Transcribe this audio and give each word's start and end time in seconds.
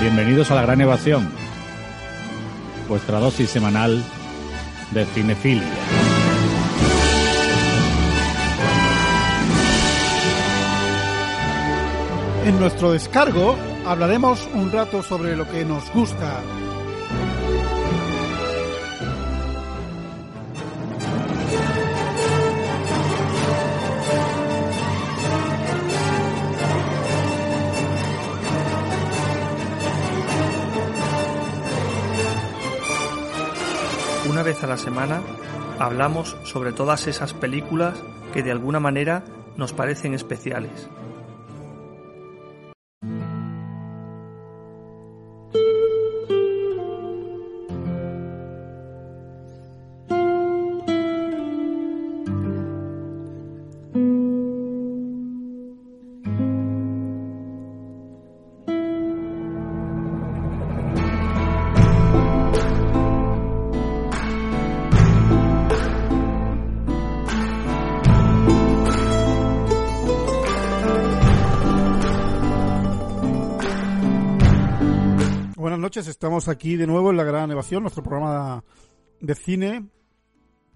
Bienvenidos 0.00 0.50
a 0.50 0.54
la 0.54 0.62
Gran 0.62 0.80
Evasión, 0.80 1.30
vuestra 2.88 3.18
dosis 3.18 3.50
semanal 3.50 4.02
de 4.92 5.04
cinefilia. 5.04 5.68
En 12.46 12.58
nuestro 12.58 12.92
descargo 12.92 13.58
hablaremos 13.84 14.48
un 14.54 14.72
rato 14.72 15.02
sobre 15.02 15.36
lo 15.36 15.46
que 15.46 15.66
nos 15.66 15.92
gusta. 15.92 16.40
Una 34.40 34.46
vez 34.46 34.64
a 34.64 34.66
la 34.66 34.78
semana 34.78 35.20
hablamos 35.78 36.34
sobre 36.44 36.72
todas 36.72 37.06
esas 37.06 37.34
películas 37.34 37.92
que 38.32 38.42
de 38.42 38.50
alguna 38.50 38.80
manera 38.80 39.22
nos 39.58 39.74
parecen 39.74 40.14
especiales. 40.14 40.88
Estamos 76.20 76.48
aquí 76.48 76.76
de 76.76 76.86
nuevo 76.86 77.10
en 77.10 77.16
La 77.16 77.24
Gran 77.24 77.50
Evasión, 77.50 77.82
nuestro 77.82 78.02
programa 78.02 78.62
de 79.22 79.34
cine. 79.34 79.88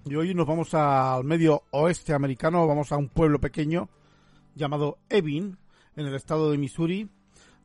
Y 0.07 0.15
hoy 0.15 0.33
nos 0.33 0.47
vamos 0.47 0.73
al 0.73 1.23
medio 1.25 1.65
oeste 1.71 2.15
americano, 2.15 2.67
vamos 2.67 2.93
a 2.93 2.97
un 2.97 3.11
pueblo 3.11 3.39
pequeño 3.39 3.91
llamado 4.55 4.97
Evin, 5.11 5.59
en 5.97 6.07
el 6.07 6.15
estado 6.15 6.51
de 6.51 6.57
Missouri, 6.57 7.11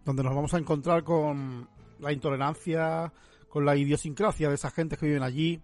donde 0.03 0.23
nos 0.23 0.35
vamos 0.35 0.53
a 0.53 0.57
encontrar 0.57 1.05
con 1.05 1.69
la 2.01 2.11
intolerancia, 2.11 3.13
con 3.47 3.63
la 3.63 3.77
idiosincrasia 3.77 4.49
de 4.49 4.55
esa 4.55 4.71
gente 4.71 4.97
que 4.97 5.05
viven 5.05 5.23
allí 5.23 5.61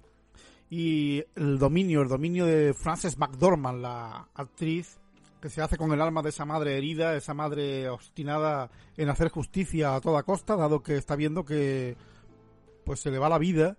y 0.70 1.22
el 1.36 1.60
dominio, 1.60 2.02
el 2.02 2.08
dominio 2.08 2.46
de 2.46 2.74
Frances 2.74 3.18
McDormand, 3.18 3.82
la 3.82 4.30
actriz 4.36 5.02
que 5.46 5.52
se 5.52 5.62
hace 5.62 5.78
con 5.78 5.92
el 5.92 6.02
alma 6.02 6.24
de 6.24 6.30
esa 6.30 6.44
madre 6.44 6.76
herida, 6.76 7.16
esa 7.16 7.36
madre 7.36 7.88
obstinada 7.88 8.72
en 8.98 9.10
hacer 9.10 9.30
justicia 9.30 9.94
a 9.94 10.02
toda 10.02 10.24
costa, 10.24 10.56
dado 10.56 10.82
que 10.82 10.96
está 10.96 11.16
viendo 11.16 11.46
que 11.46 11.96
pues 12.84 13.00
se 13.00 13.12
le 13.12 13.20
va 13.20 13.30
la 13.30 13.38
vida 13.38 13.78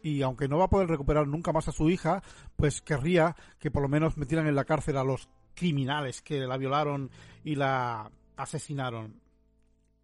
y 0.00 0.22
aunque 0.22 0.46
no 0.46 0.58
va 0.58 0.66
a 0.66 0.70
poder 0.70 0.86
recuperar 0.86 1.26
nunca 1.26 1.52
más 1.52 1.66
a 1.66 1.72
su 1.72 1.90
hija, 1.90 2.22
pues 2.54 2.80
querría 2.82 3.34
que 3.58 3.72
por 3.72 3.82
lo 3.82 3.88
menos 3.88 4.16
metieran 4.16 4.46
en 4.46 4.54
la 4.54 4.64
cárcel 4.64 4.96
a 4.96 5.02
los 5.02 5.28
criminales 5.56 6.22
que 6.22 6.38
la 6.46 6.56
violaron 6.56 7.10
y 7.42 7.56
la 7.56 8.12
asesinaron. 8.36 9.20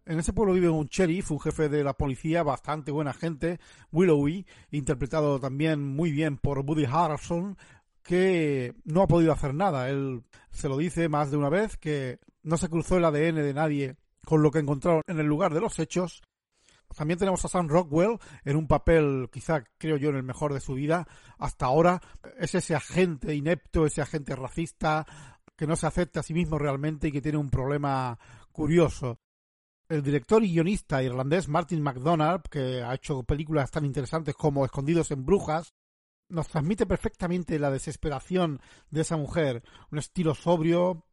En 0.07 0.19
ese 0.19 0.33
pueblo 0.33 0.53
vive 0.53 0.69
un 0.69 0.87
sheriff, 0.87 1.31
un 1.31 1.39
jefe 1.39 1.67
de 1.67 1.83
la 1.83 1.93
policía, 1.93 2.43
bastante 2.43 2.91
buena 2.91 3.13
gente, 3.13 3.59
Willowy, 3.91 4.45
interpretado 4.69 5.39
también 5.39 5.81
muy 5.81 6.11
bien 6.11 6.37
por 6.37 6.59
Woody 6.59 6.85
Harrelson, 6.85 7.57
que 8.05 8.75
no 8.83 9.01
ha 9.01 9.07
podido 9.07 9.33
hacer 9.33 9.53
nada. 9.53 9.89
Él 9.89 10.23
se 10.51 10.69
lo 10.69 10.77
dice 10.77 11.09
más 11.09 11.31
de 11.31 11.37
una 11.37 11.49
vez 11.49 11.75
que 11.75 12.19
no 12.43 12.55
se 12.55 12.69
cruzó 12.69 12.97
el 12.97 13.05
ADN 13.05 13.37
de 13.37 13.53
nadie 13.53 13.95
con 14.23 14.43
lo 14.43 14.51
que 14.51 14.59
encontraron 14.59 15.01
en 15.07 15.19
el 15.19 15.25
lugar 15.25 15.53
de 15.53 15.59
los 15.59 15.79
hechos. 15.79 16.21
También 16.95 17.17
tenemos 17.17 17.43
a 17.43 17.47
Sam 17.49 17.67
Rockwell 17.67 18.19
en 18.45 18.55
un 18.55 18.67
papel, 18.67 19.27
quizá 19.31 19.63
creo 19.77 19.97
yo, 19.97 20.09
en 20.09 20.17
el 20.17 20.23
mejor 20.23 20.53
de 20.53 20.61
su 20.61 20.75
vida 20.75 21.07
hasta 21.39 21.65
ahora. 21.65 21.99
Es 22.37 22.53
ese 22.53 22.75
agente 22.75 23.33
inepto, 23.33 23.85
ese 23.87 24.01
agente 24.01 24.35
racista 24.35 25.05
que 25.57 25.67
no 25.67 25.75
se 25.75 25.87
acepta 25.87 26.19
a 26.19 26.23
sí 26.23 26.33
mismo 26.33 26.59
realmente 26.59 27.07
y 27.07 27.11
que 27.11 27.21
tiene 27.21 27.39
un 27.39 27.49
problema 27.49 28.17
curioso. 28.51 29.19
El 29.89 30.03
director 30.03 30.43
y 30.43 30.53
guionista 30.53 31.01
irlandés 31.01 31.47
Martin 31.47 31.81
McDonagh, 31.81 32.43
que 32.49 32.83
ha 32.83 32.93
hecho 32.93 33.23
películas 33.23 33.71
tan 33.71 33.83
interesantes 33.83 34.35
como 34.35 34.63
Escondidos 34.63 35.11
en 35.11 35.25
Brujas, 35.25 35.73
nos 36.29 36.47
transmite 36.47 36.85
perfectamente 36.85 37.59
la 37.59 37.71
desesperación 37.71 38.59
de 38.89 39.01
esa 39.01 39.17
mujer. 39.17 39.63
Un 39.91 39.99
estilo 39.99 40.35
sobrio, 40.35 41.05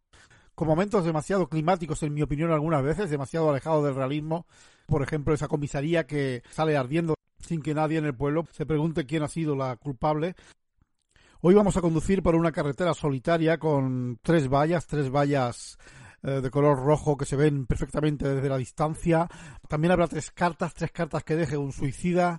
con 0.54 0.68
momentos 0.68 1.04
demasiado 1.04 1.48
climáticos, 1.48 2.02
en 2.02 2.14
mi 2.14 2.22
opinión, 2.22 2.50
algunas 2.50 2.82
veces, 2.82 3.10
demasiado 3.10 3.50
alejado 3.50 3.84
del 3.84 3.94
realismo. 3.94 4.46
Por 4.86 5.02
ejemplo, 5.02 5.34
esa 5.34 5.48
comisaría 5.48 6.06
que 6.06 6.42
sale 6.50 6.76
ardiendo 6.76 7.14
sin 7.38 7.62
que 7.62 7.74
nadie 7.74 7.98
en 7.98 8.04
el 8.04 8.14
pueblo 8.14 8.46
se 8.52 8.66
pregunte 8.66 9.06
quién 9.06 9.22
ha 9.22 9.28
sido 9.28 9.56
la 9.56 9.76
culpable. 9.76 10.34
Hoy 11.40 11.54
vamos 11.54 11.76
a 11.76 11.80
conducir 11.80 12.22
por 12.22 12.36
una 12.36 12.52
carretera 12.52 12.94
solitaria 12.94 13.58
con 13.58 14.18
tres 14.22 14.48
vallas, 14.48 14.86
tres 14.86 15.10
vallas 15.10 15.76
eh, 16.22 16.40
de 16.40 16.50
color 16.50 16.78
rojo 16.78 17.16
que 17.16 17.24
se 17.24 17.34
ven 17.34 17.66
perfectamente 17.66 18.28
desde 18.28 18.48
la 18.48 18.58
distancia. 18.58 19.28
También 19.68 19.90
habrá 19.90 20.06
tres 20.06 20.30
cartas, 20.30 20.72
tres 20.72 20.92
cartas 20.92 21.24
que 21.24 21.34
deje 21.34 21.56
un 21.56 21.72
suicida, 21.72 22.38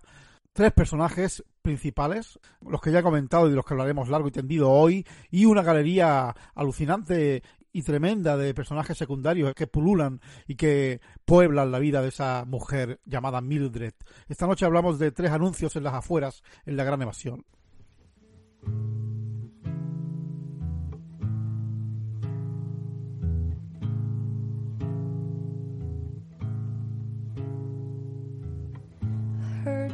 tres 0.53 0.71
personajes 0.71 1.43
principales, 1.61 2.39
los 2.61 2.81
que 2.81 2.91
ya 2.91 2.99
he 2.99 3.03
comentado 3.03 3.47
y 3.47 3.49
de 3.49 3.55
los 3.55 3.65
que 3.65 3.73
hablaremos 3.73 4.09
largo 4.09 4.27
y 4.27 4.31
tendido 4.31 4.71
hoy, 4.71 5.05
y 5.31 5.45
una 5.45 5.63
galería 5.63 6.35
alucinante 6.55 7.43
y 7.73 7.81
tremenda 7.81 8.37
de 8.37 8.53
personajes 8.53 8.97
secundarios 8.97 9.53
que 9.55 9.65
pululan 9.65 10.21
y 10.47 10.55
que 10.55 11.01
pueblan 11.25 11.71
la 11.71 11.79
vida 11.79 12.01
de 12.01 12.09
esa 12.09 12.45
mujer 12.45 12.99
llamada 13.03 13.41
Mildred. 13.41 13.95
Esta 14.29 14.45
noche 14.45 14.65
hablamos 14.65 14.99
de 14.99 15.11
tres 15.11 15.31
anuncios 15.31 15.75
en 15.75 15.83
las 15.83 15.95
afueras 15.95 16.43
en 16.65 16.77
la 16.77 16.83
gran 16.83 17.01
evasión. 17.01 17.45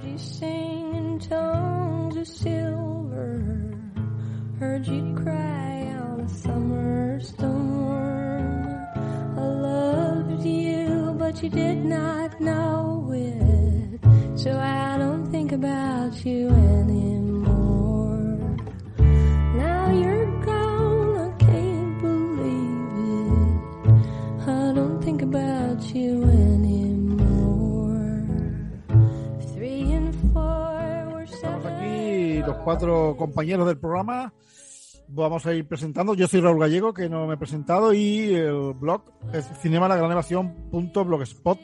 You 0.03 0.17
sing 0.17 0.95
in 0.95 1.19
tongues 1.19 2.15
of 2.15 2.27
silver. 2.27 3.77
Heard 4.59 4.87
you 4.87 5.15
cry 5.23 5.93
on 5.93 6.21
a 6.21 6.29
summer 6.29 7.19
storm. 7.19 8.65
I 9.37 9.41
loved 9.41 10.45
you, 10.45 11.15
but 11.17 11.41
you 11.43 11.49
did 11.49 11.83
not 11.85 12.39
know 12.39 13.11
it. 13.13 13.99
So 14.39 14.57
I 14.57 14.97
don't 14.97 15.25
think 15.31 15.51
about 15.51 16.25
you 16.25 16.49
anymore. 16.49 18.19
Now 19.55 19.91
you're 19.91 20.45
gone, 20.45 21.17
I 21.27 21.31
can't 21.37 22.01
believe 22.01 22.93
it. 23.87 24.47
I 24.47 24.73
don't 24.73 25.01
think 25.03 25.21
about 25.21 25.93
you 25.93 26.23
anymore. 26.23 26.48
Cuatro 32.63 33.15
compañeros 33.17 33.67
del 33.67 33.77
programa. 33.77 34.33
Vamos 35.07 35.45
a 35.45 35.53
ir 35.53 35.67
presentando. 35.67 36.13
Yo 36.13 36.27
soy 36.27 36.41
Raúl 36.41 36.59
Gallego, 36.59 36.93
que 36.93 37.09
no 37.09 37.25
me 37.25 37.33
he 37.33 37.37
presentado, 37.37 37.93
y 37.93 38.33
el 38.35 38.73
blog 38.73 39.03
es 39.33 39.45
cinemalagranevasión.blogspot. 39.61 41.59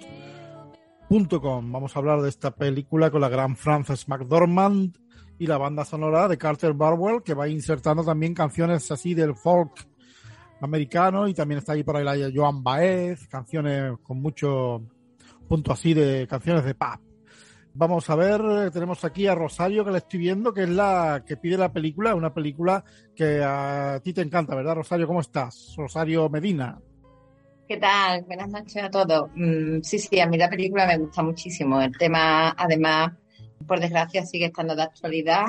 Com. 1.40 1.72
Vamos 1.72 1.96
a 1.96 2.00
hablar 2.00 2.22
de 2.22 2.30
esta 2.30 2.50
película 2.52 3.12
con 3.12 3.22
la 3.22 3.30
gran 3.30 3.56
Frances 3.56 4.10
McDormand 4.10 4.98
y 5.38 5.46
la 5.46 5.60
banda 5.60 5.86
sonora 5.86 6.28
de 6.28 6.38
Carter 6.38 6.74
Barwell, 6.74 7.22
que 7.22 7.36
va 7.36 7.48
insertando 7.48 8.04
también 8.04 8.34
canciones 8.34 8.90
así 8.92 9.14
del 9.14 9.36
folk 9.36 9.88
americano 10.62 11.28
y 11.28 11.36
también 11.36 11.60
está 11.60 11.74
ahí 11.74 11.84
por 11.84 11.96
ahí 11.98 12.04
la 12.04 12.32
Joan 12.34 12.64
Baez, 12.64 13.28
canciones 13.28 13.94
con 14.02 14.20
mucho 14.20 14.82
punto 15.48 15.72
así 15.72 15.94
de 15.94 16.26
canciones 16.28 16.66
de 16.66 16.74
pop. 16.74 17.05
Vamos 17.78 18.10
a 18.10 18.16
ver, 18.16 18.72
tenemos 18.72 19.04
aquí 19.04 19.28
a 19.28 19.36
Rosario 19.36 19.84
que 19.84 19.92
la 19.92 19.98
estoy 19.98 20.20
viendo, 20.20 20.54
que 20.54 20.64
es 20.64 20.70
la 20.70 21.26
que 21.28 21.36
pide 21.36 21.58
la 21.58 21.74
película, 21.74 22.16
una 22.16 22.34
película 22.34 22.86
que 23.14 23.44
a 23.44 24.00
ti 24.02 24.14
te 24.14 24.22
encanta, 24.22 24.56
¿verdad, 24.56 24.76
Rosario? 24.76 25.06
¿Cómo 25.06 25.20
estás? 25.20 25.74
Rosario 25.76 26.30
Medina. 26.30 26.80
¿Qué 27.68 27.76
tal? 27.76 28.24
Buenas 28.24 28.48
noches 28.48 28.82
a 28.82 28.90
todos. 28.90 29.30
Mm, 29.36 29.82
sí, 29.82 30.00
sí, 30.00 30.22
a 30.22 30.26
mí 30.26 30.38
la 30.38 30.50
película 30.50 30.88
me 30.88 30.98
gusta 31.00 31.22
muchísimo. 31.22 31.82
El 31.82 31.98
tema, 31.98 32.56
además, 32.58 33.12
por 33.68 33.82
desgracia, 33.82 34.26
sigue 34.26 34.46
estando 34.46 34.74
de 34.74 34.84
actualidad 34.84 35.48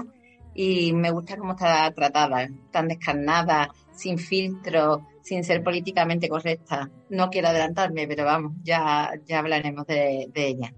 y 0.52 0.92
me 0.94 1.12
gusta 1.12 1.36
cómo 1.36 1.52
está 1.52 1.88
tratada, 1.92 2.48
tan 2.72 2.88
descarnada, 2.88 3.70
sin 3.94 4.18
filtro, 4.18 5.06
sin 5.22 5.44
ser 5.44 5.62
políticamente 5.62 6.28
correcta. 6.28 6.90
No 7.08 7.30
quiero 7.30 7.48
adelantarme, 7.48 8.08
pero 8.08 8.24
vamos, 8.24 8.54
ya, 8.64 9.12
ya 9.24 9.38
hablaremos 9.38 9.86
de, 9.86 10.28
de 10.34 10.48
ella. 10.48 10.74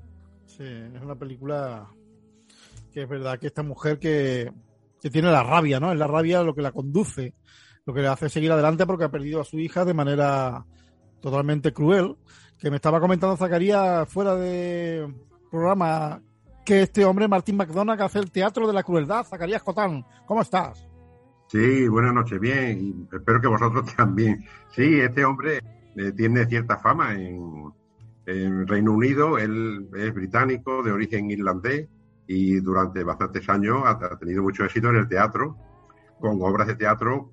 Sí, 0.59 0.65
es 0.65 1.01
una 1.01 1.15
película 1.15 1.89
que 2.93 3.03
es 3.03 3.09
verdad 3.09 3.39
que 3.39 3.47
esta 3.47 3.63
mujer 3.63 4.01
que, 4.01 4.53
que 5.01 5.09
tiene 5.09 5.31
la 5.31 5.45
rabia, 5.45 5.79
¿no? 5.79 5.93
Es 5.93 5.99
la 5.99 6.09
rabia 6.09 6.43
lo 6.43 6.53
que 6.53 6.63
la 6.63 6.73
conduce, 6.73 7.35
lo 7.87 7.95
que 7.95 8.01
le 8.01 8.09
hace 8.09 8.29
seguir 8.29 8.51
adelante 8.51 8.85
porque 8.85 9.05
ha 9.05 9.11
perdido 9.11 9.41
a 9.41 9.45
su 9.45 9.61
hija 9.61 9.85
de 9.85 9.95
manera 9.95 10.67
totalmente 11.21 11.73
cruel, 11.73 12.17
que 12.59 12.71
me 12.71 12.77
estaba 12.77 12.99
comentando 12.99 13.37
Zacarías 13.37 14.09
fuera 14.09 14.35
de 14.35 15.07
programa 15.49 16.21
que 16.65 16.83
este 16.83 17.05
hombre, 17.05 17.29
Martín 17.29 17.57
McDonagh, 17.57 18.03
hace 18.03 18.19
el 18.19 18.33
teatro 18.33 18.67
de 18.67 18.73
la 18.73 18.83
crueldad. 18.83 19.25
Zacarías 19.25 19.63
Cotán, 19.63 20.05
¿cómo 20.27 20.43
estás? 20.43 20.89
Sí, 21.47 21.87
buenas 21.87 22.13
noches, 22.13 22.39
bien, 22.41 23.09
espero 23.13 23.41
que 23.41 23.47
vosotros 23.47 23.87
también. 23.97 24.45
Sí, 24.75 24.99
este 25.01 25.25
hombre 25.25 25.61
eh, 25.97 26.13
tiene 26.17 26.47
cierta 26.47 26.79
fama 26.79 27.15
en, 27.15 27.73
en 28.29 28.67
Reino 28.67 28.93
Unido, 28.93 29.39
él 29.39 29.89
es 29.97 30.15
británico, 30.15 30.83
de 30.83 30.93
origen 30.93 31.31
irlandés, 31.31 31.89
y 32.27 32.61
durante 32.61 33.03
bastantes 33.03 33.49
años 33.49 33.83
ha, 33.87 34.19
tenido 34.19 34.43
mucho 34.43 34.65
éxito 34.65 34.91
en 34.91 34.97
el 34.97 35.09
teatro, 35.09 35.57
con 36.21 36.43
obras 36.43 36.67
de 36.67 36.77
teatro 36.77 37.33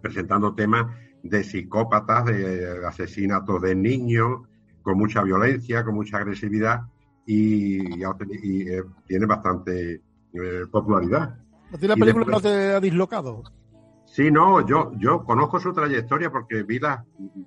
presentando 0.00 0.54
temas 0.54 0.96
de 1.24 1.42
psicópatas, 1.42 2.26
de 2.26 2.86
asesinatos 2.86 3.60
de 3.62 3.74
niños, 3.74 4.42
con 4.82 4.96
mucha 4.96 5.22
violencia, 5.22 5.84
con 5.84 5.96
mucha 5.96 6.18
agresividad 6.18 6.82
y, 7.26 8.00
y, 8.00 8.04
y 8.42 8.68
eh, 8.68 8.82
tiene 9.06 9.26
bastante 9.26 10.02
eh, 10.32 10.66
popularidad. 10.70 11.36
¿A 11.72 11.78
ti 11.78 11.88
la 11.88 11.96
película 11.96 12.24
después- 12.24 12.44
no 12.44 12.50
te 12.50 12.74
ha 12.74 12.80
dislocado? 12.80 13.42
Sí, 14.06 14.30
no, 14.30 14.64
yo, 14.66 14.92
yo 14.98 15.24
conozco 15.24 15.58
su 15.58 15.72
trayectoria 15.72 16.30
porque 16.30 16.62
vi 16.62 16.78
las 16.78 17.00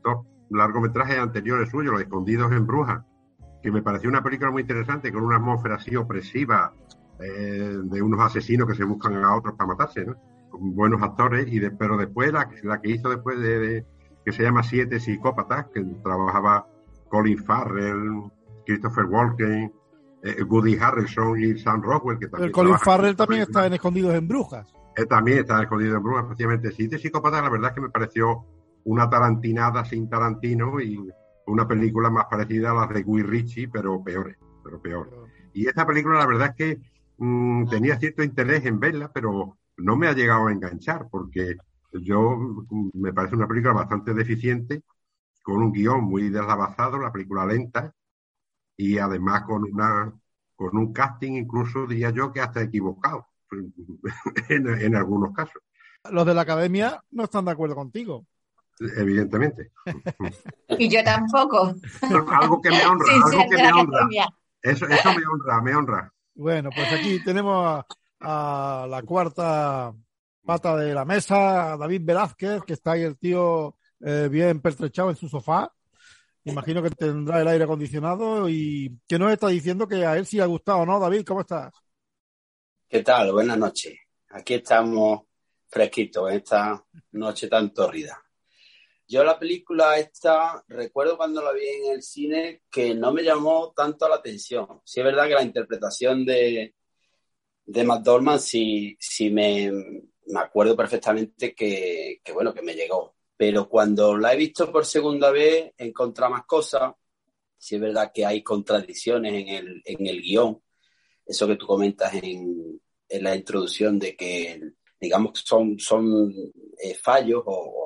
dos 0.03 0.25
largometrajes 0.49 1.17
anteriores 1.17 1.69
suyos, 1.69 1.93
Los 1.93 2.01
Escondidos 2.01 2.51
en 2.51 2.65
Brujas, 2.67 3.03
que 3.63 3.71
me 3.71 3.81
pareció 3.81 4.09
una 4.09 4.23
película 4.23 4.51
muy 4.51 4.61
interesante, 4.61 5.11
con 5.11 5.23
una 5.23 5.37
atmósfera 5.37 5.75
así 5.75 5.95
opresiva, 5.95 6.73
eh, 7.19 7.77
de 7.83 8.01
unos 8.01 8.19
asesinos 8.21 8.67
que 8.67 8.75
se 8.75 8.83
buscan 8.83 9.15
a 9.23 9.35
otros 9.35 9.55
para 9.55 9.67
matarse, 9.69 10.05
¿no? 10.05 10.15
Con 10.49 10.75
buenos 10.75 11.01
actores, 11.01 11.47
y 11.51 11.59
de- 11.59 11.71
pero 11.71 11.97
después 11.97 12.31
la, 12.31 12.47
que- 12.49 12.61
la 12.63 12.79
que 12.81 12.91
hizo 12.91 13.09
después 13.09 13.39
de, 13.39 13.59
de- 13.59 13.85
que 14.23 14.31
se 14.31 14.43
llama 14.43 14.63
Siete 14.63 14.99
Psicópatas, 14.99 15.67
que 15.73 15.83
trabajaba 16.03 16.67
Colin 17.09 17.37
Farrell, 17.37 18.23
Christopher 18.65 19.05
Walken, 19.05 19.71
eh, 20.23 20.43
Woody 20.43 20.77
Harrelson 20.79 21.39
y 21.39 21.57
Sam 21.59 21.81
Rockwell, 21.83 22.17
que 22.19 22.27
también 22.27 22.47
El 22.47 22.51
Colin 22.51 22.77
Farrell 22.79 23.09
en 23.11 23.15
también 23.15 23.41
está 23.43 23.65
en 23.67 23.73
Escondidos 23.73 24.13
en 24.15 24.27
Brujas. 24.27 24.67
Eh, 24.97 25.05
también 25.05 25.39
está 25.39 25.61
escondido 25.61 25.97
en 25.97 26.03
Brujas, 26.03 26.23
especialmente 26.23 26.71
Siete 26.71 26.97
Psicópatas, 26.97 27.43
la 27.43 27.49
verdad 27.49 27.69
es 27.71 27.75
que 27.75 27.81
me 27.81 27.89
pareció 27.89 28.45
una 28.85 29.09
tarantinada 29.09 29.83
sin 29.85 30.09
Tarantino 30.09 30.79
y 30.79 30.97
una 31.47 31.67
película 31.67 32.09
más 32.09 32.25
parecida 32.25 32.71
a 32.71 32.73
las 32.73 32.89
de 32.89 33.03
Guy 33.03 33.23
Ritchie, 33.23 33.67
pero 33.67 34.03
peores, 34.03 34.37
pero 34.63 34.81
peor. 34.81 35.27
Y 35.53 35.67
esta 35.67 35.85
película 35.85 36.19
la 36.19 36.27
verdad 36.27 36.49
es 36.49 36.55
que 36.55 36.81
mm, 37.17 37.67
tenía 37.67 37.99
cierto 37.99 38.23
interés 38.23 38.65
en 38.65 38.79
verla, 38.79 39.11
pero 39.11 39.57
no 39.77 39.95
me 39.95 40.07
ha 40.07 40.13
llegado 40.13 40.47
a 40.47 40.51
enganchar, 40.51 41.07
porque 41.09 41.55
yo 41.93 42.37
mm, 42.37 42.91
me 42.93 43.13
parece 43.13 43.35
una 43.35 43.47
película 43.47 43.73
bastante 43.73 44.13
deficiente, 44.13 44.83
con 45.41 45.57
un 45.61 45.71
guion 45.71 46.03
muy 46.03 46.29
deslavazado, 46.29 46.99
la 46.99 47.11
película 47.11 47.45
lenta, 47.45 47.93
y 48.77 48.97
además 48.97 49.43
con 49.43 49.63
una 49.63 50.13
con 50.55 50.77
un 50.77 50.93
casting 50.93 51.33
incluso 51.33 51.85
diría 51.85 52.11
yo 52.11 52.31
que 52.31 52.39
hasta 52.39 52.61
equivocado 52.61 53.27
en, 54.49 54.67
en 54.67 54.95
algunos 54.95 55.33
casos, 55.33 55.61
Los 56.11 56.25
de 56.25 56.33
la 56.33 56.41
academia 56.41 57.03
no 57.11 57.23
están 57.25 57.45
de 57.45 57.51
acuerdo 57.51 57.75
contigo. 57.75 58.25
Evidentemente. 58.79 59.71
Y 60.77 60.89
yo 60.89 61.03
tampoco. 61.03 61.75
algo 62.01 62.61
que 62.61 62.69
me 62.69 62.85
honra, 62.85 63.13
algo 63.13 63.49
que 63.49 63.55
me 63.55 63.71
honra. 63.71 64.09
Eso, 64.61 64.85
eso 64.87 65.09
me 65.13 65.23
honra, 65.25 65.61
me 65.61 65.75
honra. 65.75 66.13
Bueno, 66.33 66.69
pues 66.75 66.91
aquí 66.91 67.23
tenemos 67.23 67.65
a, 68.19 68.83
a 68.83 68.87
la 68.87 69.03
cuarta 69.03 69.93
pata 70.45 70.75
de 70.77 70.93
la 70.93 71.05
mesa, 71.05 71.73
a 71.73 71.77
David 71.77 72.01
Velázquez, 72.03 72.63
que 72.63 72.73
está 72.73 72.93
ahí 72.93 73.03
el 73.03 73.17
tío 73.17 73.77
eh, 74.01 74.27
bien 74.29 74.61
pertrechado 74.61 75.09
en 75.09 75.15
su 75.15 75.27
sofá. 75.27 75.71
Imagino 76.43 76.83
que 76.83 76.91
tendrá 76.91 77.41
el 77.41 77.47
aire 77.47 77.63
acondicionado 77.63 78.47
y 78.47 78.99
que 79.07 79.17
nos 79.17 79.31
está 79.31 79.47
diciendo 79.47 79.87
que 79.87 80.05
a 80.05 80.15
él 80.15 80.27
sí 80.27 80.37
le 80.37 80.43
ha 80.43 80.47
gustado, 80.47 80.85
¿no, 80.85 80.99
David? 80.99 81.25
¿Cómo 81.25 81.41
estás? 81.41 81.73
¿Qué 82.87 83.01
tal? 83.01 83.31
Buenas 83.31 83.57
noches. 83.57 83.97
Aquí 84.29 84.55
estamos 84.55 85.21
fresquitos 85.67 86.29
en 86.29 86.37
esta 86.37 86.85
noche 87.13 87.47
tan 87.47 87.73
tórrida. 87.73 88.24
Yo 89.07 89.23
la 89.23 89.37
película 89.37 89.99
esta, 89.99 90.63
recuerdo 90.67 91.15
cuando 91.15 91.41
la 91.41 91.51
vi 91.51 91.67
en 91.67 91.93
el 91.93 92.01
cine 92.01 92.63
que 92.71 92.95
no 92.95 93.13
me 93.13 93.21
llamó 93.21 93.71
tanto 93.75 94.09
la 94.09 94.15
atención. 94.15 94.81
Sí 94.83 94.99
es 94.99 95.05
verdad 95.05 95.27
que 95.27 95.35
la 95.35 95.43
interpretación 95.43 96.25
de, 96.25 96.73
de 97.65 97.83
McDormand 97.83 98.39
sí, 98.39 98.97
sí 98.99 99.29
me, 99.29 99.71
me 99.71 100.39
acuerdo 100.39 100.75
perfectamente 100.75 101.53
que, 101.53 102.19
que, 102.23 102.31
bueno, 102.31 102.53
que 102.53 102.63
me 102.63 102.73
llegó. 102.73 103.15
Pero 103.37 103.69
cuando 103.69 104.17
la 104.17 104.33
he 104.33 104.37
visto 104.37 104.71
por 104.71 104.85
segunda 104.85 105.29
vez, 105.29 105.73
he 105.77 105.85
encontrado 105.85 106.31
más 106.31 106.45
cosas. 106.45 106.93
Sí 107.57 107.75
es 107.75 107.81
verdad 107.81 108.11
que 108.13 108.25
hay 108.25 108.41
contradicciones 108.41 109.33
en 109.33 109.47
el, 109.49 109.81
en 109.85 110.07
el 110.07 110.21
guion. 110.21 110.61
Eso 111.25 111.47
que 111.47 111.57
tú 111.57 111.67
comentas 111.67 112.13
en, 112.15 112.81
en 113.07 113.23
la 113.23 113.35
introducción 113.35 113.99
de 113.99 114.15
que, 114.15 114.61
digamos, 114.99 115.43
son, 115.45 115.77
son 115.79 116.33
eh, 116.81 116.95
fallos 116.95 117.43
o, 117.45 117.84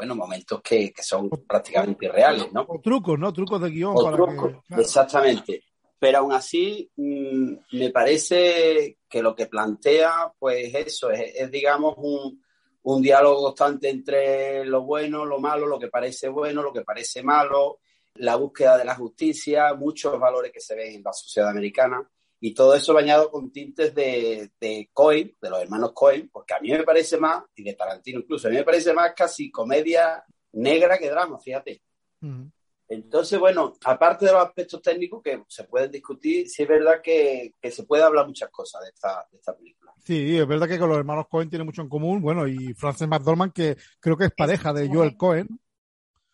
bueno, 0.00 0.14
momentos 0.14 0.62
que, 0.62 0.90
que, 0.94 1.02
son 1.02 1.28
prácticamente 1.28 2.06
irreales, 2.06 2.50
¿no? 2.54 2.64
O 2.66 2.80
trucos, 2.80 3.18
¿no? 3.18 3.30
Trucos 3.34 3.60
de 3.60 3.68
guion. 3.68 3.92
O 3.94 4.04
para 4.04 4.16
trucos, 4.16 4.52
que, 4.52 4.60
claro. 4.66 4.82
exactamente. 4.82 5.64
Pero 5.98 6.18
aún 6.20 6.32
así, 6.32 6.90
mmm, 6.96 7.52
me 7.72 7.90
parece 7.90 8.96
que 9.06 9.20
lo 9.22 9.34
que 9.34 9.44
plantea, 9.44 10.32
pues 10.38 10.74
eso, 10.74 11.10
es, 11.10 11.34
es 11.34 11.50
digamos, 11.50 11.96
un, 11.98 12.42
un, 12.84 13.02
diálogo 13.02 13.42
constante 13.42 13.90
entre 13.90 14.64
lo 14.64 14.84
bueno, 14.84 15.26
lo 15.26 15.38
malo, 15.38 15.66
lo 15.66 15.78
que 15.78 15.88
parece 15.88 16.30
bueno, 16.30 16.62
lo 16.62 16.72
que 16.72 16.80
parece 16.80 17.22
malo, 17.22 17.80
la 18.14 18.36
búsqueda 18.36 18.78
de 18.78 18.86
la 18.86 18.94
justicia, 18.94 19.74
muchos 19.74 20.18
valores 20.18 20.50
que 20.50 20.60
se 20.60 20.74
ven 20.74 20.94
en 20.94 21.02
la 21.02 21.12
sociedad 21.12 21.50
americana. 21.50 22.10
Y 22.42 22.54
todo 22.54 22.74
eso 22.74 22.94
bañado 22.94 23.30
con 23.30 23.52
tintes 23.52 23.94
de, 23.94 24.50
de 24.58 24.90
Cohen, 24.92 25.36
de 25.40 25.50
los 25.50 25.60
hermanos 25.60 25.92
Cohen, 25.92 26.30
porque 26.32 26.54
a 26.54 26.60
mí 26.60 26.70
me 26.70 26.84
parece 26.84 27.18
más, 27.18 27.44
y 27.54 27.62
de 27.62 27.74
Tarantino 27.74 28.20
incluso, 28.20 28.48
a 28.48 28.50
mí 28.50 28.56
me 28.56 28.64
parece 28.64 28.94
más 28.94 29.12
casi 29.14 29.50
comedia 29.50 30.24
negra 30.52 30.98
que 30.98 31.10
drama, 31.10 31.38
fíjate. 31.38 31.82
Uh 32.22 32.26
-huh. 32.26 32.50
Entonces, 32.90 33.38
bueno, 33.38 33.74
aparte 33.84 34.26
de 34.26 34.32
los 34.32 34.44
aspectos 34.44 34.82
técnicos 34.82 35.22
que 35.22 35.44
se 35.46 35.62
pueden 35.62 35.92
discutir, 35.92 36.48
sí 36.48 36.64
es 36.64 36.68
verdad 36.68 37.00
que, 37.00 37.54
que 37.60 37.70
se 37.70 37.84
puede 37.84 38.02
hablar 38.02 38.26
muchas 38.26 38.50
cosas 38.50 38.82
de 38.82 38.88
esta, 38.88 39.24
de 39.30 39.38
esta, 39.38 39.56
película. 39.56 39.94
Sí, 39.98 40.36
es 40.36 40.46
verdad 40.46 40.66
que 40.66 40.78
con 40.78 40.88
los 40.88 40.98
hermanos 40.98 41.26
Cohen 41.30 41.48
tiene 41.48 41.64
mucho 41.64 41.82
en 41.82 41.88
común. 41.88 42.20
Bueno, 42.20 42.48
y 42.48 42.74
Frances 42.74 43.06
McDormand, 43.06 43.52
que 43.52 43.76
creo 44.00 44.16
que 44.16 44.24
es 44.24 44.32
pareja 44.32 44.72
de 44.72 44.88
Joel 44.88 45.16
Cohen. 45.16 45.46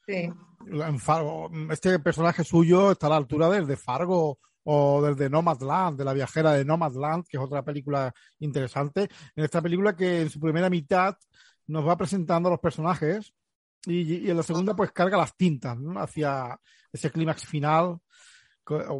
Sí. 0.06 0.32
En 0.70 0.98
Fargo, 0.98 1.50
este 1.70 1.98
personaje 1.98 2.42
suyo 2.42 2.92
está 2.92 3.08
a 3.08 3.10
la 3.10 3.16
altura 3.16 3.50
del 3.50 3.66
de 3.66 3.76
Fargo 3.76 4.38
o 4.68 5.00
del 5.00 5.14
de 5.14 5.30
Nomadland, 5.30 5.96
de 5.96 6.04
la 6.04 6.12
viajera 6.12 6.52
de 6.52 6.64
Nomadland, 6.64 7.24
que 7.28 7.36
es 7.36 7.42
otra 7.42 7.62
película 7.62 8.12
interesante. 8.40 9.08
En 9.36 9.44
esta 9.44 9.62
película 9.62 9.94
que 9.94 10.22
en 10.22 10.30
su 10.30 10.40
primera 10.40 10.68
mitad 10.68 11.16
nos 11.68 11.86
va 11.86 11.96
presentando 11.96 12.48
a 12.48 12.52
los 12.52 12.60
personajes 12.60 13.32
y, 13.86 14.28
en 14.28 14.36
la 14.36 14.42
segunda 14.42 14.74
pues 14.74 14.90
carga 14.90 15.16
las 15.16 15.36
tintas 15.36 15.78
¿no? 15.78 16.00
hacia 16.00 16.58
ese 16.92 17.10
clímax 17.10 17.46
final. 17.46 17.98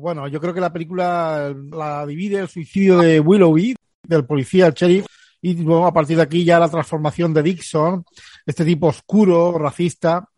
Bueno, 0.01 0.29
yo 0.29 0.41
creo 0.41 0.55
que 0.55 0.61
la 0.61 0.73
película 0.73 1.53
la 1.73 2.07
divide 2.07 2.39
el 2.39 2.49
suicidio 2.49 2.99
de 2.99 3.19
Willoughby, 3.19 3.75
del 4.05 4.25
policía, 4.25 4.69
el 4.69 4.75
sheriff, 4.75 5.07
y 5.43 5.55
bueno, 5.65 5.89
a 5.89 5.93
partir 5.93 6.17
de 6.17 6.23
aquí 6.23 6.45
ya 6.45 6.61
la 6.61 6.69
transformación 6.69 7.35
de 7.35 7.43
Dixon, 7.43 8.05
este 8.47 8.65
tipo 8.65 8.87
oscuro, 8.87 9.59
racista, 9.59 10.29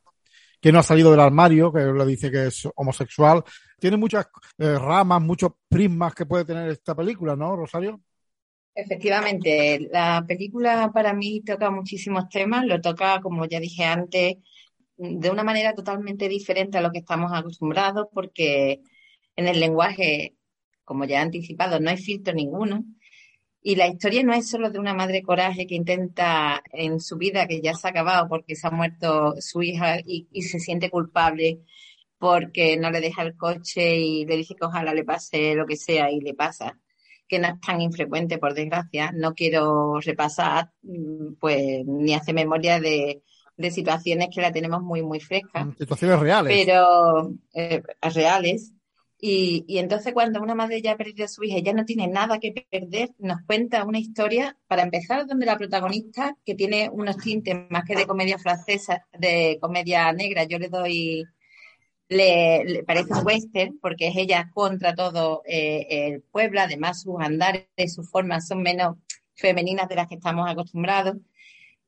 que 0.59 0.73
no 0.73 0.79
ha 0.79 0.83
salido 0.83 1.11
del 1.11 1.21
armario, 1.21 1.71
que 1.71 1.81
le 1.81 2.07
dice 2.07 2.31
que 2.31 2.47
es 2.47 2.67
homosexual, 2.75 3.45
tiene 3.79 3.97
muchas 3.97 4.27
eh, 4.59 4.79
ramas, 4.79 5.23
muchos 5.23 5.53
prismas 5.69 6.15
que 6.15 6.27
puede 6.27 6.45
tener 6.45 6.69
esta 6.71 6.95
película, 6.95 7.37
¿no, 7.37 7.57
Rosario? 7.57 8.01
Efectivamente, 8.75 9.89
la 9.91 10.25
película 10.27 10.91
para 10.93 11.13
mí 11.13 11.41
toca 11.41 11.71
muchísimos 11.71 12.29
temas, 12.29 12.65
lo 12.65 12.81
toca, 12.81 13.21
como 13.21 13.45
ya 13.47 13.59
dije 13.59 13.85
antes, 13.85 14.37
de 14.97 15.31
una 15.31 15.45
manera 15.45 15.75
totalmente 15.75 16.29
diferente 16.29 16.79
a 16.79 16.81
lo 16.81 16.93
que 16.93 16.99
estamos 16.99 17.33
acostumbrados, 17.33 18.07
porque 18.13 18.81
en 19.37 19.49
el 19.49 19.61
lenguaje, 19.61 20.37
como 20.85 21.05
ya 21.05 21.19
he 21.19 21.23
anticipado, 21.23 21.81
no 21.81 21.91
hay 21.91 21.97
filtro 21.97 22.35
ninguno. 22.35 22.85
Y 23.61 23.75
la 23.77 23.89
historia 23.89 24.23
no 24.23 24.33
es 24.33 24.49
solo 24.49 24.71
de 24.71 24.79
una 24.79 24.95
madre 24.95 25.23
coraje 25.23 25.67
que 25.67 25.75
intenta 25.75 26.63
en 26.73 27.01
su 27.01 27.17
vida, 27.17 27.47
que 27.49 27.61
ya 27.61 27.75
se 27.75 27.89
ha 27.89 27.91
acabado 27.91 28.29
porque 28.29 28.55
se 28.55 28.67
ha 28.67 28.71
muerto 28.71 29.35
su 29.41 29.63
hija 29.63 29.99
y, 30.05 30.29
y 30.33 30.43
se 30.43 30.61
siente 30.61 30.91
culpable 30.91 31.61
porque 32.19 32.77
no 32.77 32.91
le 32.91 33.01
deja 33.01 33.23
el 33.23 33.37
coche 33.37 33.97
y 33.97 34.27
le 34.27 34.37
dice 34.37 34.55
que 34.55 34.67
ojalá 34.67 34.93
le 34.93 35.05
pase 35.05 35.55
lo 35.55 35.67
que 35.67 35.77
sea 35.77 36.11
y 36.11 36.21
le 36.21 36.35
pasa 36.35 36.79
que 37.29 37.39
no 37.39 37.49
es 37.49 37.61
tan 37.61 37.81
infrecuente, 37.81 38.39
por 38.39 38.55
desgracia. 38.55 39.13
No 39.15 39.35
quiero 39.35 40.01
repasar, 40.01 40.73
mm, 40.83 41.35
pues, 41.39 41.85
ni 41.85 42.15
hacer 42.15 42.35
memoria 42.35 42.81
de, 42.81 43.23
de 43.57 43.71
situaciones 43.71 44.29
que 44.35 44.41
la 44.41 44.53
tenemos 44.53 44.83
muy, 44.83 45.03
muy 45.03 45.21
frescas. 45.21 45.67
Mm, 45.67 45.77
situaciones 45.77 46.19
reales. 46.19 46.53
Pero 46.57 47.35
eh, 47.53 47.83
reales. 48.15 48.73
Y, 49.21 49.65
y, 49.67 49.79
entonces 49.79 50.15
cuando 50.15 50.41
una 50.41 50.55
madre 50.55 50.81
ya 50.81 50.93
ha 50.93 50.97
perdido 50.97 51.25
a 51.25 51.29
su 51.29 51.43
hija 51.43 51.59
ya 51.59 51.73
no 51.73 51.85
tiene 51.85 52.07
nada 52.07 52.39
que 52.39 52.53
perder, 52.71 53.11
nos 53.19 53.43
cuenta 53.49 53.85
una 53.85 53.99
historia, 53.99 54.57
para 54.69 54.83
empezar, 54.83 55.27
donde 55.27 55.45
la 55.45 55.59
protagonista, 55.59 56.37
que 56.45 56.55
tiene 56.55 56.89
unos 56.89 57.17
tintes 57.17 57.57
más 57.69 57.85
que 57.85 57.97
de 57.97 58.07
comedia 58.07 58.39
francesa, 58.39 59.05
de 59.19 59.59
comedia 59.61 60.13
negra, 60.13 60.45
yo 60.45 60.61
le 60.61 60.69
doy 60.69 61.25
le, 62.09 62.85
parece 62.87 63.12
un 63.12 63.27
western 63.27 63.79
porque 63.81 64.09
es 64.09 64.17
ella 64.17 64.50
contra 64.55 64.95
todo 64.95 65.43
eh, 65.47 65.87
el 65.91 66.23
pueblo, 66.23 66.61
además 66.61 67.03
sus 67.03 67.21
andares, 67.21 67.67
sus 67.95 68.11
formas 68.11 68.47
son 68.49 68.62
menos 68.62 68.97
femeninas 69.35 69.88
de 69.88 69.97
las 69.97 70.09
que 70.09 70.17
estamos 70.17 70.49
acostumbrados. 70.50 71.17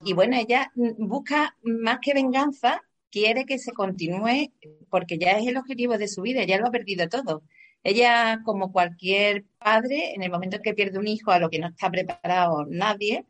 Y 0.05 0.15
bueno, 0.15 0.37
ella 0.37 0.73
busca 0.75 1.57
más 1.63 1.99
que 2.01 2.15
venganza, 2.15 2.83
quiere 3.11 3.45
que 3.45 3.59
se 3.59 3.73
continúe 3.73 4.53
porque 4.89 5.19
ya 5.19 5.33
es 5.33 5.47
el 5.47 5.57
objetivo 5.57 5.99
de 5.99 6.09
su 6.09 6.23
vida, 6.23 6.45
ya 6.45 6.59
lo 6.59 6.69
ha 6.69 6.71
perdido 6.71 7.09
todo. 7.09 7.43
Ella, 7.83 8.41
como 8.45 8.73
cualquier 8.73 9.45
padre, 9.59 10.13
en 10.15 10.23
el 10.23 10.31
momento 10.31 10.57
en 10.57 10.63
que 10.63 10.75
pierde 10.75 10.99
un 10.99 11.09
hijo 11.09 11.31
a 11.31 11.39
lo 11.39 11.51
que 11.51 11.59
no 11.59 11.69
está 11.69 11.91
preparado 11.91 12.67
nadie, 12.69 13.27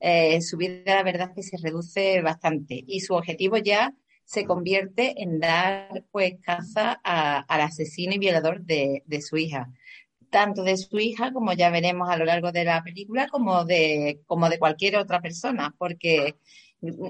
eh, 0.00 0.40
su 0.40 0.56
vida 0.56 0.94
la 0.94 1.02
verdad 1.02 1.32
que 1.34 1.42
se 1.42 1.58
reduce 1.58 2.22
bastante 2.22 2.82
y 2.86 3.00
su 3.00 3.14
objetivo 3.14 3.58
ya 3.58 3.94
se 4.30 4.44
convierte 4.44 5.20
en 5.24 5.40
dar 5.40 6.04
pues 6.12 6.34
caza 6.40 6.92
al 7.02 7.60
asesino 7.60 8.14
y 8.14 8.18
violador 8.18 8.60
de, 8.62 9.02
su 9.28 9.36
hija. 9.36 9.72
Tanto 10.30 10.62
de 10.62 10.76
su 10.76 11.00
hija, 11.00 11.32
como 11.32 11.52
ya 11.52 11.68
veremos 11.70 12.08
a 12.08 12.16
lo 12.16 12.24
largo 12.24 12.52
de 12.52 12.62
la 12.62 12.80
película, 12.84 13.26
como 13.26 13.64
de, 13.64 14.20
como 14.26 14.48
de 14.48 14.60
cualquier 14.60 14.98
otra 14.98 15.20
persona, 15.20 15.74
porque 15.76 16.36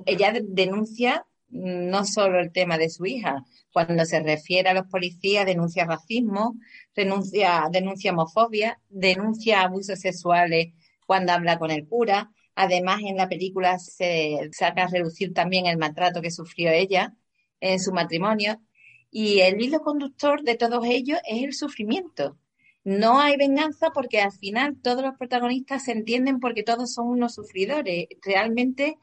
ella 0.06 0.32
denuncia 0.42 1.26
no 1.50 2.06
solo 2.06 2.40
el 2.40 2.52
tema 2.52 2.78
de 2.78 2.88
su 2.88 3.04
hija, 3.04 3.44
cuando 3.70 4.06
se 4.06 4.20
refiere 4.20 4.70
a 4.70 4.74
los 4.74 4.86
policías 4.86 5.44
denuncia 5.44 5.84
racismo, 5.84 6.54
denuncia, 6.96 7.68
denuncia 7.70 8.12
homofobia, 8.12 8.80
denuncia 8.88 9.60
abusos 9.60 10.00
sexuales 10.00 10.72
cuando 11.04 11.32
habla 11.32 11.58
con 11.58 11.70
el 11.70 11.86
cura, 11.86 12.30
Además, 12.62 13.00
en 13.02 13.16
la 13.16 13.26
película 13.26 13.78
se 13.78 14.50
saca 14.52 14.82
a 14.84 14.88
reducir 14.88 15.32
también 15.32 15.64
el 15.64 15.78
maltrato 15.78 16.20
que 16.20 16.30
sufrió 16.30 16.70
ella 16.70 17.14
en 17.58 17.80
su 17.80 17.90
matrimonio. 17.90 18.60
Y 19.10 19.40
el 19.40 19.62
hilo 19.62 19.80
conductor 19.80 20.42
de 20.42 20.56
todos 20.56 20.84
ellos 20.84 21.18
es 21.26 21.42
el 21.42 21.54
sufrimiento. 21.54 22.36
No 22.84 23.18
hay 23.18 23.38
venganza 23.38 23.92
porque 23.94 24.20
al 24.20 24.32
final 24.32 24.76
todos 24.82 25.02
los 25.02 25.16
protagonistas 25.16 25.84
se 25.84 25.92
entienden 25.92 26.38
porque 26.38 26.62
todos 26.62 26.92
son 26.92 27.06
unos 27.08 27.34
sufridores. 27.34 28.08
Realmente 28.22 28.98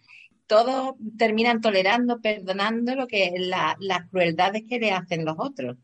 todos 0.45 0.93
terminan 1.17 1.59
tolerando, 1.59 2.21
perdonando 2.21 2.93
lo 2.93 3.07
que 3.07 3.33
las 3.39 4.07
crueldades 4.11 4.65
que 4.69 4.77
le 4.77 4.91
hacen 4.91 5.25
los 5.25 5.35
otros. 5.39 5.77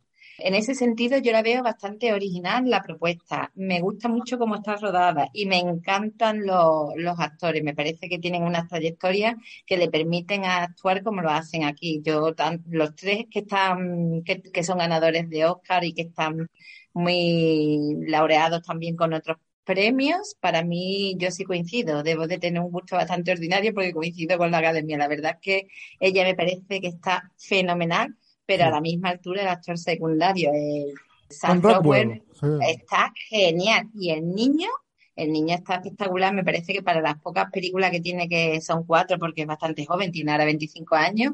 En 0.45 0.55
ese 0.55 0.75
sentido, 0.75 1.17
yo 1.19 1.31
la 1.31 1.41
veo 1.41 1.63
bastante 1.63 2.11
original 2.11 2.69
la 2.69 2.81
propuesta. 2.83 3.49
Me 3.55 3.79
gusta 3.79 4.09
mucho 4.09 4.37
cómo 4.37 4.55
está 4.55 4.75
rodada 4.75 5.29
y 5.31 5.45
me 5.45 5.57
encantan 5.59 6.45
los, 6.45 7.17
actores. 7.17 7.63
Me 7.63 7.73
parece 7.73 8.09
que 8.09 8.19
tienen 8.19 8.43
unas 8.43 8.67
trayectorias 8.67 9.35
que 9.65 9.77
le 9.77 9.89
permiten 9.89 10.43
actuar 10.43 11.01
como 11.01 11.21
lo 11.21 11.29
hacen 11.29 11.63
aquí. 11.63 12.01
Yo, 12.03 12.33
los 12.69 12.95
tres 12.95 13.25
que 13.31 13.39
están, 13.39 14.21
que, 14.23 14.63
son 14.65 14.79
ganadores 14.79 15.29
de 15.29 15.45
Oscar 15.45 15.85
y 15.85 15.93
que 15.93 16.01
están 16.01 16.49
muy 16.91 17.95
laureados 18.07 18.63
también 18.63 18.97
con 18.97 19.13
otros 19.13 19.37
premios, 19.63 20.35
para 20.41 20.61
mí 20.61 21.15
yo 21.17 21.31
sí 21.31 21.45
coincido. 21.45 22.03
Debo 22.03 22.27
de 22.27 22.37
tener 22.37 22.61
un 22.61 22.71
gusto 22.71 22.97
bastante 22.97 23.31
ordinario 23.31 23.73
porque 23.73 23.93
coincido 23.93 24.37
con 24.37 24.51
la 24.51 24.57
academia. 24.57 24.97
La 24.97 25.07
verdad 25.07 25.35
es 25.35 25.39
que 25.41 25.67
ella 26.01 26.25
me 26.25 26.35
parece 26.35 26.81
que 26.81 26.87
está 26.87 27.31
fenomenal 27.37 28.17
pero 28.45 28.65
a 28.65 28.69
la 28.69 28.81
misma 28.81 29.09
altura 29.09 29.41
el 29.41 29.47
actor 29.47 29.77
secundario, 29.77 30.51
el 30.53 30.93
Sam 31.29 31.61
Rockwell, 31.61 32.21
está 32.67 33.11
genial. 33.29 33.89
Y 33.95 34.11
el 34.11 34.33
niño, 34.33 34.69
el 35.15 35.31
niño 35.31 35.55
está 35.55 35.75
espectacular. 35.75 36.33
Me 36.33 36.43
parece 36.43 36.73
que 36.73 36.83
para 36.83 37.01
las 37.01 37.19
pocas 37.19 37.49
películas 37.51 37.91
que 37.91 38.01
tiene, 38.01 38.27
que 38.27 38.61
son 38.61 38.85
cuatro, 38.85 39.17
porque 39.17 39.41
es 39.41 39.47
bastante 39.47 39.85
joven, 39.85 40.11
tiene 40.11 40.31
ahora 40.31 40.45
25 40.45 40.95
años, 40.95 41.33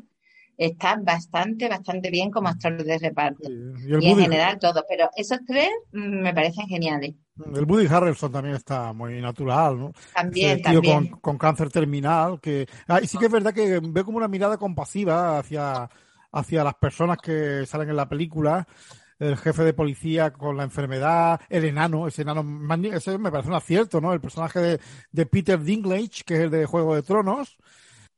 está 0.57 0.99
bastante, 1.01 1.67
bastante 1.67 2.11
bien 2.11 2.29
como 2.29 2.49
actor 2.49 2.83
de 2.83 2.97
reparto. 2.97 3.49
y, 3.49 4.09
en 4.09 4.17
general 4.17 4.59
todo. 4.59 4.85
Pero 4.87 5.09
esos 5.15 5.39
tres 5.45 5.69
mm, 5.91 6.21
me 6.21 6.33
parecen 6.33 6.67
geniales. 6.67 7.15
El 7.55 7.63
Woody 7.63 7.87
Harrelson 7.87 8.31
también 8.31 8.55
está 8.55 8.91
muy 8.91 9.21
natural, 9.21 9.79
¿no? 9.79 9.93
También, 10.13 10.61
también. 10.61 11.07
Con, 11.07 11.19
con, 11.21 11.37
cáncer 11.37 11.69
terminal, 11.69 12.41
que... 12.41 12.67
Ah, 12.85 12.99
y 13.01 13.07
sí 13.07 13.17
que 13.17 13.27
es 13.27 13.31
verdad 13.31 13.53
que 13.53 13.79
veo 13.81 14.03
como 14.03 14.17
una 14.17 14.27
mirada 14.27 14.57
compasiva 14.57 15.39
hacia 15.39 15.89
hacia 16.31 16.63
las 16.63 16.75
personas 16.75 17.17
que 17.17 17.65
salen 17.65 17.89
en 17.89 17.95
la 17.95 18.09
película, 18.09 18.67
el 19.19 19.37
jefe 19.37 19.63
de 19.63 19.73
policía 19.73 20.31
con 20.31 20.55
la 20.57 20.63
enfermedad, 20.63 21.41
el 21.49 21.65
enano, 21.65 22.07
ese 22.07 22.21
enano, 22.21 22.43
ese 22.93 23.17
me 23.17 23.31
parece 23.31 23.49
un 23.49 23.55
acierto, 23.55 23.99
¿no? 23.99 24.13
El 24.13 24.21
personaje 24.21 24.79
de, 25.11 25.25
Peter 25.25 25.61
Dinklage, 25.61 26.23
que 26.25 26.35
es 26.35 26.39
el 26.41 26.49
de 26.49 26.65
Juego 26.65 26.95
de 26.95 27.03
Tronos, 27.03 27.57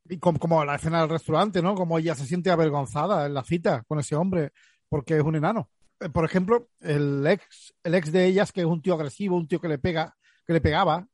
y 0.07 0.19
como, 0.19 0.63
la 0.63 0.75
escena 0.75 1.01
del 1.01 1.09
restaurante, 1.09 1.61
¿no? 1.61 1.73
Como 1.75 1.97
ella 1.97 2.15
se 2.15 2.25
siente 2.25 2.51
avergonzada 2.51 3.25
en 3.25 3.33
la 3.33 3.43
cita 3.43 3.83
con 3.87 3.99
ese 3.99 4.15
hombre 4.15 4.51
porque 4.89 5.17
es 5.17 5.23
un 5.23 5.35
enano. 5.35 5.69
Eh, 5.99 6.09
por 6.09 6.25
ejemplo, 6.25 6.69
el 6.81 7.25
ex, 7.25 7.73
el 7.83 7.95
ex 7.95 8.11
de 8.11 8.25
ellas, 8.25 8.51
que 8.51 8.61
es 8.61 8.67
un 8.67 8.81
tío 8.81 8.93
agresivo, 8.93 9.37
un 9.37 9.47
tío 9.47 9.61
que 9.61 9.69
le 9.69 9.79
pega, 9.79 10.15
que 10.45 10.53
le 10.53 10.61
pegaba, 10.61 11.07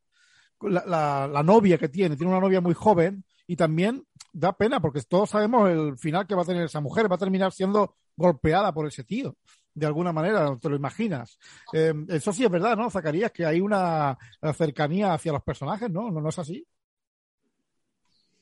la, 0.61 1.27
la 1.27 1.43
novia 1.43 1.77
que 1.77 1.89
tiene, 1.89 2.15
tiene 2.17 2.31
una 2.31 2.41
novia 2.41 2.59
muy 2.59 2.73
joven, 2.73 3.23
y 3.45 3.55
también 3.55 4.03
da 4.37 4.53
pena 4.53 4.79
porque 4.79 5.01
todos 5.01 5.31
sabemos 5.31 5.67
el 5.69 5.97
final 5.97 6.27
que 6.27 6.35
va 6.35 6.43
a 6.43 6.45
tener 6.45 6.65
esa 6.65 6.79
mujer, 6.79 7.11
va 7.11 7.15
a 7.15 7.19
terminar 7.19 7.51
siendo 7.51 7.95
golpeada 8.15 8.71
por 8.71 8.85
ese 8.87 9.03
tío, 9.03 9.35
de 9.73 9.85
alguna 9.87 10.13
manera, 10.13 10.55
te 10.57 10.69
lo 10.69 10.75
imaginas. 10.75 11.39
Eh, 11.73 11.93
eso 12.09 12.31
sí 12.31 12.45
es 12.45 12.51
verdad, 12.51 12.77
¿no, 12.77 12.89
Zacarías? 12.91 13.31
Que 13.31 13.45
hay 13.45 13.59
una 13.59 14.15
cercanía 14.55 15.13
hacia 15.13 15.33
los 15.33 15.41
personajes, 15.41 15.89
¿no? 15.89 16.11
¿No, 16.11 16.29
es 16.29 16.37
así? 16.37 16.67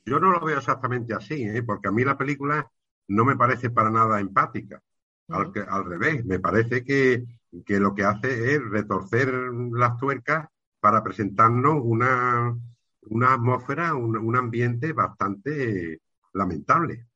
Yo 0.06 0.20
no 0.20 0.32
lo 0.32 0.46
veo 0.46 0.58
exactamente 0.58 1.14
así, 1.14 1.44
¿eh? 1.44 1.64
porque 1.64 1.88
a 1.88 1.92
mí 1.92 2.04
la 2.04 2.18
película 2.18 2.70
no 3.08 3.24
me 3.24 3.38
parece 3.38 3.70
para 3.70 3.90
nada 3.90 4.20
empática. 4.20 4.82
Al, 5.30 5.52
al 5.70 5.86
revés, 5.86 6.26
me 6.26 6.40
parece 6.40 6.84
que, 6.84 7.24
que 7.66 7.80
lo 7.80 7.96
que 7.96 8.04
hace 8.04 8.54
es 8.54 8.62
retorcer 8.70 9.34
las 9.72 9.98
tuercas 9.98 10.48
para 10.80 11.02
presentarnos 11.02 11.80
una, 11.82 12.56
una 13.08 13.34
atmósfera, 13.34 13.94
un, 13.94 14.36
ambiente 14.36 14.94
bastante 14.94 16.02
lamentable. 16.34 17.08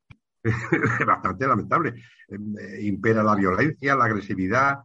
bastante 1.06 1.48
lamentable. 1.48 1.96
Eh, 2.28 2.80
impera 2.82 3.24
la 3.24 3.36
violencia, 3.36 3.96
la 3.96 4.06
agresividad. 4.06 4.80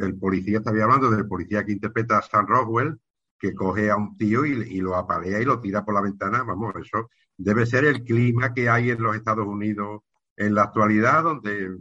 el 0.00 0.18
policía, 0.18 0.58
estaba 0.58 0.82
hablando 0.82 1.10
del 1.10 1.26
policía 1.26 1.64
que 1.64 1.72
interpreta 1.72 2.18
a 2.18 2.22
Sam 2.22 2.46
Rockwell, 2.46 2.98
que 3.38 3.54
coge 3.54 3.90
a 3.90 3.96
un 3.96 4.16
tío 4.16 4.44
y, 4.44 4.80
lo 4.80 4.96
apalea 4.96 5.40
y 5.40 5.44
lo 5.44 5.60
tira 5.60 5.84
por 5.84 5.94
la 5.94 6.00
ventana. 6.00 6.42
Vamos, 6.42 6.74
eso 6.76 7.10
debe 7.36 7.66
ser 7.66 7.84
el 7.84 8.02
clima 8.02 8.54
que 8.54 8.68
hay 8.68 8.90
en 8.90 9.02
los 9.02 9.14
Estados 9.14 9.46
Unidos 9.46 10.00
en 10.36 10.54
la 10.54 10.64
actualidad, 10.64 11.22
donde 11.22 11.78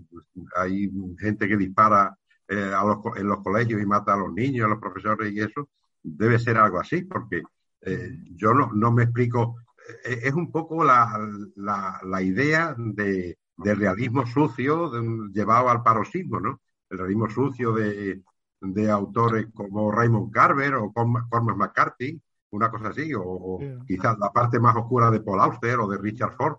hay 0.56 0.90
gente 1.18 1.48
que 1.48 1.58
dispara 1.58 2.18
eh, 2.48 2.72
en 3.16 3.28
los 3.28 3.42
colegios 3.42 3.82
y 3.82 3.86
mata 3.86 4.14
a 4.14 4.18
los 4.18 4.34
niños, 4.34 4.66
a 4.66 4.70
los 4.70 4.80
profesores 4.80 5.32
y 5.34 5.40
eso. 5.40 5.70
Debe 6.04 6.40
ser 6.40 6.58
algo 6.58 6.80
así, 6.80 7.04
porque 7.04 7.42
eh, 7.86 8.18
yo 8.36 8.54
no, 8.54 8.72
no, 8.74 8.92
me 8.92 9.04
explico, 9.04 9.58
eh, 10.06 10.22
es 10.24 10.34
un 10.34 10.52
poco 10.52 10.84
la, 10.84 11.18
la, 11.56 12.22
idea 12.22 12.76
de, 12.78 13.38
realismo 13.58 14.26
sucio 14.26 14.92
llevado 15.32 15.70
al 15.70 15.84
paroxismo, 15.84 16.40
¿no? 16.40 16.62
El 16.90 16.98
realismo 16.98 17.30
sucio 17.30 17.74
de, 17.74 18.24
de 18.60 18.92
autores 18.92 19.48
como 19.54 19.92
Raymond 19.92 20.32
Carver 20.32 20.76
o 20.76 20.92
Cormac 20.92 21.56
McCarthy, 21.56 22.20
una 22.52 22.72
cosa 22.72 22.90
así, 22.90 23.12
o, 23.16 23.60
quizás 23.86 24.18
la 24.18 24.32
parte 24.32 24.60
más 24.60 24.76
oscura 24.76 25.12
de 25.12 25.22
Paul 25.22 25.42
Auster 25.42 25.80
o 25.80 25.88
de 25.88 25.98
Richard 25.98 26.34
Ford, 26.34 26.58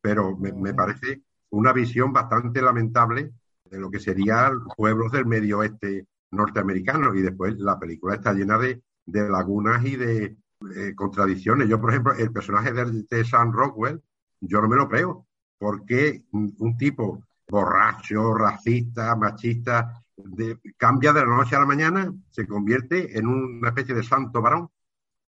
pero 0.00 0.36
me, 0.36 0.52
me, 0.52 0.74
parece 0.74 1.22
una 1.50 1.72
visión 1.72 2.12
bastante 2.12 2.60
lamentable 2.60 3.32
de 3.64 3.80
lo 3.80 3.90
que 3.90 3.98
serían 3.98 4.64
pueblos 4.76 5.12
del 5.12 5.26
medio 5.26 5.58
oeste 5.58 6.06
norteamericano. 6.30 7.14
Y 7.14 7.22
después 7.22 7.56
la 7.58 7.78
película 7.78 8.14
está 8.14 8.32
llena 8.32 8.58
de, 8.58 8.82
de 9.04 9.28
lagunas 9.28 9.84
y 9.84 9.96
de 9.96 10.36
eh, 10.74 10.94
contradicciones. 10.94 11.68
Yo, 11.68 11.80
por 11.80 11.90
ejemplo, 11.90 12.12
el 12.14 12.32
personaje 12.32 12.72
de, 12.72 13.04
de 13.08 13.24
Sam 13.24 13.52
Rockwell, 13.52 14.00
yo 14.40 14.60
no 14.60 14.68
me 14.68 14.76
lo 14.76 14.88
creo. 14.88 15.26
Porque 15.58 16.24
un, 16.32 16.76
tipo 16.76 17.22
borracho, 17.48 18.34
racista, 18.34 19.16
machista, 19.16 20.02
de- 20.16 20.58
cambia 20.76 21.12
de 21.12 21.20
la 21.20 21.26
noche 21.36 21.56
a 21.56 21.60
la 21.60 21.66
mañana, 21.66 22.12
se 22.30 22.46
convierte 22.46 23.18
en 23.18 23.26
una 23.26 23.68
especie 23.68 23.94
de 23.94 24.02
santo 24.02 24.42
varón, 24.42 24.68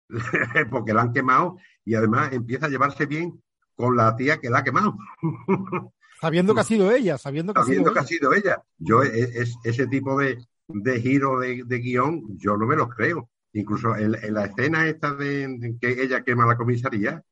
porque 0.70 0.92
la 0.94 1.02
han 1.02 1.12
quemado 1.12 1.56
y 1.84 1.94
además 1.94 2.32
empieza 2.32 2.66
a 2.66 2.68
llevarse 2.68 3.06
bien 3.06 3.42
con 3.74 3.96
la 3.96 4.14
tía 4.16 4.38
que 4.40 4.50
la 4.50 4.58
ha 4.58 4.64
quemado, 4.64 4.96
Sabiendo 6.20 6.54
que 6.54 6.60
ha 6.60 6.64
sido 6.64 6.92
ella, 6.92 7.18
sabiendo 7.18 7.52
que 7.52 7.60
ha 7.60 7.64
sido 7.64 7.84
sabiendo 7.84 7.92
que 7.92 7.98
ha 7.98 8.02
ella. 8.02 8.08
sido 8.08 8.32
ella. 8.32 8.62
Yo, 8.78 9.02
e- 9.02 9.42
es, 9.42 9.56
ese 9.64 9.86
tipo 9.88 10.16
de, 10.18 10.38
de 10.68 11.00
giro 11.00 11.40
de, 11.40 11.64
de 11.66 11.78
guion, 11.78 12.38
yo 12.38 12.56
no 12.56 12.66
me 12.66 12.76
lo 12.76 12.88
creo. 12.88 13.28
Incluso 13.54 13.94
en, 13.96 14.14
en 14.14 14.34
la 14.34 14.46
escena 14.46 14.86
esta 14.88 15.14
de, 15.14 15.46
de 15.58 15.76
que 15.80 16.02
ella 16.02 16.22
quema 16.22 16.46
la 16.46 16.56
comisaría, 16.56 17.22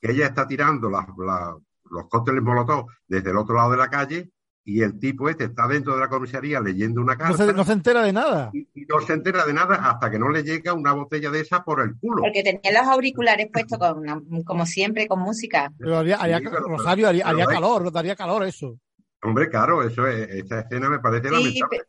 que 0.00 0.12
ella 0.12 0.26
está 0.26 0.46
tirando 0.46 0.88
las- 0.90 1.06
la- 1.18 1.56
los 1.90 2.08
cócteles 2.08 2.42
molotov 2.42 2.86
desde 3.06 3.30
el 3.30 3.36
otro 3.36 3.54
lado 3.56 3.70
de 3.72 3.76
la 3.76 3.88
calle 3.88 4.30
y 4.64 4.82
el 4.82 4.98
tipo 4.98 5.28
este 5.28 5.44
está 5.44 5.68
dentro 5.68 5.94
de 5.94 6.00
la 6.00 6.08
comisaría 6.08 6.60
leyendo 6.60 7.00
una 7.00 7.12
No 7.14 7.18
carta 7.18 7.46
se, 7.46 7.52
no 7.52 7.64
se 7.64 7.72
entera 7.72 8.02
de 8.02 8.12
nada. 8.12 8.50
y, 8.52 8.68
y 8.74 8.84
no 8.86 9.00
se 9.00 9.12
entera 9.12 9.46
de 9.46 9.52
nada 9.52 9.76
hasta 9.76 10.10
que 10.10 10.18
no 10.18 10.28
le 10.28 10.42
llega 10.42 10.72
una 10.72 10.92
botella 10.92 11.30
de 11.30 11.40
esa 11.40 11.62
por 11.62 11.80
el 11.80 11.96
culo. 12.00 12.22
Porque 12.22 12.42
tenía 12.42 12.80
los 12.82 12.88
auriculares 12.92 13.48
puestos 13.52 13.78
con 13.78 13.98
una- 13.98 14.20
como 14.44 14.66
siempre 14.66 15.06
con 15.06 15.20
música. 15.20 15.72
Pero 15.78 15.98
haría, 15.98 16.16
haría- 16.16 16.38
Sí, 16.38 16.44
pero- 16.50 16.66
Rosario, 16.68 17.08
haría, 17.08 17.24
pero 17.24 17.36
haría 17.36 17.46
calor, 17.46 17.92
daría 17.92 18.16
calor 18.16 18.44
eso. 18.44 18.76
Hombre, 19.22 19.48
claro, 19.48 19.82
eso 19.84 20.06
es, 20.08 20.28
esta 20.30 20.60
escena 20.60 20.90
me 20.90 20.98
parece 20.98 21.28
Sí, 21.28 21.34
lamentable. 21.34 21.78
pe- 21.78 21.84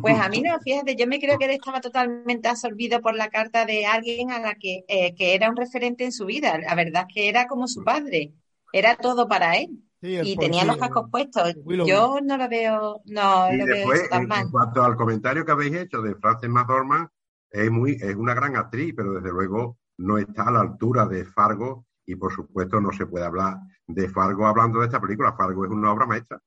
pues 0.00 0.18
a 0.18 0.28
mí 0.28 0.42
no, 0.42 0.58
fíjate, 0.60 0.96
yo 0.96 1.06
me 1.06 1.20
creo 1.20 1.38
que 1.38 1.46
él 1.46 1.52
estaba 1.52 1.80
totalmente 1.80 2.48
absorbido 2.48 3.00
por 3.00 3.14
la 3.14 3.28
carta 3.28 3.64
de 3.66 3.86
alguien 3.86 4.30
a 4.30 4.40
la 4.40 4.54
que, 4.54 4.84
eh, 4.88 5.14
que 5.14 5.34
era 5.34 5.50
un 5.50 5.56
referente 5.56 6.04
en 6.04 6.12
su 6.12 6.26
vida. 6.26 6.58
La 6.58 6.74
verdad 6.74 7.06
es 7.08 7.14
que 7.14 7.28
era 7.28 7.46
como 7.46 7.68
su 7.68 7.84
padre, 7.84 8.32
era 8.72 8.96
todo 8.96 9.28
para 9.28 9.56
él. 9.56 9.70
Sí, 10.00 10.18
Y 10.22 10.36
tenía 10.36 10.64
los 10.64 10.76
cascos 10.76 11.10
puestos. 11.10 11.54
Yo 11.64 12.18
no 12.22 12.36
lo 12.36 12.48
veo, 12.48 13.00
no 13.06 13.52
Y 13.52 13.56
lo 13.56 13.64
veo 13.64 13.76
después, 13.76 14.08
tan 14.10 14.26
mal. 14.26 14.42
en 14.42 14.50
cuanto 14.50 14.82
al 14.84 14.96
comentario 14.96 15.44
que 15.44 15.52
habéis 15.52 15.74
hecho 15.74 16.02
de 16.02 16.14
Frances 16.16 16.50
McDormand, 16.50 17.08
es 17.50 17.70
muy, 17.70 17.92
es 17.92 18.14
una 18.14 18.34
gran 18.34 18.56
actriz, 18.56 18.92
pero 18.94 19.14
desde 19.14 19.30
luego 19.30 19.78
no 19.98 20.18
está 20.18 20.44
a 20.44 20.50
la 20.50 20.60
altura 20.60 21.06
de 21.06 21.24
Fargo 21.24 21.86
y 22.04 22.14
por 22.16 22.32
supuesto 22.32 22.80
no 22.80 22.92
se 22.92 23.06
puede 23.06 23.24
hablar 23.24 23.56
de 23.86 24.08
Fargo 24.08 24.46
hablando 24.46 24.80
de 24.80 24.86
esta 24.86 25.00
película. 25.00 25.32
Fargo 25.32 25.64
es 25.64 25.70
una 25.70 25.92
obra 25.92 26.06
maestra. 26.06 26.40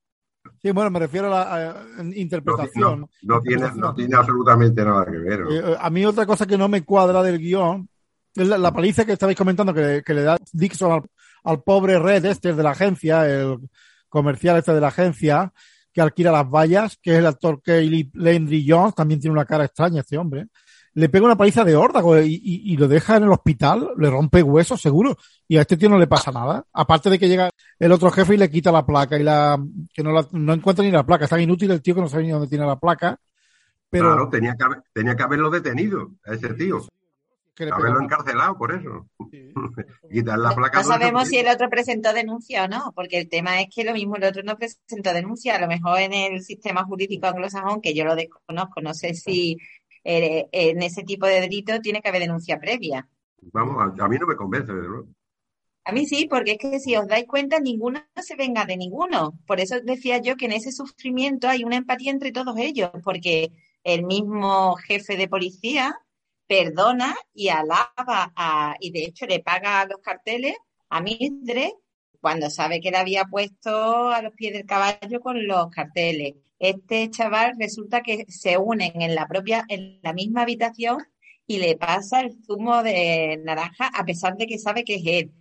Sí, 0.62 0.72
bueno, 0.72 0.90
me 0.92 1.00
refiero 1.00 1.28
a 1.28 1.30
la 1.30 1.72
a- 1.72 2.04
interpretación. 2.14 3.02
no- 3.02 3.10
no 3.36 3.42
tiene, 3.42 3.72
no 3.76 3.94
tiene 3.96 4.16
absolutamente 4.16 4.84
nada 4.84 5.06
que 5.06 5.18
ver. 5.18 5.44
Eh, 5.50 5.76
a 5.80 5.90
mí 5.90 6.06
otra 6.06 6.26
cosa 6.26 6.46
que 6.46 6.58
no 6.58 6.68
me 6.68 6.84
cuadra 6.84 7.24
del 7.24 7.40
guion 7.40 7.88
es 8.36 8.48
la, 8.48 8.58
la 8.58 8.72
paliza 8.74 9.06
que 9.06 9.14
estabais 9.14 9.38
comentando 9.38 9.74
que, 9.74 10.02
que 10.06 10.14
le 10.14 10.24
da 10.24 10.38
Dixon 10.52 10.92
al, 10.92 11.02
al 11.44 11.64
pobre 11.64 11.98
Red 12.00 12.26
este 12.26 12.54
de 12.54 12.64
la 12.64 12.72
agencia, 12.72 13.26
el 13.28 13.58
comercial 14.10 14.58
este 14.58 14.74
de 14.74 14.82
la 14.82 14.90
agencia, 14.90 15.52
que 15.94 16.02
alquila 16.02 16.32
las 16.32 16.50
vallas, 16.50 16.98
que 17.02 17.12
es 17.14 17.18
el 17.20 17.26
actor 17.26 17.62
Kelly 17.62 18.12
Landry 18.14 18.66
Jones, 18.68 18.96
también 18.96 19.20
tiene 19.20 19.34
una 19.34 19.46
cara 19.46 19.66
extraña 19.66 20.02
este 20.02 20.18
hombre. 20.18 20.48
Le 20.94 21.10
pega 21.10 21.26
una 21.26 21.38
paliza 21.38 21.64
de 21.64 21.76
órdago 21.76 22.20
y, 22.20 22.34
y- 22.36 22.74
y 22.74 22.78
lo 22.78 22.88
deja 22.88 23.18
en 23.18 23.24
el 23.24 23.32
hospital, 23.32 23.90
le 23.98 24.10
rompe 24.10 24.42
huesos 24.44 24.82
seguro, 24.82 25.18
y 25.48 25.58
a 25.58 25.62
este 25.62 25.78
tío 25.78 25.90
no 25.90 25.98
le 26.00 26.08
pasa 26.08 26.32
nada. 26.32 26.66
Aparte 26.74 27.10
de 27.10 27.20
que 27.20 27.28
llega 27.30 27.50
el 27.78 27.92
otro 27.92 28.10
jefe 28.12 28.34
y 28.34 28.38
le 28.38 28.50
quita 28.50 28.72
la 28.72 28.86
placa 28.86 29.18
y 29.18 29.24
la 29.24 29.58
que 29.94 30.04
no, 30.04 30.12
la, 30.12 30.26
no 30.32 30.54
encuentra 30.54 30.84
ni 30.84 30.92
la 30.92 31.06
placa, 31.06 31.26
es 31.26 31.30
tan 31.30 31.42
inútil 31.42 31.72
el 31.72 31.82
tío 31.82 31.96
que 31.96 32.02
no 32.02 32.08
sabe 32.10 32.24
ni 32.24 32.30
dónde 32.32 32.48
tiene 32.48 32.66
la 32.66 32.80
placa. 32.80 33.18
Pero 33.90 34.06
Claro, 34.08 34.30
tenía 34.30 34.56
que, 34.56 34.64
haber- 34.64 34.84
tenía 34.94 35.16
que 35.16 35.24
haberlo 35.24 35.50
detenido 35.50 36.12
a 36.26 36.34
ese 36.34 36.54
tío, 36.54 36.80
haberlo 37.72 38.02
encarcelado 38.02 38.58
por 38.58 38.72
eso. 38.72 39.08
Sí. 39.32 39.52
Quitar 40.12 40.38
la 40.40 40.56
placa. 40.56 40.82
No 40.82 40.88
sabemos 40.88 41.28
si 41.28 41.38
el 41.38 41.48
otro 41.48 41.70
presentó 41.70 42.14
denuncia 42.14 42.66
o 42.66 42.68
no, 42.68 42.92
porque 42.96 43.20
el 43.20 43.28
tema 43.30 43.60
es 43.62 43.68
que 43.74 43.84
lo 43.84 43.94
mismo 43.94 44.16
el 44.16 44.24
otro 44.24 44.44
no 44.44 44.58
presentó 44.58 45.14
denuncia. 45.14 45.56
A 45.56 45.60
lo 45.62 45.68
mejor 45.68 46.00
en 46.00 46.14
el 46.14 46.42
sistema 46.44 46.84
jurídico 46.86 47.28
anglosajón, 47.28 47.82
que 47.82 47.94
yo 47.94 48.06
lo 48.06 48.16
desconozco, 48.16 48.82
no 48.82 48.94
sé 48.94 49.14
si 49.14 49.58
eh, 50.04 50.48
en 50.52 50.82
ese 50.82 51.04
tipo 51.04 51.26
de 51.26 51.42
delito 51.42 51.80
tiene 51.82 52.02
que 52.02 52.10
haber 52.10 52.22
denuncia 52.22 52.60
previa. 52.60 53.08
Vamos, 53.42 53.78
a, 53.78 54.04
a 54.04 54.08
mí 54.08 54.18
no 54.18 54.28
me 54.28 54.36
convence, 54.36 54.72
luego. 54.72 55.08
A 55.86 55.92
mí 55.92 56.06
sí, 56.06 56.28
porque 56.30 56.52
es 56.52 56.58
que 56.60 56.80
si 56.80 56.96
os 56.96 57.08
dais 57.08 57.26
cuenta, 57.26 57.60
ninguno 57.60 58.06
se 58.16 58.36
venga 58.36 58.66
de 58.66 58.78
ninguno. 58.78 59.40
Por 59.48 59.60
eso 59.60 59.80
decía 59.82 60.20
yo 60.20 60.36
que 60.36 60.46
en 60.46 60.52
ese 60.52 60.72
sufrimiento 60.72 61.48
hay 61.48 61.64
una 61.64 61.78
empatía 61.78 62.12
entre 62.12 62.32
todos 62.32 62.58
ellos, 62.58 62.92
porque 63.04 63.52
el 63.84 64.04
mismo 64.06 64.76
jefe 64.76 65.18
de 65.18 65.28
policía 65.28 65.98
perdona 66.48 67.16
y 67.34 67.50
alaba 67.50 68.34
a, 68.36 68.76
y 68.80 68.92
de 68.92 69.06
hecho 69.06 69.26
le 69.26 69.40
paga 69.40 69.86
los 69.86 70.00
carteles 70.02 70.56
a 70.90 71.02
Mildred 71.02 71.72
cuando 72.20 72.50
sabe 72.50 72.82
que 72.82 72.92
le 72.92 72.98
había 72.98 73.26
puesto 73.26 74.10
a 74.10 74.22
los 74.22 74.34
pies 74.34 74.54
del 74.54 74.66
caballo 74.66 75.20
con 75.22 75.48
los 75.48 75.70
carteles. 75.70 76.36
Este 76.60 77.10
chaval 77.10 77.56
resulta 77.60 78.02
que 78.02 78.26
se 78.30 78.58
unen 78.58 79.02
en 79.02 79.16
la 79.16 79.28
propia, 79.28 79.66
en 79.70 80.00
la 80.04 80.14
misma 80.14 80.42
habitación 80.44 80.98
y 81.48 81.58
le 81.60 81.76
pasa 81.78 82.22
el 82.22 82.38
zumo 82.46 82.84
de 82.84 83.42
naranja 83.44 83.88
a 83.94 84.06
pesar 84.06 84.36
de 84.38 84.46
que 84.48 84.60
sabe 84.60 84.84
que 84.84 84.96
es 84.96 85.04
él. 85.06 85.32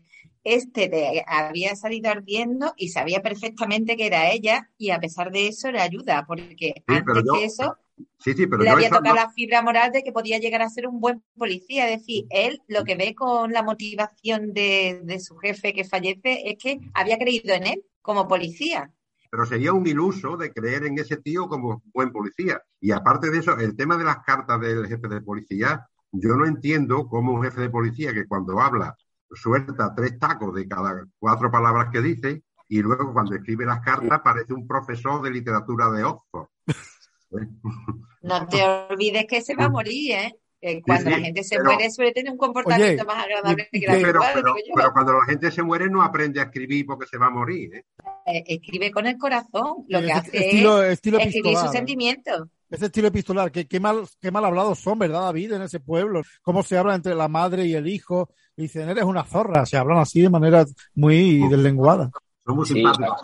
Este 0.44 0.88
de- 0.88 1.24
había 1.26 1.74
salido 1.76 2.10
ardiendo 2.10 2.72
y 2.76 2.88
sabía 2.88 3.20
perfectamente 3.20 3.96
que 3.96 4.06
era 4.06 4.30
ella 4.30 4.70
y 4.78 4.90
a 4.90 5.00
pesar 5.00 5.30
de 5.32 5.48
eso 5.48 5.70
le 5.70 5.80
ayuda 5.80 6.24
porque 6.26 6.82
pero 6.86 6.98
antes 7.00 7.24
yo- 7.26 7.32
que 7.32 7.44
eso 7.44 7.76
Sí, 8.20 8.32
sí, 8.32 8.46
pero 8.46 8.62
le 8.62 8.70
había 8.70 8.90
tocado 8.90 9.16
no- 9.16 9.22
la 9.22 9.30
fibra 9.32 9.60
moral 9.60 9.90
de 9.90 10.04
que 10.04 10.12
podía 10.12 10.38
llegar 10.38 10.62
a 10.62 10.70
ser 10.70 10.86
un 10.86 11.00
buen 11.00 11.20
policía. 11.36 11.90
Es 11.90 11.98
decir, 11.98 12.26
él 12.30 12.62
lo 12.68 12.84
que 12.84 12.94
ve 12.94 13.12
con 13.16 13.52
la 13.52 13.64
motivación 13.64 14.52
de, 14.54 15.00
de 15.02 15.18
su 15.18 15.36
jefe 15.36 15.72
que 15.72 15.82
fallece 15.84 16.48
es 16.48 16.56
que 16.58 16.78
había 16.94 17.18
creído 17.18 17.54
en 17.54 17.66
él 17.66 17.84
como 18.00 18.28
policía. 18.28 18.92
Pero 19.30 19.44
sería 19.46 19.72
un 19.72 19.86
iluso 19.86 20.36
de 20.36 20.52
creer 20.52 20.84
en 20.84 20.98
ese 20.98 21.16
tío 21.18 21.48
como 21.48 21.82
buen 21.92 22.10
policía. 22.12 22.62
Y 22.80 22.92
aparte 22.92 23.30
de 23.30 23.38
eso, 23.38 23.56
el 23.58 23.76
tema 23.76 23.96
de 23.96 24.04
las 24.04 24.18
cartas 24.18 24.60
del 24.60 24.86
jefe 24.86 25.08
de 25.08 25.20
policía, 25.20 25.86
yo 26.12 26.34
no 26.36 26.46
entiendo 26.46 27.06
cómo 27.08 27.32
un 27.34 27.42
jefe 27.42 27.60
de 27.62 27.70
policía 27.70 28.12
que 28.14 28.26
cuando 28.26 28.58
habla 28.60 28.96
suelta 29.30 29.92
tres 29.94 30.18
tacos 30.18 30.54
de 30.54 30.66
cada 30.66 31.04
cuatro 31.18 31.50
palabras 31.50 31.88
que 31.92 32.00
dice 32.00 32.42
y 32.68 32.80
luego 32.80 33.12
cuando 33.12 33.34
escribe 33.34 33.66
las 33.66 33.80
cartas 33.80 34.20
parece 34.24 34.54
un 34.54 34.66
profesor 34.66 35.20
de 35.22 35.30
literatura 35.30 35.90
de 35.90 36.04
Oxford. 36.04 36.46
No 38.22 38.46
te 38.48 38.62
olvides 38.64 39.26
que 39.26 39.40
se 39.42 39.54
va 39.54 39.66
a 39.66 39.68
morir, 39.68 40.12
¿eh? 40.12 40.36
Eh, 40.60 40.82
Cuando 40.82 41.04
sí, 41.04 41.10
la 41.10 41.18
gente 41.20 41.44
se 41.44 41.56
pero- 41.56 41.70
muere 41.70 41.90
suele 41.90 42.12
tener 42.12 42.32
un 42.32 42.38
comportamiento 42.38 43.04
Oye, 43.04 43.14
más 43.14 43.24
agradable 43.24 43.68
que 43.70 43.86
la 43.86 43.92
Pero, 43.92 44.22
actual, 44.24 44.32
pero, 44.34 44.54
pero 44.74 44.92
cuando 44.92 45.12
la 45.12 45.24
gente 45.24 45.50
se 45.52 45.62
muere 45.62 45.88
no 45.88 46.02
aprende 46.02 46.40
a 46.40 46.44
escribir 46.44 46.84
porque 46.84 47.06
se 47.06 47.16
va 47.16 47.26
a 47.26 47.30
morir. 47.30 47.74
¿eh? 47.76 47.84
Eh, 48.30 48.44
Escribe 48.46 48.90
con 48.90 49.06
el 49.06 49.16
corazón, 49.16 49.84
lo 49.88 50.00
que 50.00 50.12
hace 50.12 50.36
estilo, 50.36 50.82
es 50.82 50.92
estilo 50.94 51.18
escribir 51.18 51.56
sus 51.56 51.68
¿eh? 51.70 51.72
sentimientos. 51.72 52.48
Ese 52.70 52.86
estilo 52.86 53.08
epistolar, 53.08 53.50
que 53.50 53.66
qué 53.66 53.80
mal, 53.80 54.04
qué 54.20 54.30
mal 54.30 54.44
hablados 54.44 54.78
son, 54.78 54.98
¿verdad, 54.98 55.22
David, 55.22 55.52
en 55.52 55.62
ese 55.62 55.80
pueblo? 55.80 56.20
Cómo 56.42 56.62
se 56.62 56.76
habla 56.76 56.94
entre 56.94 57.14
la 57.14 57.28
madre 57.28 57.64
y 57.64 57.74
el 57.74 57.88
hijo. 57.88 58.28
Y 58.56 58.62
dicen, 58.62 58.90
eres 58.90 59.04
una 59.04 59.24
zorra. 59.24 59.64
Se 59.64 59.78
hablan 59.78 59.98
así 59.98 60.20
de 60.20 60.28
manera 60.28 60.66
muy 60.94 61.48
deslenguada. 61.48 62.10
Son 62.44 62.56
muy 62.56 62.66
Sí, 62.66 62.74
simpáticos. 62.74 63.20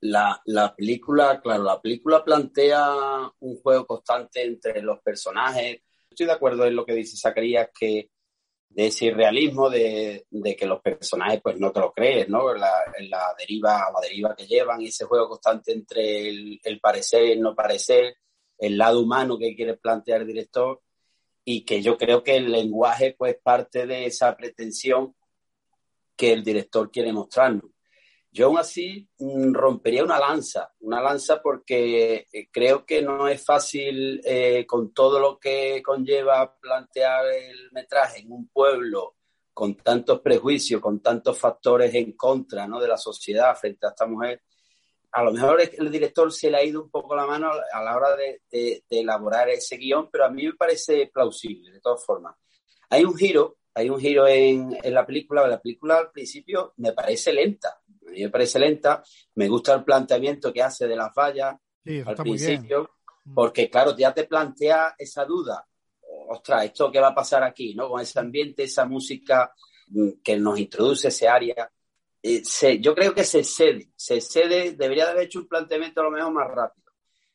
La, 0.00 0.40
la 0.46 0.74
película, 0.74 1.40
claro, 1.42 1.64
la 1.64 1.80
película 1.80 2.24
plantea 2.24 2.94
un 3.40 3.56
juego 3.60 3.86
constante 3.86 4.42
entre 4.44 4.80
los 4.80 5.00
personajes. 5.00 5.82
Estoy 6.08 6.26
de 6.26 6.32
acuerdo 6.32 6.64
en 6.64 6.76
lo 6.76 6.86
que 6.86 6.94
dice 6.94 7.16
Zacarías, 7.18 7.68
que 7.78 8.10
de 8.74 8.86
ese 8.86 9.06
irrealismo, 9.06 9.70
de, 9.70 10.26
de 10.30 10.56
que 10.56 10.66
los 10.66 10.80
personajes 10.80 11.40
pues 11.40 11.60
no 11.60 11.70
te 11.70 11.78
lo 11.78 11.92
crees, 11.92 12.28
¿no? 12.28 12.52
La, 12.54 12.72
la 13.08 13.34
deriva, 13.38 13.88
la 13.92 14.00
deriva 14.02 14.34
que 14.34 14.46
llevan 14.46 14.82
ese 14.82 15.04
juego 15.04 15.28
constante 15.28 15.72
entre 15.72 16.28
el, 16.28 16.60
el 16.62 16.80
parecer 16.80 17.24
y 17.24 17.32
el 17.32 17.40
no 17.40 17.54
parecer, 17.54 18.16
el 18.58 18.76
lado 18.76 19.00
humano 19.00 19.38
que 19.38 19.54
quiere 19.54 19.76
plantear 19.76 20.22
el 20.22 20.26
director 20.26 20.82
y 21.44 21.64
que 21.64 21.82
yo 21.82 21.96
creo 21.96 22.24
que 22.24 22.36
el 22.36 22.50
lenguaje 22.50 23.14
pues 23.16 23.36
parte 23.40 23.86
de 23.86 24.06
esa 24.06 24.36
pretensión 24.36 25.14
que 26.16 26.32
el 26.32 26.42
director 26.42 26.90
quiere 26.90 27.12
mostrarnos. 27.12 27.70
Yo 28.36 28.46
aún 28.46 28.58
así 28.58 29.08
mm, 29.18 29.52
rompería 29.54 30.02
una 30.02 30.18
lanza, 30.18 30.74
una 30.80 31.00
lanza 31.00 31.40
porque 31.40 32.26
eh, 32.32 32.48
creo 32.50 32.84
que 32.84 33.00
no 33.00 33.28
es 33.28 33.44
fácil 33.44 34.20
eh, 34.24 34.66
con 34.66 34.92
todo 34.92 35.20
lo 35.20 35.38
que 35.38 35.80
conlleva 35.84 36.58
plantear 36.58 37.26
el 37.28 37.70
metraje 37.70 38.22
en 38.22 38.32
un 38.32 38.48
pueblo 38.48 39.14
con 39.52 39.76
tantos 39.76 40.20
prejuicios, 40.20 40.80
con 40.80 40.98
tantos 41.00 41.38
factores 41.38 41.94
en 41.94 42.10
contra 42.16 42.66
¿no? 42.66 42.80
de 42.80 42.88
la 42.88 42.96
sociedad 42.98 43.54
frente 43.56 43.86
a 43.86 43.90
esta 43.90 44.04
mujer. 44.06 44.42
A 45.12 45.22
lo 45.22 45.30
mejor 45.30 45.60
el 45.60 45.92
director 45.92 46.32
se 46.32 46.50
le 46.50 46.56
ha 46.56 46.64
ido 46.64 46.82
un 46.82 46.90
poco 46.90 47.14
la 47.14 47.24
mano 47.26 47.52
a 47.72 47.82
la 47.84 47.96
hora 47.96 48.16
de, 48.16 48.42
de- 48.50 48.82
de 48.90 49.00
elaborar 49.00 49.48
ese 49.48 49.76
guion, 49.76 50.10
pero 50.10 50.24
a 50.24 50.28
mí 50.30 50.44
me 50.44 50.54
parece 50.54 51.08
plausible, 51.14 51.70
de 51.70 51.80
todas 51.80 52.04
formas. 52.04 52.34
Hay 52.90 53.04
un 53.04 53.16
giro, 53.16 53.58
hay 53.74 53.90
un 53.90 54.00
giro 54.00 54.26
en, 54.26 54.76
en 54.82 54.92
la 54.92 55.06
película. 55.06 55.46
La 55.46 55.60
película 55.62 55.98
al 55.98 56.10
principio 56.10 56.72
me 56.78 56.92
parece 56.92 57.32
lenta, 57.32 57.80
a 58.06 58.10
mí 58.10 58.22
me 58.22 58.30
parece 58.30 58.58
lenta. 58.58 59.02
Me 59.34 59.48
gusta 59.48 59.74
el 59.74 59.84
planteamiento 59.84 60.52
que 60.52 60.62
hace 60.62 60.86
de 60.86 60.96
las 60.96 61.12
vallas, 61.14 61.56
Sí, 61.84 62.00
al 62.04 62.14
principio, 62.16 62.90
porque 63.34 63.68
claro, 63.68 63.94
ya 63.96 64.12
te 64.14 64.24
plantea 64.24 64.94
esa 64.98 65.24
duda. 65.24 65.66
Ostras, 66.28 66.64
¿esto 66.64 66.90
qué 66.90 67.00
va 67.00 67.08
a 67.08 67.14
pasar 67.14 67.42
aquí? 67.42 67.74
¿no? 67.74 67.88
Con 67.90 68.00
ese 68.00 68.18
ambiente, 68.18 68.62
esa 68.64 68.86
música 68.86 69.52
mm, 69.88 70.08
que 70.22 70.36
nos 70.38 70.58
introduce 70.58 71.08
ese 71.08 71.28
área. 71.28 71.70
Eh, 72.22 72.40
se- 72.44 72.78
yo 72.80 72.94
creo 72.94 73.12
que 73.14 73.24
se 73.24 73.40
excede, 73.40 73.90
se 73.96 74.14
excede, 74.16 74.72
debería 74.72 75.04
de 75.04 75.10
haber 75.10 75.24
hecho 75.24 75.40
un 75.40 75.48
planteamiento 75.48 76.00
a 76.00 76.04
lo 76.04 76.10
mejor 76.10 76.32
más 76.32 76.48
rápido. 76.50 76.90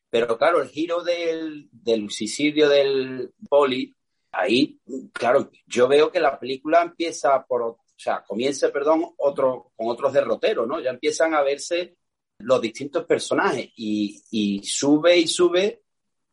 Pero 0.10 0.36
claro, 0.40 0.62
el 0.64 0.70
giro 0.70 1.04
del, 1.04 1.70
del 1.72 2.10
suicidio 2.10 2.68
del 2.68 3.32
poli, 3.48 3.96
ahí, 4.32 4.80
claro, 5.14 5.52
yo 5.68 5.88
veo 5.88 6.12
que 6.12 6.20
la 6.20 6.40
película 6.40 6.82
empieza 6.82 7.46
por, 7.46 7.78
o 8.00 8.02
sea, 8.02 8.24
comienza, 8.26 8.72
perdón, 8.72 9.14
otro, 9.18 9.74
con 9.76 9.90
otros 9.90 10.14
derroteros, 10.14 10.66
¿no? 10.66 10.80
Ya 10.80 10.92
empiezan 10.92 11.34
a 11.34 11.42
verse 11.42 11.98
los 12.38 12.62
distintos 12.62 13.04
personajes 13.04 13.72
y, 13.76 14.62
sube 14.64 15.18
y 15.18 15.28
sube 15.28 15.84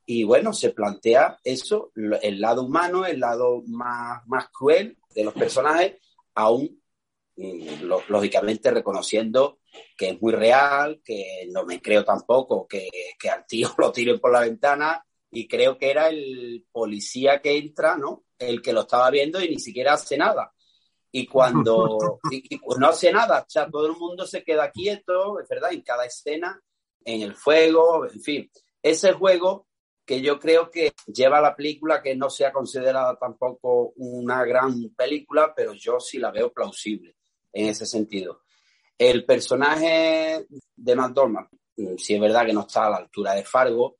y 0.06 0.22
bueno, 0.22 0.52
se 0.52 0.70
plantea 0.70 1.40
eso, 1.42 1.90
el 2.22 2.40
lado 2.40 2.62
humano, 2.62 3.04
el 3.04 3.18
lado 3.18 3.64
más, 3.66 4.24
más 4.28 4.48
cruel 4.50 4.96
de 5.12 5.24
los 5.24 5.34
personajes, 5.34 5.96
aún 6.36 6.80
mm, 7.34 7.82
lógicamente 8.10 8.70
reconociendo 8.70 9.58
que 9.96 10.10
es 10.10 10.22
muy 10.22 10.34
real, 10.34 11.00
que 11.04 11.48
no 11.50 11.64
me 11.64 11.82
creo 11.82 12.04
tampoco 12.04 12.68
que, 12.68 12.88
que 13.18 13.28
al 13.28 13.44
tío 13.44 13.74
lo 13.78 13.90
tiren 13.90 14.20
por 14.20 14.30
la 14.30 14.42
ventana 14.42 15.04
y 15.32 15.48
creo 15.48 15.76
que 15.76 15.90
era 15.90 16.10
el 16.10 16.64
policía 16.70 17.42
que 17.42 17.58
entra, 17.58 17.96
¿no? 17.96 18.26
El 18.38 18.62
que 18.62 18.72
lo 18.72 18.82
estaba 18.82 19.10
viendo 19.10 19.42
y 19.42 19.48
ni 19.48 19.58
siquiera 19.58 19.94
hace 19.94 20.16
nada. 20.16 20.52
Y 21.12 21.26
cuando 21.26 22.18
y- 22.30 22.54
y 22.56 22.60
no 22.78 22.88
hace 22.88 23.12
nada, 23.12 23.40
o 23.46 23.50
sea, 23.50 23.68
todo 23.70 23.86
el 23.86 23.96
mundo 23.96 24.26
se 24.26 24.42
queda 24.44 24.70
quieto, 24.70 25.40
es 25.40 25.48
verdad, 25.48 25.72
en 25.72 25.82
cada 25.82 26.04
escena, 26.04 26.60
en 27.04 27.22
el 27.22 27.34
fuego, 27.34 28.06
en 28.06 28.20
fin. 28.20 28.50
Ese 28.82 29.12
juego 29.12 29.66
que 30.04 30.20
yo 30.20 30.38
creo 30.38 30.70
que 30.70 30.92
lleva 31.06 31.38
a 31.38 31.42
la 31.42 31.56
película, 31.56 32.00
que 32.02 32.14
no 32.14 32.30
sea 32.30 32.52
considerada 32.52 33.16
tampoco 33.18 33.92
una 33.96 34.44
gran 34.44 34.90
película, 34.96 35.52
pero 35.54 35.72
yo 35.72 35.98
sí 35.98 36.18
la 36.18 36.30
veo 36.30 36.52
plausible 36.52 37.16
en 37.52 37.68
ese 37.68 37.86
sentido. 37.86 38.42
El 38.98 39.24
personaje 39.24 40.46
de 40.76 40.94
McDormand, 40.96 41.48
mm, 41.76 41.96
sí 41.98 42.14
es 42.14 42.20
verdad 42.20 42.46
que 42.46 42.52
no 42.52 42.60
está 42.62 42.86
a 42.86 42.90
la 42.90 42.96
altura 42.98 43.34
de 43.34 43.44
Fargo, 43.44 43.96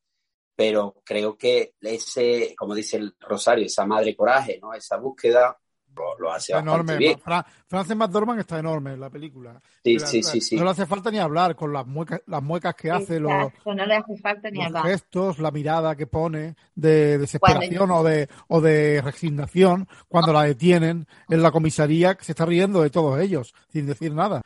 pero 0.55 1.03
creo 1.05 1.37
que 1.37 1.75
ese, 1.81 2.55
como 2.57 2.75
dice 2.75 2.97
el 2.99 3.15
Rosario, 3.21 3.67
esa 3.67 3.85
madre 3.85 4.17
coraje, 4.17 4.59
¿no? 4.63 4.73
Esa 4.75 4.97
búsqueda 4.97 5.59
lo, 5.97 6.19
lo 6.19 6.31
hace 6.33 6.53
Está 6.53 6.57
bastante 6.63 6.93
enorme. 6.93 6.99
bien. 6.99 7.19
Fra- 7.19 7.47
Frances 7.67 7.97
McDormand 7.97 8.41
está 8.41 8.59
enorme 8.59 8.93
en 8.93 9.01
la 9.01 9.11
película. 9.11 9.61
Sí, 9.83 9.99
sí, 9.99 10.23
sí, 10.23 10.41
sí. 10.41 10.57
No 10.57 10.65
le 10.65 10.71
hace 10.71 10.87
falta 10.87 11.11
ni 11.11 11.19
hablar 11.19 11.57
con 11.57 11.73
las 11.73 11.87
muecas, 11.87 12.21
las 12.27 12.43
muecas 12.43 12.75
que 12.75 12.91
hace, 12.91 13.19
los, 13.19 13.53
no 13.65 13.87
le 13.87 13.95
hace 13.97 14.17
falta 14.19 14.51
ni 14.51 14.59
los 14.59 14.67
hablar. 14.67 14.85
gestos, 14.87 15.39
la 15.39 15.51
mirada 15.51 15.97
que 15.97 16.07
pone 16.07 16.55
de 16.75 17.19
desesperación 17.19 17.91
o 17.91 18.05
de, 18.05 18.29
o 18.49 18.61
de 18.61 19.01
resignación 19.03 19.89
cuando 20.09 20.33
la 20.33 20.43
detienen 20.43 21.07
en 21.29 21.43
la 21.43 21.51
comisaría, 21.51 22.15
que 22.15 22.25
se 22.25 22.33
está 22.33 22.45
riendo 22.47 22.83
de 22.83 22.91
todos 22.91 23.19
ellos, 23.21 23.55
sin 23.73 23.87
decir 23.87 24.13
nada. 24.13 24.43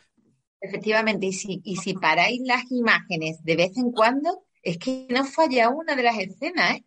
Efectivamente, 0.63 1.27
y 1.27 1.33
si, 1.33 1.61
y 1.65 1.77
si 1.77 1.95
paráis 1.95 2.41
las 2.45 2.71
imágenes 2.71 3.43
de 3.43 3.57
vez 3.57 3.77
en 3.79 3.93
cuando, 3.93 4.45
es 4.63 4.77
que 4.79 5.07
no 5.11 5.25
falla 5.25 5.71
una 5.71 5.97
de 5.97 6.03
las 6.03 6.19
escenas, 6.19 6.77
¿eh? 6.77 6.85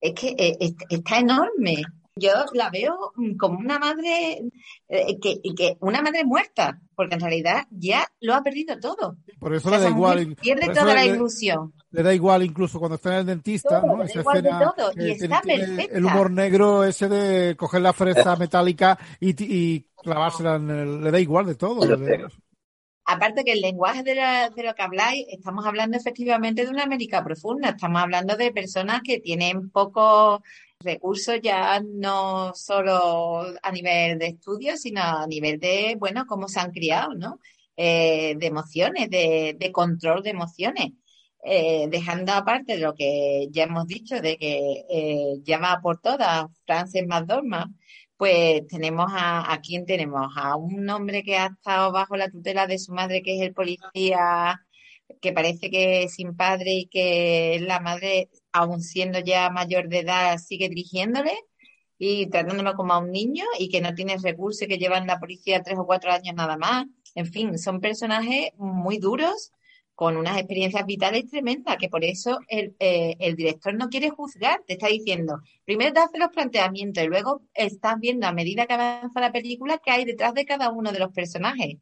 Es 0.00 0.12
que 0.14 0.28
eh, 0.36 0.56
est- 0.60 0.82
está 0.90 1.18
enorme. 1.20 1.82
Yo 2.18 2.30
la 2.54 2.70
veo 2.70 3.12
mm, 3.16 3.36
como 3.36 3.58
una 3.58 3.78
madre 3.78 4.42
eh, 4.88 5.18
que, 5.20 5.40
que 5.54 5.76
una 5.80 6.00
madre 6.00 6.24
muerta, 6.24 6.80
porque 6.94 7.14
en 7.16 7.20
realidad 7.20 7.66
ya 7.70 8.08
lo 8.20 8.34
ha 8.34 8.42
perdido 8.42 8.78
todo. 8.80 9.18
Por 9.38 9.54
eso 9.54 9.68
O 9.68 9.70
sea, 9.70 9.78
le 9.80 9.84
da 9.84 9.90
igual. 9.90 10.34
pierde 10.36 10.68
toda 10.72 10.94
la 10.94 11.04
le- 11.04 11.14
ilusión. 11.14 11.74
Le 11.90 12.02
da 12.02 12.14
igual 12.14 12.42
incluso 12.42 12.78
cuando 12.78 12.94
está 12.96 13.12
en 13.12 13.20
el 13.20 13.26
dentista, 13.26 13.80
Todo, 13.82 13.86
¿no? 13.86 13.92
le 13.98 14.04
da 14.04 14.10
Esa 14.10 14.20
igual 14.20 14.42
de 14.42 14.48
escena 14.48 14.72
todo, 14.74 14.92
y 14.96 15.10
está 15.10 15.40
tiene 15.42 15.64
perfecta. 15.66 15.96
el 15.98 16.04
humor 16.06 16.30
negro 16.30 16.84
ese 16.84 17.08
de 17.08 17.54
coger 17.56 17.82
la 17.82 17.92
fresa 17.92 18.34
metálica 18.36 18.98
y, 19.20 19.34
ti- 19.34 19.46
y 19.50 19.86
clavársela 20.02 20.56
en 20.56 20.70
el... 20.70 21.04
Le 21.04 21.10
da 21.10 21.20
igual 21.20 21.44
de 21.46 21.54
todo. 21.54 21.80
Aparte 23.08 23.44
que 23.44 23.52
el 23.52 23.60
lenguaje 23.60 24.02
de, 24.02 24.14
la- 24.16 24.50
de 24.50 24.62
lo 24.64 24.74
que 24.74 24.82
habláis, 24.82 25.26
estamos 25.30 25.64
hablando 25.64 25.96
efectivamente 25.96 26.64
de 26.64 26.70
una 26.70 26.82
América 26.82 27.22
profunda, 27.22 27.68
estamos 27.68 28.02
hablando 28.02 28.36
de 28.36 28.50
personas 28.52 29.00
que 29.04 29.20
tienen 29.20 29.70
pocos 29.70 30.40
recursos 30.80 31.40
ya 31.42 31.80
no 31.80 32.52
solo 32.54 33.44
a 33.62 33.72
nivel 33.72 34.18
de 34.18 34.26
estudios, 34.28 34.80
sino 34.80 35.02
a 35.02 35.26
nivel 35.26 35.58
de, 35.58 35.96
bueno, 35.98 36.26
cómo 36.26 36.48
se 36.48 36.60
han 36.60 36.70
criado, 36.72 37.14
¿no? 37.14 37.40
Eh, 37.76 38.34
de 38.38 38.46
emociones, 38.46 39.10
de, 39.10 39.56
de 39.58 39.72
control 39.72 40.22
de 40.22 40.30
emociones. 40.30 40.92
Eh, 41.44 41.86
dejando 41.90 42.32
aparte 42.32 42.78
lo 42.78 42.94
que 42.94 43.46
ya 43.50 43.64
hemos 43.64 43.86
dicho, 43.86 44.20
de 44.20 44.36
que 44.36 44.84
eh, 44.90 45.36
llama 45.44 45.80
por 45.80 46.00
todas 46.00 46.46
Frances 46.66 47.06
McDormand, 47.06 47.76
pues 48.16 48.66
tenemos 48.66 49.06
a, 49.12 49.52
¿a 49.52 49.60
quién 49.60 49.84
tenemos? 49.86 50.32
A 50.36 50.56
un 50.56 50.88
hombre 50.90 51.22
que 51.22 51.36
ha 51.36 51.46
estado 51.46 51.92
bajo 51.92 52.16
la 52.16 52.30
tutela 52.30 52.66
de 52.66 52.78
su 52.78 52.92
madre, 52.92 53.22
que 53.22 53.36
es 53.36 53.42
el 53.42 53.52
policía, 53.54 54.65
que 55.26 55.32
parece 55.32 55.70
que 55.70 56.08
sin 56.08 56.36
padre 56.36 56.72
y 56.74 56.86
que 56.86 57.58
la 57.60 57.80
madre, 57.80 58.30
aun 58.52 58.80
siendo 58.80 59.18
ya 59.18 59.50
mayor 59.50 59.88
de 59.88 60.00
edad, 60.00 60.38
sigue 60.38 60.68
dirigiéndole 60.68 61.32
y 61.98 62.26
tratándolo 62.28 62.74
como 62.74 62.92
a 62.92 62.98
un 62.98 63.10
niño 63.10 63.44
y 63.58 63.68
que 63.68 63.80
no 63.80 63.92
tiene 63.94 64.16
recursos 64.18 64.62
y 64.62 64.68
que 64.68 64.78
llevan 64.78 65.06
la 65.06 65.18
policía 65.18 65.62
tres 65.62 65.78
o 65.78 65.86
cuatro 65.86 66.12
años 66.12 66.34
nada 66.36 66.56
más. 66.56 66.86
En 67.16 67.26
fin, 67.26 67.58
son 67.58 67.80
personajes 67.80 68.50
muy 68.56 68.98
duros 68.98 69.50
con 69.96 70.16
unas 70.16 70.36
experiencias 70.36 70.86
vitales 70.86 71.28
tremendas, 71.28 71.76
que 71.76 71.88
por 71.88 72.04
eso 72.04 72.38
el, 72.48 72.76
eh, 72.78 73.16
el 73.18 73.34
director 73.34 73.74
no 73.74 73.88
quiere 73.88 74.10
juzgar, 74.10 74.62
te 74.64 74.74
está 74.74 74.86
diciendo, 74.88 75.40
primero 75.64 75.92
te 75.92 76.00
hace 76.00 76.18
los 76.18 76.28
planteamientos 76.28 77.02
y 77.02 77.08
luego 77.08 77.42
estás 77.52 77.98
viendo 77.98 78.28
a 78.28 78.32
medida 78.32 78.66
que 78.66 78.74
avanza 78.74 79.20
la 79.20 79.32
película 79.32 79.80
qué 79.82 79.90
hay 79.90 80.04
detrás 80.04 80.34
de 80.34 80.44
cada 80.44 80.70
uno 80.70 80.92
de 80.92 81.00
los 81.00 81.12
personajes. 81.12 81.78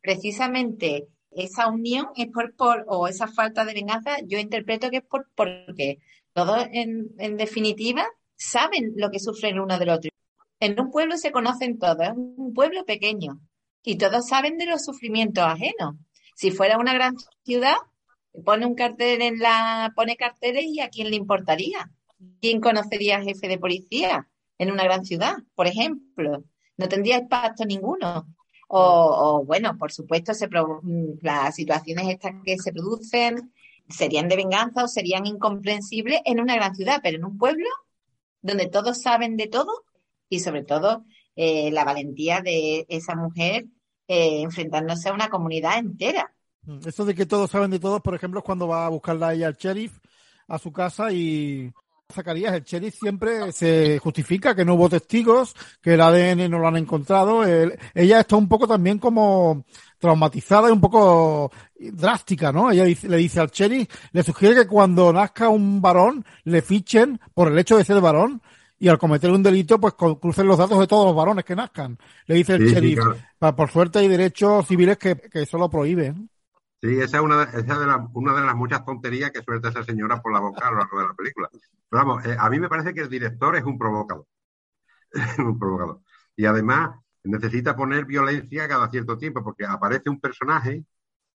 Precisamente 0.00 1.08
esa 1.36 1.68
unión 1.68 2.08
es 2.16 2.28
por, 2.28 2.54
por 2.54 2.84
o 2.88 3.08
esa 3.08 3.28
falta 3.28 3.64
de 3.64 3.74
venganza, 3.74 4.16
yo 4.26 4.38
interpreto 4.38 4.90
que 4.90 4.98
es 4.98 5.04
por, 5.04 5.28
porque 5.34 5.98
todos 6.32 6.66
en, 6.72 7.10
en 7.18 7.36
definitiva 7.36 8.06
saben 8.36 8.94
lo 8.96 9.10
que 9.10 9.20
sufre 9.20 9.50
el 9.50 9.60
uno 9.60 9.78
del 9.78 9.90
otro. 9.90 10.10
En 10.60 10.80
un 10.80 10.90
pueblo 10.90 11.16
se 11.18 11.32
conocen 11.32 11.78
todos, 11.78 12.00
es 12.00 12.12
un 12.16 12.52
pueblo 12.54 12.84
pequeño 12.84 13.40
y 13.82 13.96
todos 13.96 14.26
saben 14.26 14.58
de 14.58 14.66
los 14.66 14.84
sufrimientos 14.84 15.44
ajenos. 15.44 15.94
Si 16.34 16.50
fuera 16.50 16.78
una 16.78 16.92
gran 16.92 17.14
ciudad, 17.44 17.76
pone 18.44 18.66
un 18.66 18.74
cartel 18.74 19.22
en 19.22 19.38
la, 19.38 19.92
pone 19.94 20.16
carteles 20.16 20.64
y 20.64 20.80
a 20.80 20.88
quién 20.88 21.10
le 21.10 21.16
importaría. 21.16 21.90
¿Quién 22.40 22.60
conocería 22.60 23.22
jefe 23.22 23.46
de 23.46 23.58
policía 23.58 24.28
en 24.58 24.72
una 24.72 24.84
gran 24.84 25.04
ciudad, 25.04 25.36
por 25.54 25.66
ejemplo? 25.66 26.44
No 26.76 26.88
tendría 26.88 27.18
impacto 27.18 27.64
ninguno. 27.64 28.26
O, 28.68 28.80
o, 28.80 29.44
bueno, 29.44 29.76
por 29.78 29.92
supuesto, 29.92 30.34
se 30.34 30.48
pro- 30.48 30.80
las 31.22 31.54
situaciones 31.54 32.08
estas 32.08 32.32
que 32.44 32.58
se 32.58 32.72
producen 32.72 33.52
serían 33.88 34.28
de 34.28 34.36
venganza 34.36 34.84
o 34.84 34.88
serían 34.88 35.26
incomprensibles 35.26 36.20
en 36.24 36.40
una 36.40 36.56
gran 36.56 36.74
ciudad, 36.74 37.00
pero 37.02 37.18
en 37.18 37.24
un 37.24 37.38
pueblo 37.38 37.66
donde 38.42 38.66
todos 38.66 39.00
saben 39.00 39.36
de 39.36 39.46
todo 39.46 39.84
y 40.28 40.40
sobre 40.40 40.64
todo 40.64 41.04
eh, 41.36 41.70
la 41.70 41.84
valentía 41.84 42.40
de 42.40 42.86
esa 42.88 43.14
mujer 43.14 43.66
eh, 44.08 44.40
enfrentándose 44.42 45.08
a 45.08 45.14
una 45.14 45.28
comunidad 45.28 45.78
entera. 45.78 46.32
Eso 46.84 47.04
de 47.04 47.14
que 47.14 47.26
todos 47.26 47.50
saben 47.50 47.70
de 47.70 47.78
todos, 47.78 48.00
por 48.00 48.14
ejemplo, 48.16 48.40
es 48.40 48.44
cuando 48.44 48.66
va 48.66 48.86
a 48.86 48.88
buscarla 48.88 49.32
ella 49.34 49.46
al 49.46 49.54
sheriff 49.56 49.98
a 50.48 50.58
su 50.58 50.72
casa 50.72 51.12
y 51.12 51.72
Zacarías, 52.12 52.54
el 52.54 52.62
sheriff 52.62 52.94
siempre 52.94 53.50
se 53.52 53.98
justifica 53.98 54.54
que 54.54 54.64
no 54.64 54.74
hubo 54.74 54.88
testigos, 54.88 55.54
que 55.82 55.94
el 55.94 56.00
ADN 56.00 56.48
no 56.48 56.58
lo 56.58 56.68
han 56.68 56.76
encontrado. 56.76 57.44
Ella 57.44 58.20
está 58.20 58.36
un 58.36 58.48
poco 58.48 58.66
también 58.68 58.98
como 58.98 59.64
traumatizada 59.98 60.68
y 60.68 60.72
un 60.72 60.80
poco 60.80 61.50
drástica, 61.78 62.52
¿no? 62.52 62.70
Ella 62.70 62.84
dice- 62.84 63.08
le 63.08 63.16
dice 63.16 63.40
al 63.40 63.48
sheriff, 63.50 63.88
le 64.12 64.22
sugiere 64.22 64.54
que 64.54 64.66
cuando 64.66 65.12
nazca 65.12 65.48
un 65.48 65.82
varón 65.82 66.24
le 66.44 66.62
fichen 66.62 67.20
por 67.34 67.48
el 67.50 67.58
hecho 67.58 67.76
de 67.76 67.84
ser 67.84 68.00
varón 68.00 68.40
y 68.78 68.88
al 68.88 68.98
cometer 68.98 69.30
un 69.30 69.42
delito 69.42 69.80
pues 69.80 69.94
crucen 69.94 70.46
los 70.46 70.58
datos 70.58 70.78
de 70.78 70.86
todos 70.86 71.06
los 71.06 71.16
varones 71.16 71.44
que 71.44 71.56
nazcan. 71.56 71.98
Le 72.26 72.36
dice 72.36 72.54
el 72.54 72.60
Sí, 72.62 72.68
sí, 72.68 72.74
sheriff, 72.74 72.98
claro. 73.00 73.16
"Pa- 73.38 73.56
por 73.56 73.70
suerte 73.70 73.98
hay 73.98 74.08
derechos 74.08 74.66
civiles 74.68 74.96
que, 74.96 75.16
que 75.16 75.42
eso 75.42 75.58
lo 75.58 75.68
prohíben. 75.68 76.30
Sí, 76.86 77.00
esa 77.00 77.16
es 77.16 77.22
una, 77.22 77.46
de- 77.46 77.60
esa 77.60 77.72
es 77.74 77.78
de 77.80 77.86
las- 77.86 78.00
una 78.14 78.34
de 78.34 78.42
las 78.46 78.54
muchas 78.54 78.84
tonterías 78.84 79.30
que 79.32 79.42
suelta 79.42 79.70
esa 79.70 79.82
señora 79.82 80.22
por 80.22 80.32
la 80.32 80.40
boca 80.40 80.68
a 80.68 80.70
lo 80.70 80.78
largo 80.78 81.00
de 81.00 81.06
la 81.06 81.14
película. 81.14 81.48
Pero 81.52 82.04
vamos, 82.04 82.24
eh, 82.26 82.36
a 82.38 82.48
mí 82.48 82.60
me 82.60 82.68
parece 82.68 82.94
que 82.94 83.00
el 83.00 83.08
director 83.08 83.56
es 83.56 83.64
un 83.64 83.78
provocador. 83.78 84.26
un 85.38 85.58
provocador. 85.58 86.00
Y 86.36 86.46
además 86.46 86.96
necesita 87.24 87.74
poner 87.74 88.04
violencia 88.04 88.68
cada 88.68 88.88
cierto 88.90 89.18
tiempo, 89.18 89.42
porque 89.42 89.64
aparece 89.64 90.10
un 90.10 90.20
personaje 90.20 90.84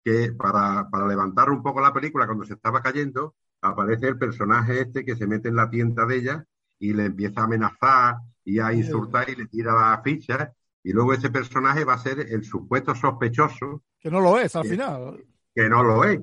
que 0.05 0.33
para, 0.33 0.89
para 0.91 1.07
levantar 1.07 1.51
un 1.51 1.63
poco 1.63 1.81
la 1.81 1.93
película 1.93 2.27
cuando 2.27 2.45
se 2.45 2.55
estaba 2.55 2.83
cayendo, 2.83 3.35
aparece 3.61 4.09
el 4.09 4.19
personaje 4.19 4.81
este 4.81 5.05
que 5.05 5.17
se 5.17 5.27
mete 5.27 5.49
en 5.49 5.57
la 5.57 5.71
tienda 5.71 6.07
de 6.07 6.17
ella 6.17 6.45
y 6.79 6.93
le 6.93 7.07
empieza 7.07 7.41
a 7.41 7.45
amenazar 7.45 8.17
y 8.45 8.59
a 8.59 8.73
insultar 8.73 9.29
y 9.31 9.37
le 9.37 9.47
tira 9.47 9.73
las 9.75 10.03
fichas. 10.03 10.51
Y 10.83 10.93
luego 10.93 11.13
ese 11.13 11.31
personaje 11.31 11.85
va 11.85 11.95
a 11.95 11.99
ser 11.99 12.21
el 12.21 12.45
supuesto 12.45 12.95
sospechoso 12.95 13.83
Que 13.99 14.11
no 14.11 14.21
lo 14.21 14.39
es 14.39 14.55
al 14.55 14.67
final. 14.67 15.25
Que 15.57 15.71
no 15.71 15.83
lo 15.83 16.05
es. 16.05 16.21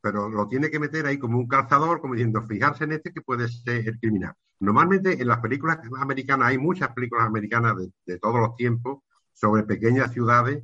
pero 0.00 0.28
lo 0.28 0.46
tiene 0.46 0.70
que 0.70 0.78
meter 0.78 1.04
ahí 1.06 1.18
como 1.18 1.38
un 1.38 1.48
calzador, 1.48 2.00
como 2.00 2.14
diciendo, 2.14 2.40
fijarse 2.46 2.84
en 2.84 2.92
este 2.92 3.12
que 3.12 3.20
puede 3.20 3.48
ser 3.48 3.88
el 3.88 3.98
criminal. 3.98 4.34
Normalmente 4.60 5.20
en 5.20 5.26
las 5.26 5.40
películas 5.40 5.80
americanas, 5.98 6.48
hay 6.48 6.58
muchas 6.58 6.90
películas 6.94 7.26
americanas 7.26 7.76
de, 7.76 7.90
de 8.06 8.18
todos 8.20 8.38
los 8.40 8.54
tiempos 8.54 9.00
sobre 9.32 9.64
pequeñas 9.64 10.12
ciudades 10.12 10.62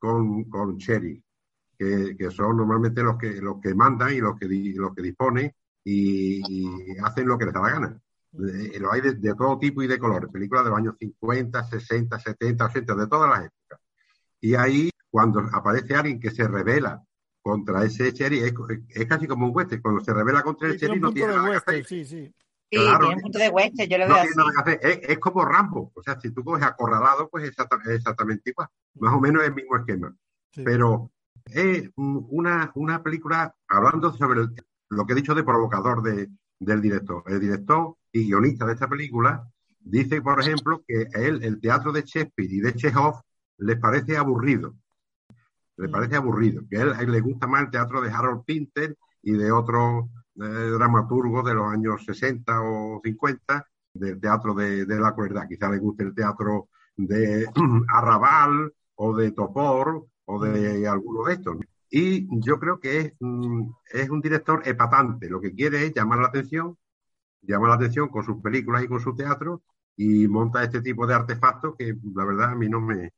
con, 0.00 0.44
con 0.44 0.76
sheriff, 0.78 1.22
que, 1.78 2.16
que, 2.18 2.30
son 2.32 2.56
normalmente 2.56 3.02
los 3.04 3.16
que, 3.16 3.40
los 3.40 3.60
que 3.60 3.74
mandan 3.74 4.12
y 4.14 4.18
los 4.20 4.36
que, 4.36 4.46
los 4.48 4.92
que 4.92 5.02
disponen 5.02 5.52
y, 5.84 6.42
hacen 7.04 7.28
lo 7.28 7.38
que 7.38 7.44
les 7.44 7.54
da 7.54 7.62
la 7.62 7.70
gana. 7.70 8.00
Eh, 8.32 8.78
lo 8.80 8.92
hay 8.92 9.00
de, 9.00 9.14
de, 9.14 9.34
todo 9.36 9.58
tipo 9.58 9.82
y 9.82 9.86
de 9.86 9.98
colores, 9.98 10.30
películas 10.32 10.64
de 10.64 10.70
los 10.70 10.78
años 10.78 10.96
50, 10.98 11.64
60, 11.64 12.18
70, 12.18 12.64
80, 12.64 12.94
de 12.96 13.06
todas 13.06 13.30
las 13.30 13.46
épocas. 13.46 13.80
Y 14.40 14.54
ahí, 14.56 14.90
cuando 15.08 15.40
aparece 15.52 15.94
alguien 15.94 16.18
que 16.18 16.30
se 16.32 16.48
revela 16.48 17.02
contra 17.42 17.84
ese 17.84 18.12
sheriff, 18.12 18.42
es, 18.44 18.54
es 18.90 19.06
casi 19.06 19.26
como 19.26 19.46
un 19.46 19.52
western, 19.56 19.80
cuando 19.82 20.04
se 20.04 20.12
revela 20.12 20.42
contra 20.42 20.68
el 20.68 20.74
Sí, 20.74 20.80
tiene 20.80 20.94
sheriff 20.94 21.02
un 21.04 21.08
no 21.08 21.12
tiene 21.14 21.32
punto 21.32 21.42
de 21.42 21.48
nada 21.50 21.60
que 21.64 21.70
hacer. 21.72 21.84
sí, 21.86 22.04
sí. 22.04 22.34
Sí, 22.72 22.78
Claro. 22.78 22.98
tiene 23.00 23.14
un 23.16 23.20
punto 23.22 23.38
de 23.40 23.48
western, 23.48 23.90
yo 23.90 23.98
lo 23.98 24.08
No 24.08 24.14
veo 24.14 24.22
tiene 24.22 24.30
así. 24.30 24.38
nada 24.38 24.50
que 24.52 24.70
hacer. 24.86 25.02
Es, 25.02 25.10
es 25.10 25.18
como 25.18 25.44
Rambo. 25.44 25.90
O 25.94 26.02
sea, 26.02 26.20
si 26.20 26.30
tú 26.30 26.44
coges 26.44 26.64
acorralado, 26.64 27.28
pues 27.28 27.44
es 27.44 27.56
exactamente 27.88 28.50
igual. 28.50 28.68
Más 29.00 29.12
o 29.14 29.20
menos 29.20 29.42
el 29.42 29.54
mismo 29.54 29.76
esquema. 29.76 30.14
Sí. 30.52 30.62
Pero 30.64 31.10
es 31.46 31.90
mm, 31.96 32.18
una, 32.30 32.70
una 32.76 33.02
película 33.02 33.52
hablando 33.68 34.12
sobre 34.12 34.42
el- 34.42 34.54
lo 34.90 35.04
que 35.06 35.14
he 35.14 35.16
dicho 35.16 35.34
de 35.34 35.42
provocador 35.42 36.02
de- 36.02 36.28
del 36.60 36.80
director. 36.80 37.24
El 37.26 37.40
director 37.40 37.96
y 38.12 38.26
guionista 38.26 38.66
de 38.66 38.74
esta 38.74 38.86
película 38.88 39.42
dice, 39.80 40.20
por 40.22 40.40
ejemplo, 40.40 40.84
que 40.86 41.06
él 41.14 41.42
el 41.42 41.60
teatro 41.60 41.90
de 41.90 42.02
Shakespeare 42.02 42.52
y 42.52 42.60
de 42.60 42.74
Chekhov 42.74 43.20
les 43.58 43.78
parece 43.80 44.16
aburrido. 44.16 44.74
Le 45.80 45.88
Mm. 45.88 45.92
parece 45.92 46.16
aburrido. 46.16 46.62
Que 46.68 46.78
a 46.78 46.82
él, 46.82 46.92
a 46.92 47.00
él 47.02 47.10
le 47.12 47.20
gusta 47.20 47.46
más 47.46 47.62
el 47.62 47.70
teatro 47.70 48.00
de 48.00 48.10
Harold 48.10 48.44
Pinter 48.44 48.96
y 49.22 49.32
de 49.32 49.52
otros 49.52 50.06
eh, 50.36 50.70
dramaturgos 50.78 51.44
de 51.44 51.54
los 51.54 51.66
años 51.72 52.04
60 52.04 52.60
o 52.62 53.00
50 53.04 53.66
del 53.94 54.20
teatro 54.20 54.54
de, 54.54 54.86
de 54.86 55.00
la 55.00 55.14
crueldad. 55.14 55.48
Quizá 55.48 55.68
le 55.70 55.78
guste 55.78 56.04
el 56.04 56.14
teatro 56.14 56.68
de 56.96 57.46
Arrabal 57.94 58.72
o 58.96 59.16
de 59.16 59.32
Topor 59.32 60.06
o 60.26 60.40
de 60.44 60.86
alguno 60.86 61.24
de 61.24 61.34
estos. 61.34 61.56
Y 61.90 62.28
yo 62.46 62.58
creo 62.60 62.78
que 62.78 62.98
es, 63.00 63.12
mm, 63.20 63.62
es 63.92 64.08
un 64.10 64.20
director 64.20 64.62
epatante. 64.64 65.28
Lo 65.28 65.40
que 65.40 65.52
quiere 65.54 65.86
es 65.86 65.94
llamar 65.94 66.20
la 66.20 66.28
atención, 66.28 66.76
llamar 67.42 67.70
la 67.70 67.76
atención 67.76 68.08
con 68.08 68.24
sus 68.24 68.40
películas 68.42 68.84
y 68.84 68.88
con 68.88 69.00
su 69.00 69.14
teatro 69.16 69.62
y 69.96 70.28
monta 70.28 70.62
este 70.64 70.80
tipo 70.82 71.06
de 71.06 71.14
artefactos 71.14 71.74
que 71.76 71.94
la 72.14 72.24
verdad 72.24 72.50
a 72.52 72.54
mí 72.54 72.68
no 72.68 72.80
me... 72.80 73.12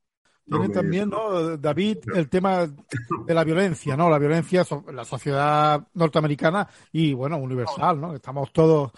Tiene 0.45 0.69
también, 0.71 1.09
¿no, 1.09 1.57
David, 1.57 1.99
el 2.15 2.29
tema 2.29 2.67
de 2.67 3.35
la 3.35 3.45
violencia, 3.45 3.97
¿no? 3.97 4.11
La 4.11 4.19
violencia 4.19 4.65
la 4.93 5.05
sociedad 5.05 5.87
norteamericana 5.95 6.69
y, 6.93 7.15
bueno, 7.15 7.39
universal, 7.39 8.01
¿no? 8.01 8.15
Estamos 8.15 8.53
todos... 8.53 8.91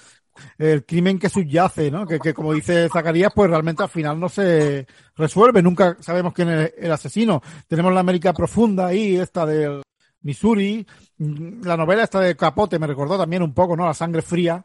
El 0.58 0.84
crimen 0.84 1.16
que 1.20 1.28
subyace, 1.28 1.92
¿no? 1.92 2.04
Que, 2.04 2.18
que 2.18 2.34
como 2.34 2.52
dice 2.52 2.88
Zacarías, 2.88 3.32
pues 3.32 3.48
realmente 3.48 3.84
al 3.84 3.88
final 3.88 4.18
no 4.18 4.28
se 4.28 4.84
resuelve. 5.14 5.62
Nunca 5.62 5.96
sabemos 6.00 6.32
quién 6.34 6.48
es 6.50 6.74
el 6.76 6.90
asesino. 6.90 7.40
Tenemos 7.68 7.94
la 7.94 8.00
América 8.00 8.32
profunda 8.32 8.86
ahí, 8.86 9.14
esta 9.14 9.46
del 9.46 9.80
Missouri. 10.22 10.84
Mm, 11.18 11.62
La 11.64 11.76
novela 11.76 12.02
esta 12.02 12.18
de 12.18 12.34
Capote 12.34 12.80
me 12.80 12.88
recordó 12.88 13.16
también 13.16 13.44
un 13.44 13.54
poco, 13.54 13.76
¿no? 13.76 13.86
La 13.86 13.94
sangre 13.94 14.22
fría. 14.22 14.64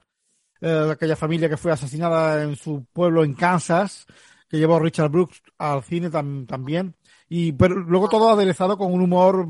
eh, 0.61 0.67
de 0.67 0.91
aquella 0.91 1.15
familia 1.15 1.47
que 1.49 1.57
fue 1.57 1.71
asesinada 1.71 2.41
en 2.43 2.55
su 2.55 2.85
pueblo 2.91 3.23
en 3.23 3.33
Kansas 3.33 4.05
que 4.49 4.57
llevó 4.57 4.79
Richard 4.79 5.09
Brooks 5.11 5.41
al 5.57 5.83
cine 5.83 6.09
tam- 6.09 6.45
también. 6.47 6.95
Y 7.29 7.51
pero 7.53 7.75
luego 7.75 8.09
todo 8.09 8.29
aderezado 8.29 8.77
con 8.77 8.91
un 8.93 9.01
humor 9.01 9.47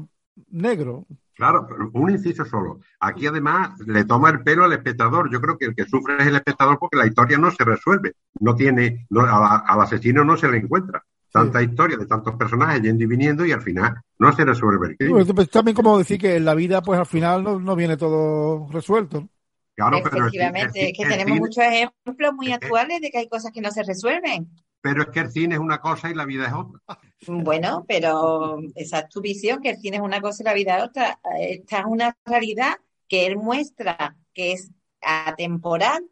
negro. 0.49 1.05
Claro, 1.35 1.65
pero 1.69 1.89
un 1.93 2.09
inciso 2.11 2.43
solo. 2.43 2.81
Aquí 2.99 3.25
además 3.25 3.79
le 3.87 4.03
toma 4.03 4.29
el 4.29 4.41
pelo 4.43 4.65
al 4.65 4.73
espectador. 4.73 5.31
Yo 5.31 5.39
creo 5.39 5.57
que 5.57 5.65
el 5.65 5.75
que 5.75 5.85
sufre 5.85 6.17
es 6.19 6.27
el 6.27 6.35
espectador 6.35 6.77
porque 6.77 6.97
la 6.97 7.07
historia 7.07 7.37
no 7.37 7.49
se 7.49 7.63
resuelve. 7.63 8.13
No 8.41 8.53
tiene, 8.55 9.07
no, 9.09 9.21
a 9.21 9.39
la- 9.39 9.63
al 9.65 9.81
asesino 9.81 10.25
no 10.25 10.35
se 10.35 10.49
le 10.49 10.57
encuentra. 10.57 11.01
Tanta 11.31 11.61
historia 11.61 11.95
de 11.95 12.07
tantos 12.07 12.35
personajes 12.35 12.81
yendo 12.81 13.03
y 13.03 13.07
viniendo 13.07 13.45
y 13.45 13.51
al 13.51 13.61
final 13.61 13.95
no 14.17 14.33
se 14.33 14.43
resuelve 14.43 14.87
el 14.89 14.97
crimen. 14.97 15.13
bueno, 15.13 15.33
pues, 15.35 15.49
también 15.49 15.75
como 15.75 15.97
decir 15.97 16.19
que 16.19 16.35
en 16.35 16.43
la 16.43 16.55
vida, 16.55 16.81
pues 16.81 16.99
al 16.99 17.05
final 17.05 17.43
no, 17.43 17.59
no 17.59 17.75
viene 17.75 17.95
todo 17.97 18.67
resuelto. 18.71 19.29
Claro, 19.75 19.99
pero 20.03 20.17
el 20.17 20.21
Efectivamente, 20.23 20.81
el 20.81 20.87
es 20.87 20.97
que 20.97 21.03
el 21.03 21.09
tenemos 21.09 21.39
muchos 21.39 21.63
ejemplos 21.63 22.33
muy 22.33 22.51
actuales 22.51 22.99
de 22.99 23.11
que 23.11 23.19
hay 23.19 23.29
cosas 23.29 23.51
que 23.53 23.61
no 23.61 23.71
se 23.71 23.83
resuelven. 23.83 24.49
Pero 24.81 25.03
es 25.03 25.09
que 25.09 25.19
el 25.19 25.31
cine 25.31 25.55
es 25.55 25.61
una 25.61 25.79
cosa 25.79 26.09
y 26.09 26.13
la 26.13 26.25
vida 26.25 26.47
es 26.47 26.53
otra. 26.53 26.79
Bueno, 27.27 27.85
pero 27.87 28.59
esa 28.75 28.99
es 28.99 29.09
tu 29.09 29.21
visión, 29.21 29.61
que 29.61 29.71
el 29.71 29.77
cine 29.77 29.97
es 29.97 30.03
una 30.03 30.21
cosa 30.21 30.41
y 30.41 30.45
la 30.45 30.53
vida 30.53 30.77
es 30.77 30.83
otra. 30.83 31.19
Esta 31.39 31.79
es 31.79 31.85
una 31.85 32.17
realidad 32.25 32.77
que 33.07 33.25
él 33.25 33.37
muestra 33.37 34.15
que 34.33 34.53
es 34.53 34.71
atemporal, 35.01 36.05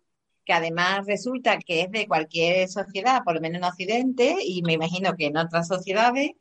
que 0.44 0.54
además 0.54 1.06
resulta 1.06 1.60
que 1.60 1.82
es 1.82 1.92
de 1.92 2.08
cualquier 2.08 2.68
sociedad, 2.68 3.24
por 3.24 3.36
lo 3.36 3.42
menos 3.42 3.60
en 3.60 3.64
Occidente, 3.66 4.36
y 4.44 4.62
me 4.64 4.74
imagino 4.74 5.16
que 5.16 5.28
en 5.28 5.38
otras 5.38 5.68
sociedades, 5.68 6.32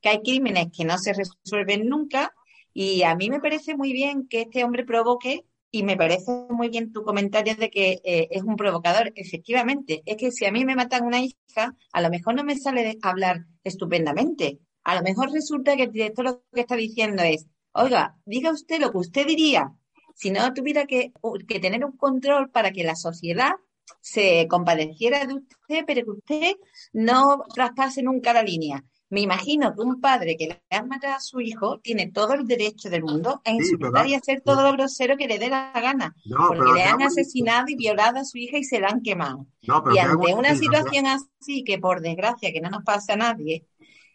que 0.00 0.08
hay 0.08 0.22
crímenes 0.22 0.68
que 0.76 0.84
no 0.84 0.98
se 0.98 1.12
resuelven 1.12 1.88
nunca. 1.88 2.32
Y 2.72 3.02
a 3.02 3.14
mí 3.14 3.30
me 3.30 3.40
parece 3.40 3.76
muy 3.76 3.92
bien 3.92 4.28
que 4.28 4.42
este 4.42 4.64
hombre 4.64 4.84
provoque, 4.84 5.44
y 5.70 5.82
me 5.82 5.96
parece 5.96 6.32
muy 6.50 6.68
bien 6.68 6.92
tu 6.92 7.02
comentario 7.02 7.54
de 7.56 7.70
que 7.70 8.00
eh, 8.04 8.28
es 8.30 8.42
un 8.42 8.56
provocador. 8.56 9.12
Efectivamente, 9.14 10.02
es 10.06 10.16
que 10.16 10.30
si 10.30 10.46
a 10.46 10.52
mí 10.52 10.64
me 10.64 10.76
matan 10.76 11.04
una 11.04 11.20
hija, 11.20 11.74
a 11.92 12.00
lo 12.00 12.10
mejor 12.10 12.34
no 12.34 12.44
me 12.44 12.56
sale 12.56 12.82
de 12.82 12.98
hablar 13.02 13.44
estupendamente. 13.64 14.60
A 14.84 14.94
lo 14.94 15.02
mejor 15.02 15.32
resulta 15.32 15.76
que 15.76 15.84
el 15.84 15.92
director 15.92 16.24
lo 16.24 16.44
que 16.52 16.60
está 16.60 16.76
diciendo 16.76 17.22
es, 17.22 17.46
oiga, 17.72 18.16
diga 18.24 18.52
usted 18.52 18.80
lo 18.80 18.90
que 18.90 18.98
usted 18.98 19.26
diría, 19.26 19.72
si 20.14 20.30
no 20.30 20.54
tuviera 20.54 20.86
que, 20.86 21.12
que 21.46 21.60
tener 21.60 21.84
un 21.84 21.96
control 21.96 22.50
para 22.50 22.70
que 22.70 22.84
la 22.84 22.96
sociedad 22.96 23.52
se 24.00 24.46
compadeciera 24.48 25.26
de 25.26 25.34
usted, 25.34 25.84
pero 25.86 26.04
que 26.04 26.10
usted 26.10 26.52
no 26.92 27.44
traspase 27.54 28.02
nunca 28.02 28.32
la 28.32 28.42
línea. 28.42 28.84
Me 29.08 29.20
imagino 29.20 29.72
que 29.74 29.82
un 29.82 30.00
padre 30.00 30.36
que 30.36 30.48
le 30.48 30.62
ha 30.70 30.82
matado 30.82 31.14
a 31.14 31.20
su 31.20 31.40
hijo 31.40 31.78
tiene 31.78 32.10
todo 32.10 32.34
el 32.34 32.46
derecho 32.46 32.90
del 32.90 33.04
mundo 33.04 33.40
a 33.44 33.50
insultar 33.52 34.06
y 34.08 34.14
hacer 34.14 34.40
todo 34.44 34.62
lo 34.64 34.72
grosero 34.72 35.16
que 35.16 35.28
le 35.28 35.38
dé 35.38 35.48
la 35.48 35.70
gana, 35.74 36.14
No, 36.24 36.48
porque 36.48 36.72
le 36.72 36.82
han 36.82 36.96
un- 36.96 37.02
asesinado 37.02 37.66
y 37.68 37.76
violado 37.76 38.18
a 38.18 38.24
su 38.24 38.38
hija 38.38 38.58
y 38.58 38.64
se 38.64 38.80
la 38.80 38.88
han 38.88 39.02
quemado. 39.02 39.46
No, 39.62 39.84
Y 39.94 39.98
ante 39.98 40.32
un 40.32 40.40
una 40.40 40.56
situación 40.56 41.06
así, 41.06 41.62
que 41.64 41.78
por 41.78 42.00
desgracia 42.00 42.52
que 42.52 42.60
no 42.60 42.68
nos 42.70 42.82
pasa 42.82 43.12
a 43.12 43.16
nadie, 43.16 43.64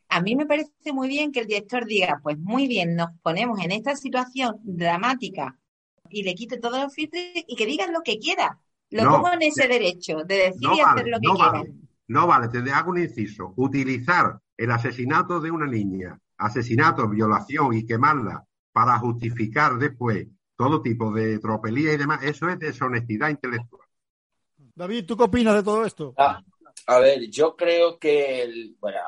a 0.09 0.21
mí 0.21 0.35
me 0.35 0.45
parece 0.45 0.91
muy 0.93 1.07
bien 1.07 1.31
que 1.31 1.39
el 1.39 1.47
director 1.47 1.85
diga, 1.85 2.19
pues 2.21 2.37
muy 2.37 2.67
bien, 2.67 2.95
nos 2.95 3.09
ponemos 3.23 3.59
en 3.63 3.71
esta 3.71 3.95
situación 3.95 4.57
dramática 4.63 5.57
y 6.09 6.23
le 6.23 6.35
quite 6.35 6.59
todos 6.59 6.81
los 6.81 6.93
filtros 6.93 7.23
y 7.47 7.55
que 7.55 7.65
digan 7.65 7.93
lo 7.93 8.01
que 8.01 8.19
quiera. 8.19 8.59
Lo 8.89 9.05
No, 9.05 9.11
pongo 9.13 9.31
en 9.31 9.43
ese 9.43 9.63
ya- 9.63 9.69
derecho 9.69 10.17
de 10.25 10.35
decir 10.35 10.69
y 10.75 10.79
hacer 10.81 11.07
lo 11.07 11.19
que 11.21 11.27
no 11.27 11.33
quiera. 11.35 11.51
vale. 11.53 11.73
No 12.07 12.27
vale, 12.27 12.49
te 12.49 12.57
hago 12.71 12.91
un 12.91 12.97
inciso. 12.99 13.53
Utilizar 13.55 14.37
el 14.63 14.71
asesinato 14.71 15.39
de 15.39 15.49
una 15.51 15.65
niña, 15.65 16.19
asesinato, 16.37 17.07
violación 17.09 17.73
y 17.73 17.85
quemarla 17.85 18.45
para 18.71 18.97
justificar 18.99 19.77
después 19.77 20.27
todo 20.55 20.81
tipo 20.81 21.11
de 21.11 21.39
tropelía 21.39 21.93
y 21.93 21.97
demás, 21.97 22.23
eso 22.23 22.47
es 22.47 22.59
deshonestidad 22.59 23.29
intelectual. 23.29 23.87
David, 24.75 25.05
¿tú 25.05 25.17
qué 25.17 25.23
opinas 25.23 25.55
de 25.55 25.63
todo 25.63 25.83
esto? 25.85 26.13
Ah, 26.17 26.41
a 26.87 26.99
ver, 26.99 27.27
yo 27.29 27.55
creo 27.55 27.97
que, 27.97 28.43
el- 28.43 28.75
bueno, 28.79 28.99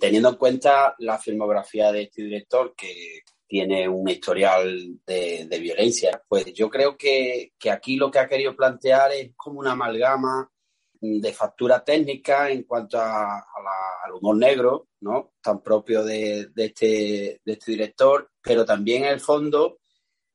teniendo 0.00 0.30
en 0.30 0.36
cuenta 0.36 0.94
la 0.98 1.18
filmografía 1.18 1.92
de 1.92 2.02
este 2.04 2.22
director, 2.22 2.74
que 2.74 3.20
tiene 3.46 3.88
un 3.88 4.08
historial 4.08 4.98
de, 5.06 5.46
de 5.48 5.58
violencia, 5.58 6.22
pues 6.26 6.52
yo 6.54 6.68
creo 6.70 6.96
que, 6.96 7.52
que 7.58 7.70
aquí 7.70 7.96
lo 7.96 8.10
que 8.10 8.18
ha 8.18 8.28
querido 8.28 8.56
plantear 8.56 9.12
es 9.12 9.32
como 9.36 9.60
una 9.60 9.72
amalgama 9.72 10.50
de 11.00 11.32
factura 11.32 11.82
técnica 11.84 12.50
en 12.50 12.62
cuanto 12.64 12.98
a, 12.98 13.38
a 13.38 13.62
la- 13.62 14.04
al 14.04 14.12
humor 14.12 14.36
negro, 14.36 14.88
¿no? 15.00 15.32
Tan 15.42 15.62
propio 15.62 16.04
de, 16.04 16.46
de 16.54 16.64
este, 16.66 17.40
de 17.44 17.52
este 17.52 17.72
director, 17.72 18.30
pero 18.42 18.64
también 18.64 19.04
en 19.04 19.10
el 19.12 19.20
fondo 19.20 19.78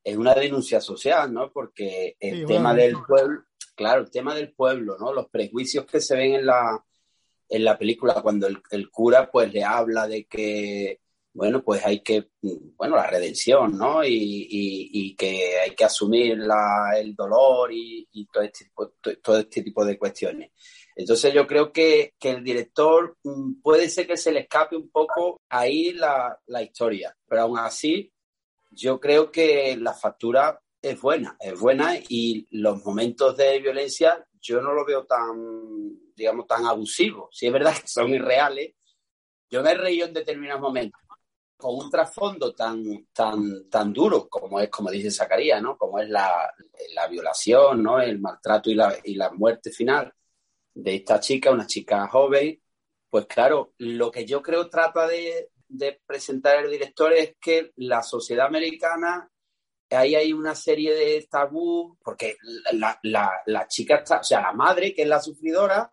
es 0.04 0.16
una 0.16 0.34
denuncia 0.34 0.80
social, 0.80 1.32
¿no? 1.32 1.52
Porque 1.52 2.16
el 2.18 2.40
Sí, 2.40 2.44
tema 2.46 2.72
bueno. 2.72 2.82
del 2.82 2.96
pueblo, 3.06 3.44
claro, 3.74 4.00
el 4.02 4.10
tema 4.10 4.34
del 4.34 4.52
pueblo, 4.52 4.96
¿no? 4.98 5.12
Los 5.12 5.28
prejuicios 5.28 5.84
que 5.86 6.00
se 6.00 6.16
ven 6.16 6.34
en 6.34 6.46
la, 6.46 6.84
en 7.48 7.64
la 7.64 7.78
película 7.78 8.20
cuando 8.22 8.46
el, 8.46 8.60
el 8.70 8.90
cura 8.90 9.30
pues 9.30 9.52
le 9.52 9.62
habla 9.64 10.06
de 10.08 10.24
que, 10.26 11.00
bueno, 11.34 11.62
pues 11.62 11.84
hay 11.86 12.02
que, 12.02 12.28
bueno, 12.76 12.96
la 12.96 13.06
redención, 13.06 13.76
¿no? 13.78 14.04
Y, 14.04 14.12
y- 14.14 14.90
y 14.92 15.16
que 15.16 15.58
hay 15.60 15.74
que 15.74 15.84
asumir 15.84 16.36
la- 16.38 16.92
el 16.98 17.14
dolor 17.14 17.72
y, 17.72 18.06
y 18.12 18.26
todo, 18.26 18.42
este, 18.42 18.70
todo 19.22 19.38
este 19.38 19.62
tipo 19.62 19.84
de 19.84 19.98
cuestiones. 19.98 20.52
Entonces 20.94 21.32
yo 21.32 21.46
creo 21.46 21.72
que, 21.72 22.14
que 22.18 22.30
el 22.30 22.44
director 22.44 23.16
mm, 23.24 23.62
puede 23.62 23.88
ser 23.88 24.06
que 24.06 24.16
se 24.18 24.30
le 24.32 24.40
escape 24.40 24.76
un 24.76 24.90
poco 24.90 25.40
ahí 25.48 25.92
la, 25.94 26.38
la 26.46 26.62
historia, 26.62 27.16
pero 27.26 27.42
aún 27.42 27.58
así 27.58 28.12
yo 28.70 29.00
creo 29.00 29.30
que 29.32 29.76
la 29.78 29.94
factura 29.94 30.60
es 30.82 31.00
buena, 31.00 31.36
es 31.40 31.58
buena 31.58 31.94
y 32.08 32.46
los 32.50 32.84
momentos 32.84 33.36
de 33.36 33.58
violencia 33.60 34.22
yo 34.40 34.60
no 34.60 34.72
lo 34.74 34.84
veo 34.84 35.04
tan, 35.06 35.32
digamos, 36.14 36.46
tan 36.46 36.66
abusivos. 36.66 37.28
Si 37.32 37.46
es 37.46 37.52
verdad 37.52 37.74
que 37.80 37.86
son 37.88 38.10
irreales, 38.10 38.74
yo 39.50 39.62
me 39.62 39.70
he 39.70 39.74
reído 39.74 40.06
en 40.08 40.14
determinados 40.14 40.60
momentos, 40.62 41.00
con 41.62 41.76
un 41.76 41.88
trasfondo 41.88 42.52
tan, 42.52 43.06
tan, 43.12 43.70
tan 43.70 43.92
duro 43.92 44.28
como 44.28 44.58
es, 44.58 44.68
como 44.68 44.90
dice 44.90 45.12
Zacarías, 45.12 45.62
¿no? 45.62 45.78
Como 45.78 46.00
es 46.00 46.08
la, 46.08 46.52
la 46.92 47.06
violación, 47.06 47.84
¿no? 47.84 48.00
El 48.00 48.18
maltrato 48.18 48.68
y 48.68 48.74
la, 48.74 48.92
y 49.04 49.14
la 49.14 49.30
muerte 49.30 49.70
final 49.70 50.12
de 50.74 50.96
esta 50.96 51.20
chica, 51.20 51.52
una 51.52 51.68
chica 51.68 52.08
joven, 52.08 52.60
pues 53.08 53.26
claro, 53.26 53.74
lo 53.78 54.10
que 54.10 54.26
yo 54.26 54.42
creo 54.42 54.68
trata 54.68 55.06
de, 55.06 55.50
presentar 56.04 56.64
el 56.64 56.70
director 56.70 57.12
es 57.12 57.36
que 57.40 57.70
la 57.76 58.02
sociedad 58.02 58.46
americana 58.46 59.30
ahí 59.90 60.16
hay 60.16 60.32
una 60.32 60.56
serie 60.56 60.94
de 60.94 61.26
tabú, 61.30 61.96
porque 62.02 62.36
la, 62.72 62.98
la, 63.04 63.30
la, 63.46 63.68
chica 63.68 63.96
está, 63.96 64.18
o 64.18 64.24
sea, 64.24 64.40
la 64.40 64.52
madre, 64.52 64.92
que 64.92 65.02
es 65.02 65.08
la 65.08 65.20
sufridora, 65.20 65.88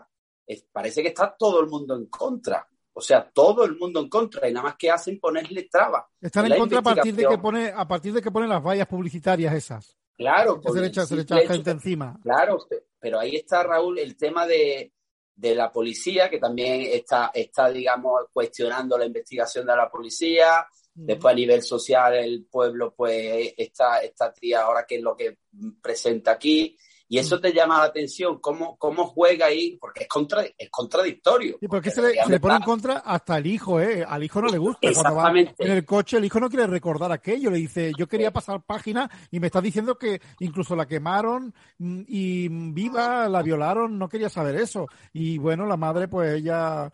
es, 0.48 0.66
parece 0.72 1.04
que 1.04 1.10
está 1.10 1.36
todo 1.38 1.60
el 1.60 1.68
mundo 1.68 1.96
en 1.96 2.08
contra. 2.08 2.68
O 3.00 3.02
sea, 3.02 3.32
todo 3.34 3.64
el 3.64 3.78
mundo 3.78 4.02
en 4.02 4.10
contra 4.10 4.50
y 4.50 4.52
nada 4.52 4.66
más 4.66 4.76
que 4.76 4.92
hacen 4.92 5.22
ponerle 5.22 5.70
trabas. 5.72 6.04
Están 6.20 6.52
en, 6.52 6.60
contra 6.60 6.80
a 6.80 6.82
partir 6.82 7.16
de 7.16 7.26
que 7.26 7.38
pone 7.38 7.70
a 7.74 7.88
partir 7.88 8.12
de 8.12 8.22
que 8.22 8.30
ponen 8.30 8.50
las 8.50 8.62
vallas 8.62 8.88
publicitarias 8.88 9.54
esas. 9.54 9.98
Claro, 10.18 10.62
se 10.62 10.82
le 10.82 10.88
echa, 10.88 11.06
se 11.06 11.16
le 11.16 11.22
echa 11.22 11.38
gente 11.48 11.72
encima. 11.72 12.20
Claro, 12.22 12.58
pero 13.00 13.20
ahí 13.20 13.38
está 13.38 13.64
Raúl 13.64 14.00
el 14.00 14.18
tema 14.18 14.46
de, 14.46 14.92
de 15.34 15.56
la 15.56 15.72
policía 15.72 16.30
que 16.30 16.40
también 16.40 16.82
está 16.92 17.32
está 17.34 17.70
digamos 17.70 18.26
cuestionando 18.34 18.98
la 18.98 19.06
investigación 19.06 19.66
de 19.66 19.78
la 19.78 19.90
policía. 19.90 20.68
Después 20.94 21.32
a 21.32 21.36
nivel 21.38 21.62
social 21.62 22.16
el 22.16 22.48
pueblo 22.52 22.94
pues 22.94 23.54
está 23.56 24.00
esta 24.00 24.34
tía 24.34 24.64
ahora 24.64 24.86
que 24.86 24.98
es 24.98 25.02
lo 25.02 25.16
que 25.16 25.38
presenta 25.82 26.32
aquí 26.32 26.78
y 27.12 27.17
eso 27.17 27.39
te 27.39 27.52
llama 27.52 27.80
la 27.80 27.86
atención, 27.86 28.38
cómo, 28.39 28.78
cómo 28.78 29.08
juega 29.08 29.48
ahí, 29.48 29.78
porque 29.82 30.04
es, 30.04 30.08
contra, 30.08 30.43
es 30.43 30.69
contradictorio. 30.69 31.58
Y 31.60 31.67
porque, 31.67 31.89
se, 31.89 32.04
le, 32.04 32.13
se 32.13 32.30
le, 32.30 32.39
pone 32.39 32.58
en 32.58 32.62
contra 32.62 32.98
hasta 33.00 33.39
el 33.39 33.48
hijo, 33.48 33.82
¿eh? 33.82 34.06
Al 34.08 34.24
hijo 34.24 34.39
no 34.39 34.48
le 34.48 34.60
gusta. 34.60 34.88
Exactamente. 34.88 35.56
Cuando 35.56 35.63
va 35.63 35.72
en 35.72 35.78
el 35.78 35.86
coche, 35.86 36.17
el 36.17 36.26
hijo 36.26 36.39
no 36.39 36.50
quiere 36.50 36.67
recordar 36.67 37.12
aquello. 37.12 37.50
Le 37.50 37.58
dice, 37.58 37.93
yo 37.98 38.08
quería 38.08 38.32
pasar 38.32 38.62
página 38.62 39.10
y 39.32 39.39
me 39.39 39.48
estás 39.48 39.63
diciendo 39.63 39.98
que 39.98 40.22
incluso 40.39 40.76
la 40.76 40.86
quemaron 40.86 41.52
mm, 41.80 42.02
y 42.08 42.48
viva, 42.48 43.28
la 43.28 43.41
violaron, 43.41 43.98
no 43.98 44.08
quería 44.08 44.30
saber 44.30 44.58
eso. 44.58 44.86
Y 45.12 45.39
bueno, 45.39 45.65
la 45.65 45.78
madre, 45.78 46.08
pues 46.08 46.36
ella 46.36 46.91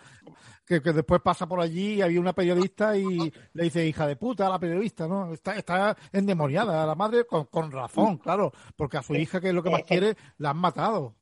que, 0.66 0.82
que, 0.82 0.94
después 0.94 1.22
pasa 1.22 1.48
por 1.48 1.62
allí 1.62 1.96
y 1.96 2.02
había 2.02 2.20
una 2.20 2.34
periodista 2.34 2.98
y 2.98 3.32
le 3.54 3.64
dice 3.64 3.86
hija 3.86 4.08
de 4.08 4.16
puta 4.16 4.48
a 4.48 4.50
la 4.50 4.60
periodista, 4.60 5.08
¿no? 5.08 5.34
Está, 5.34 5.56
está 5.56 5.96
endemoniada 6.12 6.86
la 6.86 6.96
madre 6.96 7.26
con, 7.26 7.46
con 7.46 7.72
razón, 7.72 8.18
claro, 8.18 8.52
porque 8.76 8.98
a 8.98 9.04
su 9.04 9.16
hija, 9.16 9.40
que 9.40 9.50
es 9.50 9.54
lo 9.54 9.64
que 9.64 9.70
más 9.70 9.84
quiere, 9.84 10.16
la 10.38 10.52
han 10.52 10.58
matado. 10.58 11.16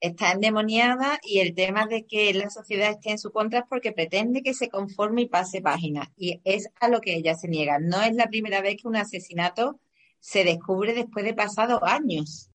Está 0.00 0.30
endemoniada 0.30 1.18
y 1.24 1.40
el 1.40 1.54
tema 1.54 1.86
de 1.86 2.06
que 2.06 2.32
la 2.32 2.50
sociedad 2.50 2.90
esté 2.90 3.10
en 3.10 3.18
su 3.18 3.32
contra 3.32 3.60
es 3.60 3.64
porque 3.68 3.90
pretende 3.90 4.42
que 4.42 4.54
se 4.54 4.68
conforme 4.68 5.22
y 5.22 5.26
pase 5.26 5.60
página. 5.60 6.12
Y 6.16 6.40
es 6.44 6.70
a 6.80 6.88
lo 6.88 7.00
que 7.00 7.16
ella 7.16 7.34
se 7.34 7.48
niega. 7.48 7.80
No 7.80 8.00
es 8.02 8.14
la 8.14 8.28
primera 8.28 8.60
vez 8.60 8.76
que 8.80 8.86
un 8.86 8.94
asesinato 8.94 9.80
se 10.20 10.44
descubre 10.44 10.94
después 10.94 11.24
de 11.24 11.34
pasados 11.34 11.80
años. 11.82 12.50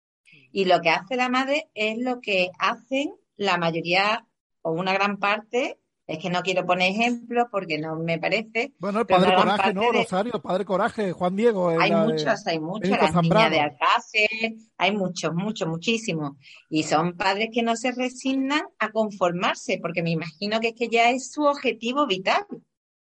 Y 0.54 0.66
lo 0.66 0.80
que 0.80 0.90
hace 0.90 1.18
la 1.18 1.28
madre 1.28 1.70
es 1.74 1.98
lo 1.98 2.22
que 2.22 2.50
hacen 2.60 3.14
la 3.36 3.58
mayoría 3.58 4.26
o 4.62 4.72
una 4.72 4.94
gran 4.94 5.18
parte 5.18 5.80
es 6.06 6.20
que 6.20 6.30
no 6.30 6.42
quiero 6.42 6.66
poner 6.66 6.92
ejemplos 6.92 7.46
porque 7.50 7.78
no 7.78 7.96
me 7.96 8.20
parece. 8.20 8.74
Bueno, 8.78 9.00
el 9.00 9.06
Padre 9.06 9.36
Coraje, 9.36 9.74
¿no? 9.74 9.92
Rosario, 9.92 10.42
Padre 10.42 10.66
Coraje, 10.66 11.12
Juan 11.14 11.36
Diego. 11.36 11.70
Hay 11.70 11.92
muchos, 11.92 12.46
hay 12.46 12.60
muchos. 12.60 12.90
Las 12.90 13.16
niñas 13.16 13.52
de 13.52 13.60
Alcácer, 13.62 14.54
hay 14.78 14.92
muchos, 14.92 15.34
muchos, 15.34 15.68
muchísimos. 15.68 16.34
Y 16.70 16.84
son 16.84 17.16
padres 17.16 17.50
que 17.54 17.64
no 17.64 17.78
se 17.78 17.92
resignan 17.92 18.64
a 18.80 18.92
conformarse, 18.92 19.80
porque 19.82 20.04
me 20.04 20.12
imagino 20.12 20.60
que 20.60 20.70
es 20.70 20.76
que 20.76 20.90
ya 20.90 21.10
es 21.10 21.32
su 21.32 21.44
objetivo 21.44 22.06
vital. 22.06 22.46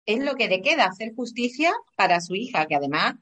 Es 0.06 0.24
lo 0.24 0.34
que 0.36 0.48
le 0.48 0.62
queda, 0.62 0.86
hacer 0.86 1.14
justicia 1.14 1.74
para 1.94 2.22
su 2.22 2.34
hija, 2.34 2.66
que 2.66 2.74
además 2.74 3.16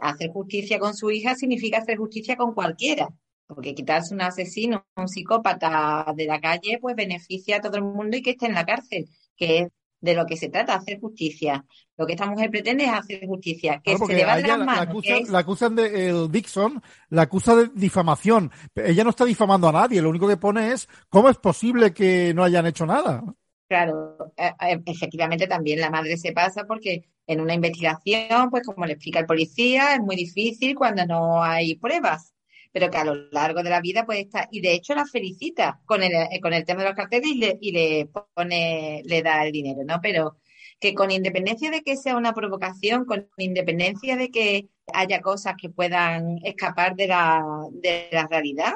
hacer 0.00 0.30
justicia 0.30 0.78
con 0.78 0.94
su 0.94 1.10
hija 1.10 1.34
significa 1.34 1.78
hacer 1.78 1.98
justicia 1.98 2.36
con 2.36 2.54
cualquiera 2.54 3.10
porque 3.54 3.74
quitarse 3.74 4.14
un 4.14 4.22
asesino, 4.22 4.86
un 4.96 5.08
psicópata 5.08 6.12
de 6.14 6.26
la 6.26 6.40
calle, 6.40 6.78
pues 6.80 6.96
beneficia 6.96 7.56
a 7.56 7.60
todo 7.60 7.76
el 7.76 7.82
mundo 7.82 8.16
y 8.16 8.22
que 8.22 8.30
esté 8.30 8.46
en 8.46 8.54
la 8.54 8.64
cárcel, 8.64 9.08
que 9.36 9.58
es 9.58 9.68
de 10.00 10.14
lo 10.14 10.24
que 10.24 10.36
se 10.36 10.48
trata, 10.48 10.74
hacer 10.74 10.98
justicia. 10.98 11.64
Lo 11.96 12.06
que 12.06 12.14
esta 12.14 12.26
mujer 12.26 12.50
pretende 12.50 12.84
es 12.84 12.90
hacer 12.90 13.26
justicia, 13.26 13.82
que 13.84 13.98
se 13.98 14.14
le 14.14 14.24
va 14.24 14.36
de 14.36 14.48
las 14.48 14.58
manos. 14.58 14.76
La 14.76 14.82
acusan, 14.82 15.22
la 15.28 15.38
acusan 15.40 15.76
de 15.76 16.08
el 16.08 16.30
Dixon, 16.30 16.82
la 17.10 17.22
acusa 17.22 17.56
de 17.56 17.68
difamación. 17.74 18.50
Ella 18.74 19.04
no 19.04 19.10
está 19.10 19.24
difamando 19.24 19.68
a 19.68 19.72
nadie, 19.72 20.00
lo 20.00 20.08
único 20.08 20.26
que 20.26 20.38
pone 20.38 20.72
es 20.72 20.88
cómo 21.10 21.28
es 21.28 21.36
posible 21.36 21.92
que 21.92 22.32
no 22.34 22.44
hayan 22.44 22.66
hecho 22.66 22.86
nada. 22.86 23.22
Claro, 23.68 24.16
e, 24.36 24.46
e, 24.46 24.82
efectivamente 24.86 25.46
también 25.46 25.80
la 25.80 25.90
madre 25.90 26.16
se 26.16 26.32
pasa 26.32 26.64
porque 26.64 27.04
en 27.26 27.40
una 27.40 27.54
investigación, 27.54 28.50
pues 28.50 28.64
como 28.66 28.86
le 28.86 28.94
explica 28.94 29.20
el 29.20 29.26
policía, 29.26 29.94
es 29.94 30.00
muy 30.00 30.16
difícil 30.16 30.74
cuando 30.74 31.04
no 31.06 31.42
hay 31.42 31.76
pruebas 31.76 32.32
pero 32.72 32.90
que 32.90 32.98
a 32.98 33.04
lo 33.04 33.14
largo 33.30 33.62
de 33.62 33.70
la 33.70 33.80
vida 33.80 34.06
puede 34.06 34.20
estar, 34.20 34.48
y 34.50 34.60
de 34.60 34.74
hecho 34.74 34.94
la 34.94 35.06
felicita 35.06 35.80
con 35.86 36.02
el, 36.02 36.12
eh, 36.12 36.40
con 36.40 36.52
el 36.52 36.64
tema 36.64 36.82
de 36.82 36.88
los 36.88 36.96
carteles 36.96 37.28
y 37.30 37.38
le, 37.38 37.58
y 37.60 37.72
le 37.72 38.06
pone, 38.34 39.02
le 39.04 39.22
da 39.22 39.44
el 39.44 39.52
dinero, 39.52 39.82
¿no? 39.84 40.00
Pero 40.02 40.38
que 40.80 40.94
con 40.94 41.10
independencia 41.10 41.70
de 41.70 41.82
que 41.82 41.96
sea 41.96 42.16
una 42.16 42.32
provocación, 42.32 43.04
con 43.04 43.28
independencia 43.36 44.16
de 44.16 44.30
que 44.30 44.68
haya 44.94 45.20
cosas 45.20 45.54
que 45.60 45.68
puedan 45.70 46.38
escapar 46.44 46.96
de 46.96 47.06
la, 47.08 47.44
de 47.72 48.08
la 48.12 48.26
realidad, 48.28 48.74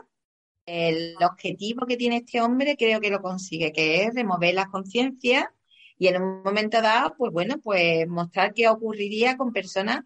el 0.67 1.17
objetivo 1.23 1.87
que 1.87 1.97
tiene 1.97 2.19
este 2.19 2.41
hombre 2.41 2.77
creo 2.77 3.01
que 3.01 3.11
lo 3.11 3.21
consigue, 3.21 3.73
que 3.73 4.05
es 4.05 4.15
remover 4.15 4.55
las 4.55 4.69
conciencias 4.69 5.47
y 5.99 6.09
en 6.09 6.23
un 6.23 6.43
momento 6.43 6.83
dado, 6.83 7.15
pues 7.17 7.33
bueno, 7.33 7.57
pues 7.63 8.07
mostrar 8.09 8.55
qué 8.55 8.69
ocurriría 8.69 9.37
con 9.37 9.53
personas 9.53 10.05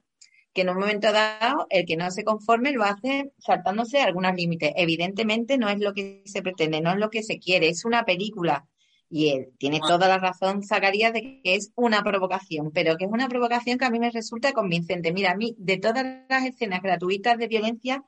que 0.52 0.62
en 0.62 0.70
un 0.70 0.78
momento 0.78 1.12
dado 1.12 1.66
el 1.70 1.86
que 1.86 1.96
no 1.96 2.10
se 2.10 2.24
conforme 2.24 2.72
lo 2.72 2.84
hace 2.84 3.32
saltándose 3.38 4.00
algunos 4.00 4.34
límites. 4.34 4.72
Evidentemente 4.76 5.58
no 5.58 5.68
es 5.68 5.78
lo 5.78 5.92
que 5.94 6.22
se 6.26 6.42
pretende, 6.42 6.80
no 6.80 6.90
es 6.90 6.96
lo 6.96 7.10
que 7.10 7.22
se 7.22 7.38
quiere, 7.38 7.68
es 7.68 7.84
una 7.84 8.04
película. 8.04 8.66
Y 9.10 9.30
él 9.30 9.52
tiene 9.58 9.80
toda 9.80 10.06
la 10.06 10.18
razón, 10.18 10.62
Zacarías, 10.62 11.12
de 11.14 11.22
que 11.22 11.54
es 11.54 11.72
una 11.76 12.02
provocación, 12.02 12.70
pero 12.72 12.96
que 12.96 13.06
es 13.06 13.10
una 13.10 13.28
provocación 13.28 13.78
que 13.78 13.86
a 13.86 13.90
mí 13.90 13.98
me 13.98 14.10
resulta 14.10 14.52
convincente. 14.52 15.12
Mira, 15.12 15.30
a 15.30 15.36
mí, 15.36 15.54
de 15.58 15.78
todas 15.78 16.04
las 16.28 16.44
escenas 16.44 16.82
gratuitas 16.82 17.38
de 17.38 17.48
violencia, 17.48 18.04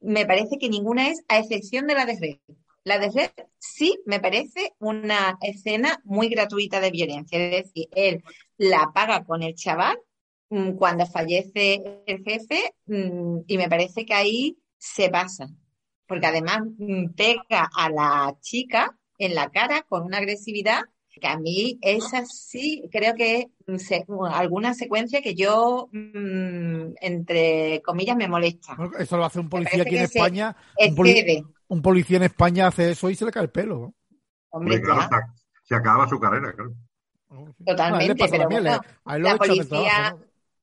me 0.00 0.24
parece 0.24 0.58
que 0.58 0.70
ninguna 0.70 1.08
es, 1.08 1.22
a 1.28 1.38
excepción 1.38 1.86
de 1.86 1.94
la 1.94 2.06
de 2.06 2.18
Red. 2.18 2.56
La 2.84 2.98
de 2.98 3.10
Red 3.10 3.30
sí 3.58 3.98
me 4.06 4.20
parece 4.20 4.74
una 4.78 5.38
escena 5.42 6.00
muy 6.04 6.28
gratuita 6.28 6.80
de 6.80 6.90
violencia. 6.90 7.38
Es 7.38 7.64
decir, 7.64 7.88
él 7.92 8.24
la 8.56 8.90
paga 8.94 9.24
con 9.24 9.42
el 9.42 9.54
chaval 9.54 9.98
cuando 10.76 11.06
fallece 11.06 11.82
el 12.06 12.22
jefe 12.22 12.74
mm, 12.86 13.40
y 13.46 13.56
me 13.56 13.68
parece 13.68 14.04
que 14.04 14.14
ahí 14.14 14.58
se 14.76 15.08
pasa, 15.08 15.48
porque 16.06 16.26
además 16.26 16.60
mm, 16.78 17.14
pega 17.14 17.70
a 17.74 17.88
la 17.88 18.36
chica 18.40 18.98
en 19.18 19.34
la 19.34 19.50
cara 19.50 19.82
con 19.82 20.02
una 20.04 20.18
agresividad 20.18 20.82
que 21.20 21.28
a 21.28 21.38
mí 21.38 21.78
es 21.82 22.12
así, 22.14 22.88
creo 22.90 23.14
que 23.14 23.50
es 23.66 23.90
alguna 24.32 24.74
secuencia 24.74 25.20
que 25.22 25.34
yo, 25.34 25.88
entre 25.92 27.82
comillas, 27.84 28.16
me 28.16 28.28
molesta. 28.28 28.76
Eso 28.98 29.18
lo 29.18 29.26
hace 29.26 29.38
un 29.38 29.48
policía 29.48 29.82
aquí 29.82 29.96
en 29.98 30.04
España. 30.04 30.56
Un, 31.68 31.82
policía 31.82 32.16
en 32.16 32.24
España 32.24 32.66
hace 32.66 32.90
eso 32.90 33.08
y 33.10 33.14
se 33.14 33.24
le 33.24 33.30
cae 33.30 33.44
el 33.44 33.50
pelo. 33.50 33.94
Hombre, 34.50 34.82
se 35.62 35.74
acaba 35.74 36.08
su 36.08 36.18
carrera, 36.18 36.52
claro. 36.52 36.74
Totalmente, 37.64 38.26
pero 38.28 38.48
la 39.18 39.36
policía, 39.36 40.16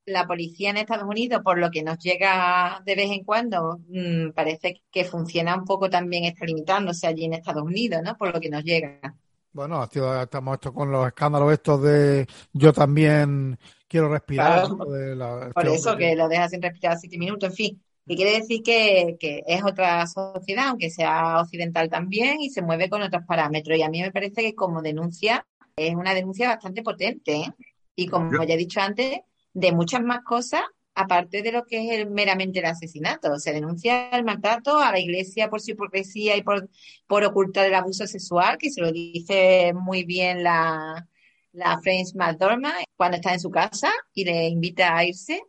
la 0.10 0.28
policía 0.28 0.70
en 0.70 0.78
Estados 0.78 1.08
Unidos, 1.08 1.42
por 1.44 1.58
lo 1.58 1.72
que 1.72 1.84
nos 1.84 1.98
llega 2.00 2.82
de 2.86 2.96
vez 2.96 3.12
en 3.12 3.24
cuando, 3.24 3.80
mmm, 3.88 4.32
parece 4.32 4.82
que 4.92 5.06
funciona 5.06 5.56
un 5.56 5.66
poco 5.66 5.90
también, 5.90 6.26
está 6.26 6.46
limitándose 6.46 7.08
allí 7.08 7.26
en 7.26 7.34
Estados 7.34 7.64
Unidos, 7.64 8.02
¿no? 8.04 8.18
Por 8.18 8.34
lo 8.34 8.40
que 8.40 8.50
nos 8.50 8.64
llega. 8.64 9.16
Bueno, 9.52 9.84
estamos 9.84 10.54
esto 10.54 10.74
con 10.74 10.92
los 10.92 11.08
escándalos 11.08 11.52
estos 11.52 11.82
de 11.82 12.28
yo 12.54 12.72
también 12.72 13.58
quiero 13.88 14.10
respirar. 14.10 14.68
Claro, 14.68 15.16
la, 15.16 15.50
por 15.50 15.68
eso 15.68 15.98
que 15.98 16.16
lo 16.16 16.28
deja 16.28 16.48
sin 16.50 16.62
respirar 16.62 16.98
siete 16.98 17.18
minutos, 17.18 17.50
en 17.50 17.56
fin. 17.56 17.84
Y 18.06 18.16
quiere 18.16 18.40
decir 18.40 18.64
que, 18.64 19.18
que, 19.20 19.44
es 19.46 19.64
otra 19.64 20.06
sociedad, 20.08 20.70
aunque 20.70 20.90
sea 20.90 21.42
occidental 21.42 21.90
también, 21.90 22.42
y 22.42 22.50
se 22.50 22.62
mueve 22.62 22.90
con 22.90 23.02
otros 23.02 23.24
parámetros. 23.26 23.78
Y 23.78 23.84
a 23.84 23.90
mí 23.90 24.02
me 24.02 24.12
parece 24.12 24.42
que 24.42 24.56
como 24.56 24.82
denuncia, 24.82 25.46
es 25.76 25.96
una 25.96 26.14
denuncia 26.14 26.50
bastante 26.50 26.82
potente. 26.82 27.36
¿eh? 27.36 27.54
Y 27.96 28.08
como 28.08 28.44
ya 28.44 28.54
he 28.54 28.58
dicho 28.58 28.80
antes, 28.82 29.20
de 29.60 29.72
muchas 29.72 30.02
más 30.02 30.24
cosas 30.24 30.62
aparte 30.96 31.42
de 31.42 31.52
lo 31.52 31.66
que 31.66 31.86
es 31.86 32.00
el, 32.00 32.10
meramente 32.10 32.60
el 32.60 32.66
asesinato. 32.66 33.38
Se 33.40 33.54
denuncia 33.54 34.10
el 34.10 34.26
maltrato 34.26 34.80
a 34.80 34.92
la 34.92 35.00
iglesia 35.00 35.50
por 35.50 35.62
su 35.62 35.72
hipocresía 35.72 36.36
y 36.36 36.44
por, 36.44 36.70
por 37.08 37.24
ocultar 37.24 37.66
el 37.66 37.76
abuso 37.76 38.06
sexual, 38.06 38.58
que 38.58 38.70
se 38.70 38.82
lo 38.82 38.92
dice 38.92 39.74
muy 39.74 40.04
bien 40.04 40.44
la, 40.44 41.08
la 41.54 41.80
Frances 41.80 42.16
McDormand 42.16 42.84
cuando 42.98 43.18
está 43.18 43.34
en 43.34 43.40
su 43.40 43.50
casa 43.50 43.92
y 44.14 44.26
le 44.26 44.48
invita 44.48 44.96
a 44.96 45.06
irse. 45.06 45.42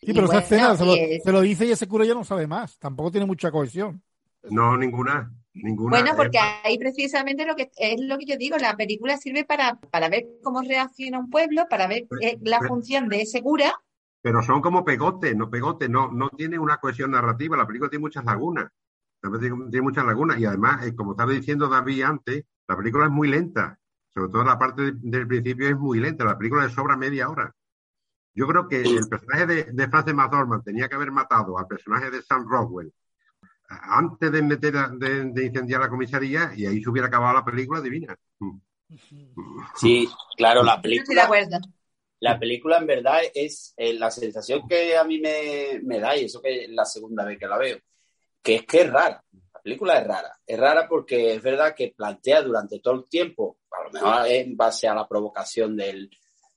Sí, 0.00 0.12
pero 0.12 0.26
esa 0.26 0.40
escena 0.40 0.76
se 0.76 0.84
lo, 0.84 0.94
se 0.94 1.32
lo, 1.32 1.40
dice 1.40 1.66
y 1.66 1.72
ese 1.72 1.88
cura 1.88 2.04
ya 2.04 2.14
no 2.14 2.22
sabe 2.22 2.46
más. 2.46 2.78
Tampoco 2.78 3.10
tiene 3.10 3.26
mucha 3.26 3.50
cohesión. 3.50 4.02
No, 4.44 4.76
ninguna. 4.76 5.32
Ninguna. 5.54 5.98
Bueno, 5.98 6.14
porque 6.16 6.38
ahí 6.38 6.78
precisamente 6.78 7.44
lo 7.44 7.56
que 7.56 7.70
es 7.76 8.00
lo 8.00 8.16
que 8.18 8.26
yo 8.26 8.36
digo, 8.36 8.56
la 8.58 8.76
película 8.76 9.16
sirve 9.16 9.44
para, 9.44 9.76
para 9.80 10.08
ver 10.08 10.24
cómo 10.42 10.62
reacciona 10.62 11.18
un 11.18 11.30
pueblo, 11.30 11.66
para 11.68 11.86
ver 11.88 12.06
eh, 12.20 12.38
la 12.42 12.58
Pero- 12.60 12.68
función 12.68 13.08
de 13.08 13.22
ese 13.22 13.42
cura. 13.42 13.72
pero 14.22 14.42
son 14.42 14.60
como 14.60 14.84
pegotes, 14.84 15.34
no 15.36 15.50
pegotes, 15.50 15.88
no, 15.90 16.12
no 16.12 16.28
tiene 16.30 16.58
una 16.58 16.76
cohesión 16.76 17.10
narrativa. 17.12 17.56
La 17.56 17.66
película 17.66 17.88
tiene 17.90 18.02
muchas 18.02 18.24
lagunas. 18.24 18.70
Tiene, 19.20 19.38
tiene 19.70 19.82
muchas 19.82 20.04
lagunas 20.06 20.38
y 20.38 20.44
además, 20.44 20.86
eh, 20.86 20.94
como 20.94 21.12
estaba 21.12 21.32
diciendo 21.32 21.68
David 21.68 22.02
antes, 22.02 22.44
la 22.68 22.76
película 22.76 23.06
es 23.06 23.10
muy 23.10 23.28
lenta. 23.28 23.78
Sobre 24.14 24.30
todo 24.30 24.44
la 24.44 24.58
parte 24.58 24.82
de- 24.82 24.92
del 24.94 25.26
principio 25.26 25.68
es 25.68 25.76
muy 25.76 25.98
lenta. 25.98 26.24
La 26.24 26.38
película 26.38 26.64
le 26.64 26.70
sobra 26.72 26.96
media 26.96 27.28
hora. 27.28 27.52
Yo 28.34 28.46
creo 28.46 28.68
que 28.68 28.82
el 28.82 29.08
personaje 29.08 29.46
de, 29.46 29.64
de 29.72 29.88
Frances 29.88 30.14
McDormand 30.14 30.62
tenía 30.62 30.88
que 30.88 30.94
haber 30.94 31.10
matado 31.10 31.58
al 31.58 31.66
personaje 31.66 32.10
de 32.10 32.22
Sam 32.22 32.46
Rockwell 32.48 32.92
antes 33.68 34.32
de 34.32 34.42
meter 34.42 34.76
a- 34.76 34.88
de, 34.88 35.24
de 35.26 35.46
incendiar 35.46 35.80
la 35.80 35.88
comisaría 35.88 36.52
y 36.56 36.66
ahí 36.66 36.82
se 36.82 36.90
hubiera 36.90 37.08
acabado 37.08 37.34
la 37.34 37.44
película 37.44 37.80
divina. 37.80 38.16
Mm. 38.38 38.58
Sí, 39.76 40.08
claro, 40.36 40.62
la 40.62 40.80
película, 40.80 41.28
la 42.20 42.38
película 42.38 42.78
en 42.78 42.86
verdad 42.86 43.20
es 43.34 43.74
eh, 43.76 43.92
la 43.94 44.10
sensación 44.10 44.66
que 44.66 44.96
a 44.96 45.04
mí 45.04 45.20
me, 45.20 45.80
me 45.82 46.00
da, 46.00 46.16
y 46.16 46.24
eso 46.24 46.40
que 46.40 46.64
es 46.64 46.70
la 46.70 46.84
segunda 46.84 47.24
vez 47.24 47.38
que 47.38 47.46
la 47.46 47.58
veo, 47.58 47.78
que 48.42 48.56
es 48.56 48.66
que 48.66 48.80
es 48.82 48.90
rara. 48.90 49.22
La 49.52 49.60
película 49.62 49.98
es 49.98 50.06
rara. 50.06 50.32
Es 50.46 50.58
rara 50.58 50.88
porque 50.88 51.34
es 51.34 51.42
verdad 51.42 51.74
que 51.74 51.92
plantea 51.94 52.40
durante 52.42 52.80
todo 52.80 52.94
el 52.94 53.08
tiempo, 53.08 53.58
a 53.70 53.84
lo 53.84 53.90
mejor 53.90 54.26
en 54.26 54.56
base 54.56 54.88
a 54.88 54.94
la 54.94 55.06
provocación 55.06 55.76
del, 55.76 56.10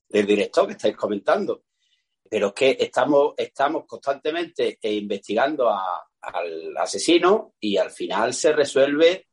del 0.07 0.25
director 0.25 0.65
que 0.67 0.73
estáis 0.73 0.95
comentando, 0.95 1.63
pero 2.31 2.47
es 2.47 2.53
que 2.53 2.77
estamos, 2.79 3.33
estamos 3.35 3.83
constantemente 3.85 4.79
eh, 4.81 4.93
investigando 4.93 5.69
a- 5.69 6.07
al 6.21 6.77
asesino 6.77 7.55
y 7.59 7.75
al 7.75 7.91
final 7.91 8.33
se 8.33 8.53
resuelve 8.53 9.27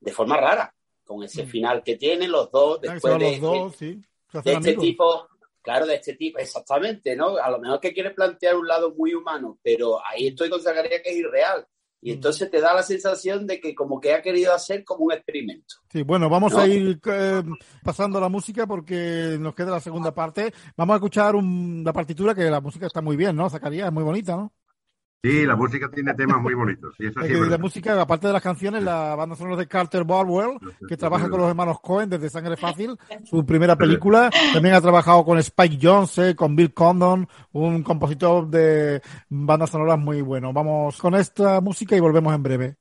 de 0.00 0.12
forma 0.12 0.36
rara, 0.36 0.74
con 1.04 1.22
ese 1.22 1.44
Mm. 1.44 1.48
final 1.48 1.82
que 1.84 1.96
tienen 1.96 2.32
los 2.32 2.50
dos, 2.50 2.80
después 2.80 3.16
de, 3.16 3.30
los 3.30 3.40
dos, 3.40 3.76
sí. 3.76 4.00
Se 4.32 4.40
de 4.42 4.52
este 4.54 4.74
tipo, 4.74 5.28
claro, 5.60 5.86
de 5.86 5.94
este 5.96 6.14
tipo, 6.14 6.38
exactamente, 6.38 7.14
¿no? 7.14 7.36
A 7.36 7.48
lo 7.48 7.60
mejor 7.60 7.78
que 7.78 7.92
quiere 7.94 8.10
plantear 8.10 8.56
un 8.56 8.66
lado 8.66 8.92
muy 8.92 9.14
humano, 9.14 9.60
pero 9.62 10.04
ahí 10.04 10.28
estoy 10.28 10.50
con 10.50 10.60
Zacarías 10.60 11.00
que 11.00 11.10
es 11.10 11.16
irreal. 11.16 11.64
Y 12.04 12.10
entonces 12.10 12.50
te 12.50 12.60
da 12.60 12.74
la 12.74 12.82
sensación 12.82 13.46
de 13.46 13.60
que 13.60 13.76
como 13.76 14.00
que 14.00 14.12
ha 14.12 14.20
querido 14.22 14.52
hacer 14.52 14.82
como 14.82 15.04
un 15.04 15.12
experimento. 15.12 15.76
Sí, 15.88 16.02
bueno, 16.02 16.28
vamos 16.28 16.52
¿No? 16.52 16.58
a 16.58 16.66
ir 16.66 17.00
eh, 17.06 17.42
pasando 17.84 18.18
la 18.20 18.28
música 18.28 18.66
porque 18.66 19.36
nos 19.38 19.54
queda 19.54 19.70
la 19.70 19.80
segunda 19.80 20.12
parte. 20.12 20.52
Vamos 20.76 20.94
a 20.94 20.96
escuchar 20.96 21.36
un- 21.36 21.82
la 21.84 21.92
partitura, 21.92 22.34
que 22.34 22.50
la 22.50 22.60
música 22.60 22.86
está 22.86 23.00
muy 23.00 23.14
bien, 23.16 23.36
¿no? 23.36 23.48
Zacarías, 23.48 23.86
es 23.86 23.92
muy 23.92 24.02
bonita, 24.02 24.34
¿no? 24.36 24.52
Sí, 25.24 25.46
la 25.46 25.54
música 25.54 25.88
tiene 25.88 26.14
temas 26.14 26.42
muy 26.42 26.52
bonitos. 26.52 26.94
Sí, 26.98 27.06
eso 27.06 27.20
Es 27.20 27.28
sí 27.28 27.48
la 27.48 27.56
música, 27.56 28.00
aparte 28.00 28.26
de 28.26 28.32
las 28.32 28.42
canciones, 28.42 28.82
la 28.82 29.14
banda 29.14 29.36
sonora 29.36 29.56
de 29.56 29.68
Carter 29.68 30.02
Barwell, 30.02 30.58
que 30.88 30.96
trabaja 30.96 31.28
con 31.30 31.38
los 31.38 31.48
hermanos 31.48 31.80
Cohen 31.80 32.10
desde 32.10 32.28
Sangre 32.28 32.56
Fácil, 32.56 32.98
su 33.22 33.46
primera 33.46 33.76
película. 33.76 34.30
También 34.52 34.74
ha 34.74 34.80
trabajado 34.80 35.24
con 35.24 35.38
Spike 35.38 35.78
Jonze, 35.80 36.34
con 36.34 36.56
Bill 36.56 36.74
Condon, 36.74 37.28
un 37.52 37.84
compositor 37.84 38.48
de 38.48 39.00
bandas 39.28 39.70
sonoras 39.70 39.96
muy 39.96 40.22
bueno. 40.22 40.52
Vamos 40.52 40.98
con 41.00 41.14
esta 41.14 41.60
música 41.60 41.96
y 41.96 42.00
volvemos 42.00 42.34
en 42.34 42.42
breve. 42.42 42.76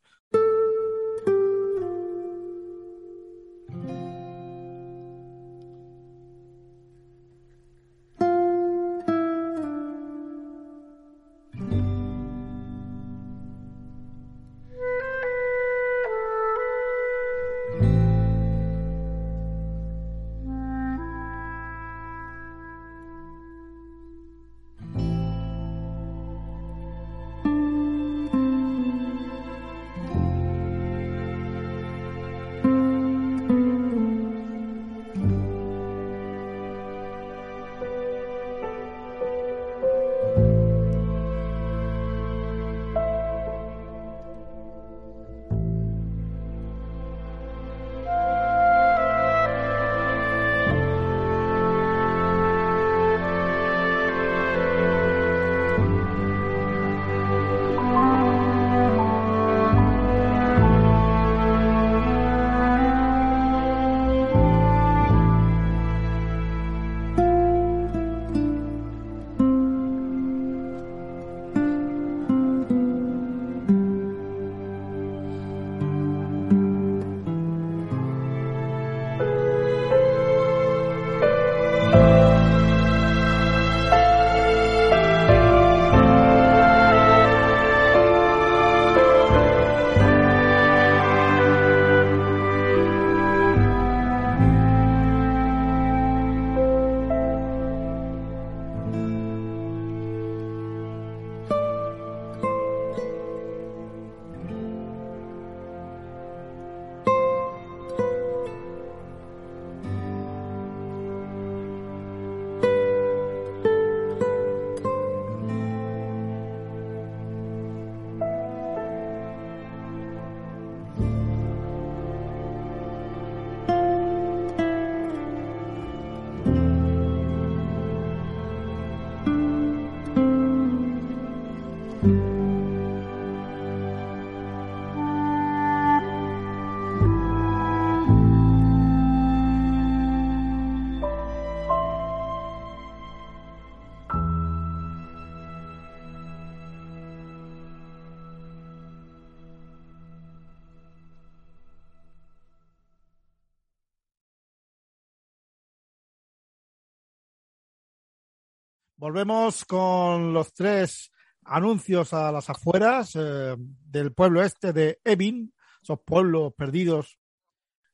Volvemos 159.16 159.66
con 159.66 160.32
los 160.32 160.53
tres 160.53 161.12
anuncios 161.43 162.14
a 162.14 162.32
las 162.32 162.49
afueras 162.49 163.12
eh, 163.20 163.57
del 163.57 164.14
pueblo 164.14 164.41
este 164.41 164.72
de 164.72 165.01
Evin, 165.03 165.53
esos 165.84 165.99
pueblos 166.05 166.53
perdidos 166.57 167.20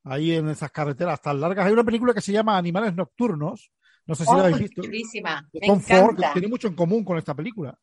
ahí 0.03 0.33
en 0.33 0.47
esas 0.49 0.69
carreteras 0.69 1.19
tan 1.19 1.41
largas. 1.41 1.65
Hay 1.65 1.73
una 1.73 1.83
película 1.83 2.13
que 2.13 2.21
se 2.21 2.31
llama 2.33 2.55
Animales 2.55 2.93
Nocturnos, 2.93 3.71
no 4.05 4.13
sé 4.13 4.25
si 4.25 4.31
la 4.31 4.37
Oh, 4.37 4.41
habéis 4.41 4.59
visto. 4.59 4.83
Tom 5.65 5.79
Ford, 5.79 6.17
que 6.17 6.27
tiene 6.33 6.49
mucho 6.49 6.67
en 6.67 6.75
común 6.75 7.03
con 7.03 7.17
esta 7.17 7.33
película. 7.33 7.75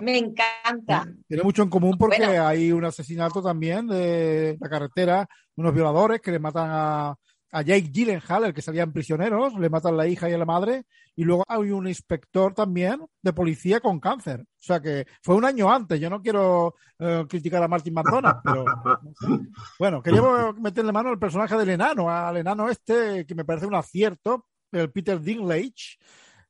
Me 0.00 0.18
encanta. 0.18 1.10
Tiene 1.26 1.44
mucho 1.44 1.62
en 1.62 1.70
común 1.70 1.96
porque 1.96 2.18
Bueno. 2.18 2.46
hay 2.46 2.72
un 2.72 2.84
asesinato 2.84 3.42
también 3.42 3.86
de 3.86 4.58
la 4.60 4.68
carretera, 4.68 5.26
unos 5.56 5.72
violadores 5.72 6.20
que 6.20 6.30
le 6.32 6.38
matan 6.40 6.68
a 6.70 7.16
a 7.52 7.60
Jake 7.60 7.90
Gyllenhaal, 7.92 8.44
el 8.44 8.54
que 8.54 8.62
salían 8.62 8.92
prisioneros, 8.92 9.54
le 9.54 9.68
matan 9.68 9.96
la 9.96 10.06
hija 10.08 10.28
y 10.28 10.32
a 10.32 10.38
la 10.38 10.46
madre, 10.46 10.84
y 11.14 11.24
luego 11.24 11.44
hay 11.46 11.70
un 11.70 11.86
inspector 11.86 12.54
también 12.54 13.04
de 13.20 13.32
policía 13.34 13.78
con 13.80 14.00
cáncer. 14.00 14.40
O 14.40 14.46
sea 14.58 14.80
que 14.80 15.06
fue 15.22 15.34
un 15.36 15.44
año 15.44 15.70
antes. 15.70 16.00
Yo 16.00 16.08
no 16.08 16.22
quiero 16.22 16.74
eh, 16.98 17.26
criticar 17.28 17.62
a 17.62 17.68
Martin 17.68 17.92
McDonagh, 17.92 18.40
pero 18.42 18.64
bueno, 19.78 20.02
queríamos 20.02 20.58
meterle 20.58 20.92
mano 20.92 21.10
al 21.10 21.18
personaje 21.18 21.56
del 21.58 21.68
enano, 21.68 22.08
al 22.08 22.38
enano 22.38 22.70
este 22.70 23.26
que 23.26 23.34
me 23.34 23.44
parece 23.44 23.66
un 23.66 23.74
acierto, 23.74 24.46
el 24.72 24.90
Peter 24.90 25.20
Dinklage. 25.20 25.98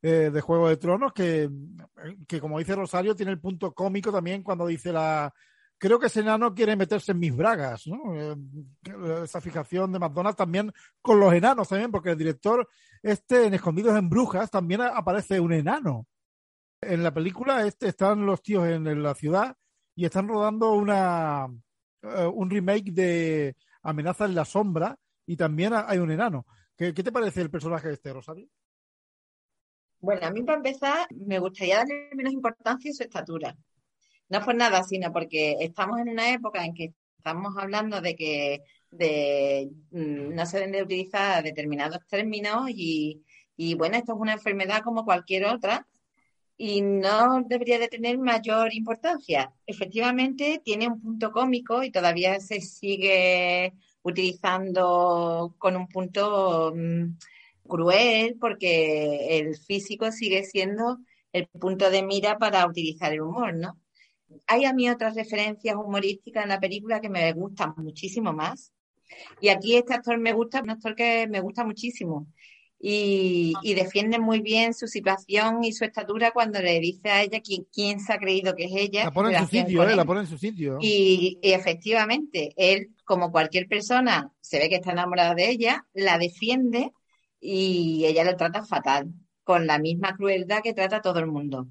eh, 0.01 0.29
de 0.31 0.41
Juego 0.41 0.69
de 0.69 0.77
Tronos, 0.77 1.13
que, 1.13 1.49
que 2.27 2.39
como 2.39 2.59
dice 2.59 2.75
Rosario, 2.75 3.15
tiene 3.15 3.31
el 3.31 3.39
punto 3.39 3.73
cómico 3.73 4.11
también 4.11 4.43
cuando 4.43 4.67
dice 4.67 4.91
la, 4.91 5.33
creo 5.83 5.99
que 5.99 6.07
ese 6.07 6.21
enano 6.21 6.55
quiere 6.55 6.77
meterse 6.77 7.11
en 7.11 7.19
mis 7.19 7.35
bragas, 7.35 7.87
¿no? 7.87 8.15
Eh, 8.15 8.37
esa 9.25 9.41
fijación 9.41 9.91
de 9.91 9.99
McDonald's 9.99 10.37
también 10.37 10.71
con 11.01 11.19
los 11.19 11.33
enanos 11.33 11.67
también, 11.67 11.91
porque 11.91 12.11
el 12.11 12.17
director 12.17 12.69
este 13.01 13.47
en 13.47 13.53
Escondidos 13.53 13.97
en 13.97 14.07
Brujas 14.07 14.49
también 14.49 14.79
aparece 14.79 15.41
un 15.41 15.51
enano. 15.51 16.07
En 16.79 17.03
la 17.03 17.13
película 17.13 17.67
este 17.67 17.89
están 17.89 18.25
los 18.25 18.41
tíos 18.41 18.65
en, 18.65 19.03
la 19.03 19.13
ciudad 19.13 19.57
y 19.93 20.05
están 20.05 20.29
rodando 20.29 20.71
una 20.71 21.47
eh, 22.01 22.31
un 22.33 22.49
remake 22.49 22.93
de 22.93 23.57
Amenaza 23.81 24.23
en 24.23 24.35
la 24.35 24.45
sombra 24.45 24.97
y 25.25 25.35
también 25.35 25.73
hay 25.75 25.97
un 25.97 26.11
enano. 26.11 26.45
¿Qué, 26.77 26.93
te 26.93 27.11
parece 27.11 27.41
el 27.41 27.51
personaje 27.51 27.91
este, 27.91 28.13
Rosario? 28.13 28.47
Bueno, 29.99 30.25
a 30.27 30.31
mí 30.31 30.43
para 30.43 30.59
empezar 30.59 31.07
me 31.11 31.39
gustaría 31.39 31.79
darle 31.79 32.09
menos 32.15 32.31
importancia 32.31 32.89
a 32.89 32.93
su 32.93 33.03
estatura. 33.03 33.53
No 34.29 34.41
por 34.41 34.55
nada, 34.55 34.83
sino 34.83 35.11
porque 35.11 35.57
estamos 35.59 35.99
en 35.99 36.09
una 36.09 36.31
época 36.33 36.65
en 36.65 36.73
que 36.73 36.93
estamos 37.17 37.55
hablando 37.57 38.01
de 38.01 38.15
que 38.15 38.61
mm, 39.91 40.33
no 40.35 40.45
se 40.45 40.57
deben 40.57 40.71
de 40.73 40.83
utilizar 40.83 41.43
determinados 41.43 41.99
términos 42.07 42.69
y, 42.69 43.23
y 43.55 43.75
bueno, 43.75 43.97
esto 43.97 44.13
es 44.13 44.19
una 44.19 44.33
enfermedad 44.33 44.81
como 44.83 45.05
cualquier 45.05 45.45
otra 45.45 45.87
y 46.57 46.81
no 46.81 47.43
debería 47.45 47.79
de 47.79 47.87
tener 47.87 48.17
mayor 48.17 48.73
importancia. 48.73 49.51
Efectivamente, 49.65 50.61
tiene 50.63 50.87
un 50.87 51.01
punto 51.01 51.31
cómico 51.31 51.83
y 51.83 51.91
todavía 51.91 52.39
se 52.39 52.61
sigue 52.61 53.73
utilizando 54.03 55.55
con 55.57 55.75
un 55.75 55.87
punto 55.87 56.73
mm, 56.75 57.17
cruel 57.67 58.37
porque 58.39 59.39
el 59.39 59.57
físico 59.57 60.11
sigue 60.11 60.43
siendo 60.43 60.99
el 61.31 61.47
punto 61.47 61.89
de 61.89 62.03
mira 62.03 62.37
para 62.37 62.67
utilizar 62.67 63.13
el 63.13 63.21
humor, 63.21 63.55
¿no? 63.55 63.79
Hay 64.47 64.65
a 64.65 64.73
mí 64.73 64.89
otras 64.89 65.15
referencias 65.15 65.75
humorísticas 65.75 66.43
en 66.43 66.49
la 66.49 66.59
película 66.59 67.01
que 67.01 67.09
me 67.09 67.31
gustan 67.33 67.73
muchísimo 67.77 68.33
más. 68.33 68.71
Y 69.41 69.49
aquí 69.49 69.75
este 69.75 69.93
actor 69.93 70.17
me 70.17 70.33
gusta, 70.33 70.61
un 70.61 70.71
actor 70.71 70.95
que 70.95 71.27
me 71.27 71.39
gusta 71.39 71.63
muchísimo. 71.63 72.27
Y, 72.85 73.53
y 73.61 73.75
defiende 73.75 74.19
muy 74.19 74.41
bien 74.41 74.73
su 74.73 74.87
situación 74.87 75.63
y 75.63 75.71
su 75.71 75.85
estatura 75.85 76.31
cuando 76.31 76.61
le 76.61 76.81
dice 76.81 77.09
a 77.09 77.23
ella 77.23 77.39
quién, 77.39 77.65
quién 77.71 78.01
se 78.01 78.11
ha 78.11 78.17
creído 78.17 78.55
que 78.55 78.65
es 78.65 78.71
ella. 78.75 79.05
La 79.05 79.11
pone 79.11 79.33
en 79.33 79.43
su 79.43 79.49
sitio, 79.49 79.87
¿eh? 79.87 79.95
La 79.95 80.03
pone 80.03 80.19
en 80.19 80.27
su 80.27 80.37
sitio. 80.37 80.77
Y, 80.81 81.39
y 81.41 81.53
efectivamente, 81.53 82.53
él, 82.57 82.89
como 83.05 83.31
cualquier 83.31 83.67
persona, 83.69 84.33
se 84.41 84.59
ve 84.59 84.67
que 84.67 84.75
está 84.75 84.91
enamorado 84.91 85.33
de 85.33 85.49
ella, 85.49 85.85
la 85.93 86.17
defiende 86.17 86.91
y 87.39 88.03
ella 88.05 88.25
lo 88.25 88.35
trata 88.35 88.65
fatal, 88.65 89.13
con 89.45 89.65
la 89.65 89.79
misma 89.79 90.15
crueldad 90.17 90.61
que 90.61 90.73
trata 90.73 90.97
a 90.97 91.01
todo 91.01 91.19
el 91.19 91.27
mundo. 91.27 91.67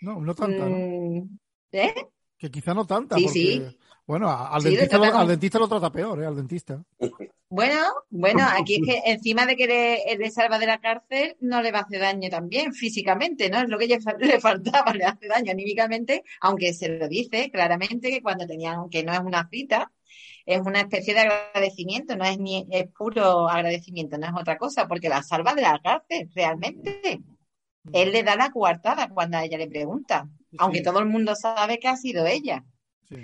No, 0.00 0.20
no 0.20 0.32
tanta, 0.32 0.68
¿no? 0.68 1.28
Mm, 1.72 1.76
¿eh? 1.76 1.94
Que 2.38 2.50
quizá 2.50 2.74
no 2.74 2.86
tanta, 2.86 3.16
Sí, 3.16 3.24
porque, 3.24 3.38
sí. 3.38 3.78
bueno, 4.06 4.30
al, 4.30 4.62
Sí, 4.62 4.70
dentista 4.70 4.98
lo, 4.98 5.02
trata 5.04 5.20
al 5.20 5.28
dentista 5.28 5.58
lo 5.58 5.68
trata 5.68 5.92
peor, 5.92 6.22
¿eh? 6.22 6.26
Al 6.26 6.36
dentista. 6.36 6.82
Bueno, 7.48 7.76
bueno, 8.10 8.44
aquí 8.58 8.76
es 8.76 8.80
que 8.86 9.02
encima 9.12 9.46
de 9.46 9.56
que 9.56 9.66
le, 9.66 10.16
le 10.16 10.30
salva 10.30 10.58
de 10.58 10.66
la 10.66 10.80
cárcel, 10.80 11.36
no 11.40 11.62
le 11.62 11.70
va 11.70 11.80
a 11.80 11.82
hacer 11.82 12.00
daño 12.00 12.30
también 12.30 12.72
físicamente, 12.72 13.50
¿no? 13.50 13.58
Es 13.58 13.68
lo 13.68 13.78
que 13.78 13.86
le 14.20 14.40
faltaba, 14.40 14.92
le 14.94 15.04
hace 15.04 15.28
daño 15.28 15.52
anímicamente, 15.52 16.24
aunque 16.40 16.72
se 16.72 16.88
lo 16.88 17.08
dice 17.08 17.50
claramente 17.50 18.10
que 18.10 18.22
cuando 18.22 18.46
tenían, 18.46 18.88
que 18.88 19.04
no 19.04 19.12
es 19.12 19.20
una 19.20 19.48
cita, 19.48 19.92
es 20.46 20.60
una 20.60 20.80
especie 20.80 21.14
de 21.14 21.20
agradecimiento, 21.20 22.16
no 22.16 22.24
es 22.24 22.38
ni, 22.38 22.66
es 22.70 22.86
puro 22.88 23.48
agradecimiento, 23.48 24.18
no 24.18 24.26
es 24.26 24.32
otra 24.34 24.58
cosa, 24.58 24.88
porque 24.88 25.08
la 25.08 25.22
salva 25.22 25.54
de 25.54 25.62
la 25.62 25.80
cárcel, 25.80 26.30
realmente. 26.34 27.20
Él 27.92 28.12
le 28.12 28.22
da 28.22 28.36
la 28.36 28.50
coartada 28.50 29.08
cuando 29.08 29.36
a 29.38 29.44
ella 29.44 29.58
le 29.58 29.68
pregunta, 29.68 30.28
aunque 30.58 30.78
Sí. 30.78 30.84
todo 30.84 30.98
el 30.98 31.06
mundo 31.06 31.34
sabe 31.34 31.78
que 31.78 31.88
ha 31.88 31.96
sido 31.96 32.26
ella. 32.26 32.64
Sí. 33.08 33.16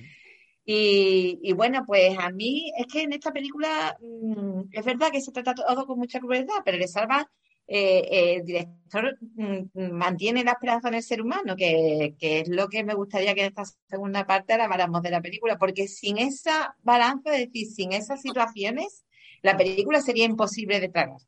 Y, 0.65 1.39
y 1.43 1.53
bueno, 1.55 1.85
pues 1.87 2.19
a 2.19 2.31
mí 2.31 2.71
es 2.77 2.87
que 2.93 3.03
en 3.03 3.13
esta 3.15 3.33
película 3.33 3.97
mm, 4.01 4.63
es 4.71 4.85
verdad 4.85 5.11
que 5.11 5.21
se 5.23 5.33
trata 5.33 5.55
todo 5.55 5.87
con 5.87 5.99
mucha 5.99 6.21
crueldad, 6.21 6.57
pero 6.65 6.77
le 6.77 6.87
salva, 6.87 7.31
eh, 7.67 8.01
eh, 8.11 8.35
el 8.37 8.45
director 8.45 9.17
mm, 9.21 9.93
mantiene 9.93 10.45
la 10.45 10.53
esperanza 10.53 10.89
en 10.89 10.95
el 10.95 11.03
ser 11.03 11.23
humano, 11.23 11.57
que, 11.57 12.17
que 12.19 12.41
es 12.41 12.49
lo 12.49 12.69
que 12.69 12.85
me 12.85 12.95
gustaría 12.95 13.35
que 13.35 13.43
en 13.43 13.47
esta 13.49 13.65
segunda 13.89 14.27
parte 14.27 14.53
alabáramos 14.53 15.01
de 15.03 15.11
la 15.11 15.23
película, 15.23 15.57
porque 15.59 15.89
sin 15.89 16.19
esa 16.19 16.77
balanza, 16.83 17.35
es 17.35 17.47
decir, 17.47 17.67
sin 17.69 17.93
esas 17.93 18.21
situaciones, 18.21 19.05
la 19.41 19.57
película 19.57 20.03
sería 20.03 20.25
imposible 20.25 20.81
de 20.81 20.89
tragar. 20.91 21.19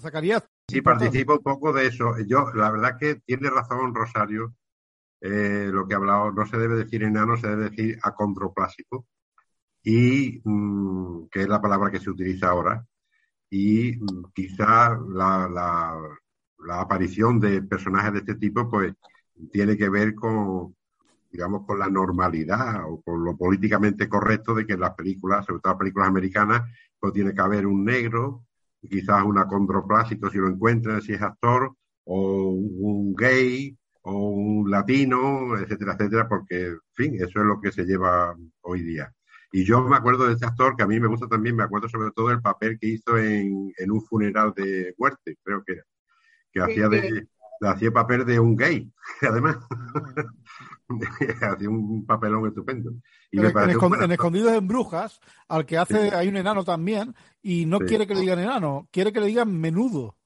Zacarías, 0.00 0.42
Sí, 0.68 0.82
participo 0.82 1.34
un 1.34 1.42
poco 1.42 1.72
de 1.72 1.86
eso. 1.86 2.12
Yo, 2.26 2.50
la 2.52 2.70
verdad 2.72 2.98
que 2.98 3.14
tiene 3.24 3.48
razón 3.48 3.94
Rosario, 3.94 4.52
eh, 5.26 5.68
lo 5.72 5.86
que 5.86 5.94
ha 5.94 5.98
hablado, 5.98 6.32
no 6.32 6.46
se 6.46 6.58
debe 6.58 6.76
decir 6.76 7.02
enano, 7.02 7.36
se 7.36 7.48
debe 7.48 7.70
decir 7.70 7.98
acondroplásico, 8.02 9.06
y 9.82 10.40
mm, 10.44 11.28
que 11.30 11.42
es 11.42 11.48
la 11.48 11.60
palabra 11.60 11.90
que 11.90 12.00
se 12.00 12.10
utiliza 12.10 12.48
ahora. 12.48 12.86
Y 13.50 13.96
mm, 13.98 14.32
quizá 14.34 14.98
la 15.14 16.80
aparición 16.80 17.40
de 17.40 17.62
personajes 17.62 18.12
de 18.12 18.18
este 18.20 18.34
tipo, 18.36 18.68
pues, 18.70 18.94
tiene 19.52 19.76
que 19.76 19.88
ver 19.88 20.14
con, 20.14 20.74
digamos, 21.30 21.66
con 21.66 21.78
la 21.78 21.88
normalidad 21.88 22.84
o 22.86 23.02
con 23.02 23.24
lo 23.24 23.36
políticamente 23.36 24.08
correcto 24.08 24.54
de 24.54 24.66
que 24.66 24.74
en 24.74 24.80
las 24.80 24.94
películas, 24.94 25.44
sobre 25.46 25.60
todo 25.60 25.74
las 25.74 25.78
películas 25.78 26.08
americanas, 26.08 26.62
pues 26.98 27.12
tiene 27.12 27.34
que 27.34 27.40
haber 27.40 27.66
un 27.66 27.84
negro, 27.84 28.44
quizás 28.88 29.22
un 29.24 29.38
acondroplásico 29.38 30.30
si 30.30 30.38
lo 30.38 30.48
encuentran, 30.48 31.02
si 31.02 31.12
es 31.12 31.22
actor, 31.22 31.74
o 32.04 32.50
un 32.50 33.14
gay, 33.14 33.76
o 34.08 34.28
un 34.30 34.70
latino, 34.70 35.56
etcétera, 35.58 35.94
etcétera, 35.98 36.28
porque, 36.28 36.66
en 36.66 36.80
fin, 36.92 37.14
eso 37.16 37.40
es 37.40 37.44
lo 37.46 37.60
que 37.60 37.72
se 37.72 37.84
lleva 37.84 38.36
hoy 38.62 38.82
día. 38.82 39.12
Y 39.50 39.64
yo 39.64 39.80
me 39.82 39.96
acuerdo 39.96 40.26
de 40.26 40.34
este 40.34 40.46
actor, 40.46 40.76
que 40.76 40.84
a 40.84 40.86
mí 40.86 41.00
me 41.00 41.08
gusta 41.08 41.26
también, 41.26 41.56
me 41.56 41.64
acuerdo 41.64 41.88
sobre 41.88 42.10
todo 42.12 42.28
del 42.28 42.40
papel 42.40 42.78
que 42.78 42.86
hizo 42.88 43.18
en, 43.18 43.72
en 43.76 43.90
un 43.90 44.00
funeral 44.02 44.52
de 44.54 44.94
muerte, 44.98 45.36
creo 45.42 45.62
que 45.64 45.72
era, 45.72 45.82
que 46.52 46.60
Sí, 46.60 46.70
hacía 46.70 46.88
de, 46.88 47.26
hacía 47.62 47.90
papel 47.90 48.24
de 48.24 48.38
un 48.38 48.54
gay, 48.56 48.92
además. 49.22 49.56
hacía 51.42 51.68
un 51.70 52.04
papelón 52.06 52.46
estupendo. 52.46 52.92
Y 53.30 53.38
en, 53.40 53.46
Escond- 53.46 54.04
en. 54.04 54.12
Escondidos 54.12 54.52
en 54.52 54.68
Brujas, 54.68 55.20
al 55.48 55.66
que 55.66 55.78
hace, 55.78 56.10
Sí. 56.10 56.14
hay 56.14 56.28
un 56.28 56.36
enano 56.36 56.64
también, 56.64 57.14
y 57.42 57.66
no 57.66 57.78
Sí. 57.80 57.86
quiere 57.86 58.06
que 58.06 58.14
le 58.14 58.20
digan 58.20 58.38
enano, 58.38 58.88
quiere 58.92 59.12
que 59.12 59.20
le 59.20 59.26
digan 59.26 59.52
menudo. 59.58 60.16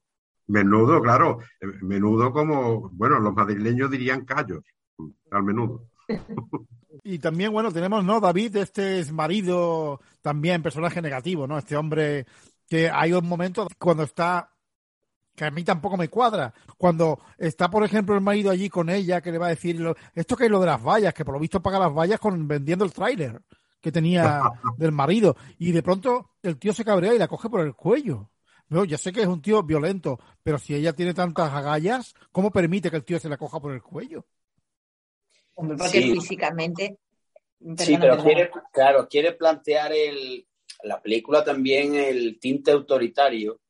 Menudo, 0.50 1.00
claro. 1.00 1.38
Eh, 1.60 1.66
Menudo 1.82 2.32
como, 2.32 2.90
bueno, 2.90 3.18
los 3.18 3.34
madrileños 3.34 3.90
dirían 3.90 4.24
callos 4.24 4.64
al 5.30 5.42
menudo. 5.44 5.86
Y 7.04 7.18
también, 7.20 7.52
bueno, 7.52 7.72
tenemos, 7.72 8.04
¿no? 8.04 8.20
David, 8.20 8.56
este 8.56 8.98
es 8.98 9.12
marido, 9.12 10.00
también 10.20 10.60
personaje 10.62 11.00
negativo, 11.00 11.46
¿no? 11.46 11.56
Este 11.56 11.76
hombre 11.76 12.26
que 12.68 12.90
hay 12.90 13.12
un 13.12 13.26
momento 13.26 13.68
cuando 13.78 14.02
está, 14.02 14.50
que 15.36 15.44
a 15.44 15.50
mí 15.52 15.62
tampoco 15.64 15.96
me 15.96 16.08
cuadra, 16.08 16.52
cuando 16.76 17.20
está, 17.38 17.70
por 17.70 17.84
ejemplo, 17.84 18.14
el 18.16 18.20
marido 18.20 18.50
allí 18.50 18.68
con 18.68 18.90
ella, 18.90 19.20
que 19.20 19.30
le 19.32 19.38
va 19.38 19.46
a 19.46 19.50
decir, 19.50 19.80
lo- 19.80 19.94
esto 20.14 20.36
que 20.36 20.44
es 20.46 20.50
lo 20.50 20.58
de 20.60 20.66
las 20.66 20.82
vallas, 20.84 21.14
que 21.14 21.24
por 21.24 21.34
lo 21.34 21.40
visto 21.40 21.62
paga 21.62 21.78
las 21.78 21.94
vallas 21.94 22.18
con 22.20 22.46
vendiendo 22.46 22.84
el 22.84 22.92
tráiler 22.92 23.40
que 23.80 23.92
tenía 23.92 24.42
del 24.76 24.92
marido, 24.92 25.36
y 25.58 25.70
de 25.72 25.82
pronto 25.84 26.32
el 26.42 26.58
tío 26.58 26.74
se 26.74 26.84
cabrea 26.84 27.14
y 27.14 27.18
la 27.18 27.28
coge 27.28 27.48
por 27.48 27.60
el 27.60 27.74
cuello. 27.74 28.30
No, 28.70 28.84
ya 28.84 28.96
sé 28.98 29.12
que 29.12 29.20
es 29.22 29.26
un 29.26 29.42
tío 29.42 29.62
violento, 29.62 30.18
pero 30.42 30.58
si 30.58 30.74
ella 30.74 30.92
tiene 30.92 31.12
tantas 31.12 31.52
agallas, 31.52 32.14
¿cómo 32.32 32.50
permite 32.50 32.90
que 32.90 32.96
el 32.96 33.04
tío 33.04 33.18
se 33.20 33.28
la 33.28 33.36
coja 33.36 33.60
por 33.60 33.72
el 33.72 33.82
cuello? 33.82 34.24
Hombre, 35.54 35.76
porque 35.76 36.00
Sí. 36.02 36.12
físicamente. 36.12 36.98
Sí, 37.76 37.98
pero 38.00 38.16
perdona. 38.16 38.22
quiere, 38.24 38.50
claro, 38.72 39.08
quiere 39.08 39.32
plantear 39.32 39.92
el, 39.92 40.46
la 40.84 41.02
película 41.02 41.44
también 41.44 41.94
el 41.94 42.38
tinte 42.40 42.70
autoritario 42.70 43.60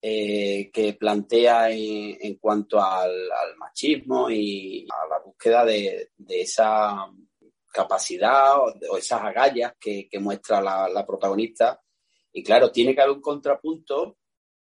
eh, 0.00 0.70
que 0.72 0.92
plantea 0.94 1.70
en, 1.70 2.16
en 2.20 2.34
cuanto 2.36 2.80
al, 2.80 3.10
al 3.10 3.56
machismo 3.56 4.30
y 4.30 4.86
a 4.88 5.08
la 5.08 5.18
búsqueda 5.20 5.64
de, 5.64 6.10
de 6.16 6.40
esa 6.42 7.08
capacidad 7.72 8.60
o, 8.60 8.72
de- 8.72 8.88
o 8.88 8.96
esas 8.98 9.22
agallas 9.22 9.72
que, 9.80 10.08
que 10.08 10.18
muestra 10.20 10.60
la, 10.60 10.88
la 10.88 11.04
protagonista. 11.04 11.80
Y 12.32 12.42
claro, 12.42 12.70
tiene 12.70 12.94
que 12.94 13.00
haber 13.02 13.16
un 13.16 13.22
contrapunto 13.22 14.16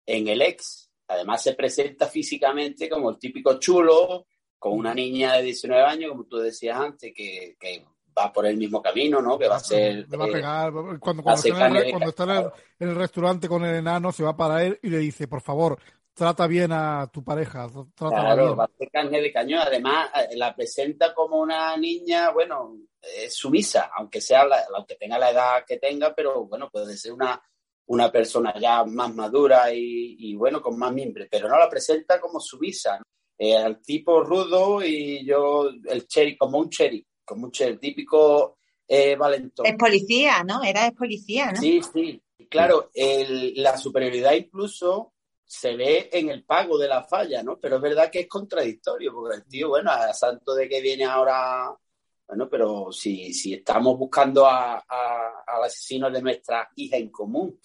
en 0.06 0.28
el 0.28 0.42
ex. 0.42 0.90
Además 1.08 1.42
se 1.42 1.54
presenta 1.54 2.06
físicamente 2.06 2.88
como 2.88 3.10
el 3.10 3.18
típico 3.18 3.58
chulo, 3.58 4.26
con 4.58 4.72
una 4.72 4.94
niña 4.94 5.34
de 5.34 5.42
19 5.44 5.82
años, 5.82 6.10
como 6.10 6.24
tú 6.24 6.38
decías 6.38 6.78
antes, 6.78 7.12
que, 7.14 7.56
que 7.58 7.84
va 8.16 8.32
por 8.32 8.46
el 8.46 8.56
mismo 8.56 8.82
camino, 8.82 9.22
¿no? 9.22 9.38
Que 9.38 9.46
va 9.48 9.56
a 9.56 9.60
ser... 9.60 10.06
Le 10.08 10.16
va 10.16 10.24
a 10.24 10.28
eh, 10.28 10.32
pegar. 10.32 10.72
Cuando, 10.98 11.22
cuando 11.22 11.32
está, 11.34 11.48
en 11.48 11.54
el, 11.54 11.60
carne- 11.82 11.90
cuando 11.90 12.08
está 12.08 12.24
en 12.24 12.30
el- 12.30 12.50
en 12.80 12.88
el 12.88 12.94
restaurante 12.96 13.48
con 13.48 13.64
el 13.64 13.76
enano, 13.76 14.10
se 14.12 14.24
va 14.24 14.36
para 14.36 14.64
él 14.64 14.78
y 14.82 14.88
le 14.90 14.98
dice, 14.98 15.28
por 15.28 15.40
favor, 15.40 15.78
trata 16.12 16.46
bien 16.48 16.72
a 16.72 17.08
tu 17.12 17.22
pareja. 17.22 17.68
Trátala 17.94 18.20
Claro, 18.22 18.44
bien. 18.46 18.58
va 18.58 18.64
a 18.64 18.70
ser 18.76 18.90
carne 18.90 19.20
de 19.22 19.32
cañón. 19.32 19.60
Además, 19.64 20.10
eh, 20.16 20.36
la 20.36 20.54
presenta 20.54 21.14
como 21.14 21.36
una 21.38 21.76
niña, 21.76 22.30
bueno, 22.32 22.76
eh, 23.00 23.30
sumisa, 23.30 23.90
aunque 23.96 24.20
sea 24.20 24.44
la, 24.44 24.64
aunque 24.74 24.96
tenga 24.96 25.16
la 25.18 25.30
edad 25.30 25.64
que 25.64 25.78
tenga, 25.78 26.12
pero 26.14 26.44
bueno, 26.46 26.68
puede 26.70 26.96
ser 26.96 27.12
una, 27.12 27.40
una 27.88 28.10
persona 28.12 28.54
ya 28.60 28.84
más 28.84 29.14
madura 29.14 29.72
y, 29.72 30.16
y, 30.18 30.34
bueno, 30.34 30.60
con 30.62 30.78
más 30.78 30.92
mimbre, 30.92 31.26
pero 31.30 31.48
no 31.48 31.58
la 31.58 31.68
presenta 31.68 32.20
como 32.20 32.38
sumisa. 32.40 32.98
¿no? 32.98 33.02
Eh, 33.38 33.56
al 33.56 33.80
tipo 33.82 34.22
rudo 34.22 34.82
y 34.84 35.24
yo, 35.24 35.68
el 35.86 36.06
cherry, 36.06 36.36
como 36.36 36.58
un 36.58 36.68
cherry, 36.70 37.06
como 37.24 37.46
un 37.46 37.52
cherry, 37.52 37.78
típico 37.78 38.58
eh, 38.86 39.16
valentón. 39.16 39.66
Es 39.66 39.74
policía, 39.76 40.42
¿no? 40.44 40.62
Era 40.64 40.86
es 40.88 40.92
policía, 40.94 41.52
¿no? 41.52 41.60
Sí, 41.60 41.80
sí. 41.92 42.20
Claro, 42.50 42.90
el- 42.94 43.54
la 43.62 43.76
superioridad 43.76 44.32
incluso 44.32 45.12
se 45.44 45.76
ve 45.76 46.10
en 46.12 46.28
el 46.30 46.44
pago 46.44 46.76
de 46.78 46.88
la 46.88 47.04
falla, 47.04 47.42
¿no? 47.42 47.58
Pero 47.58 47.76
es 47.76 47.82
verdad 47.82 48.10
que 48.10 48.20
es 48.20 48.28
contradictorio, 48.28 49.12
porque 49.14 49.36
el 49.36 49.44
tío, 49.46 49.68
bueno, 49.68 49.90
a 49.90 50.12
santo 50.12 50.54
de 50.54 50.68
que 50.68 50.80
viene 50.80 51.04
ahora, 51.04 51.74
bueno, 52.26 52.48
pero 52.50 52.90
si, 52.92 53.32
si 53.32 53.54
estamos 53.54 53.96
buscando 53.98 54.46
a, 54.46 54.76
a- 54.86 55.44
al 55.46 55.64
asesino 55.64 56.10
de 56.10 56.20
nuestra 56.22 56.68
hija 56.76 56.96
en 56.96 57.10
común. 57.10 57.58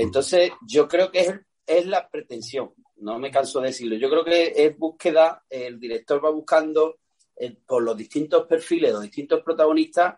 Entonces, 0.00 0.52
yo 0.66 0.88
creo 0.88 1.10
que 1.10 1.20
es, 1.20 1.34
es 1.66 1.86
la 1.86 2.08
pretensión, 2.08 2.72
no 2.96 3.18
me 3.18 3.30
canso 3.30 3.60
de 3.60 3.68
decirlo. 3.68 3.96
Yo 3.96 4.08
creo 4.08 4.24
que 4.24 4.52
es 4.56 4.78
búsqueda, 4.78 5.44
el 5.48 5.78
director 5.78 6.24
va 6.24 6.30
buscando 6.30 6.96
eh, 7.36 7.54
por 7.66 7.82
los 7.82 7.96
distintos 7.96 8.46
perfiles, 8.46 8.92
los 8.92 9.02
distintos 9.02 9.42
protagonistas, 9.42 10.14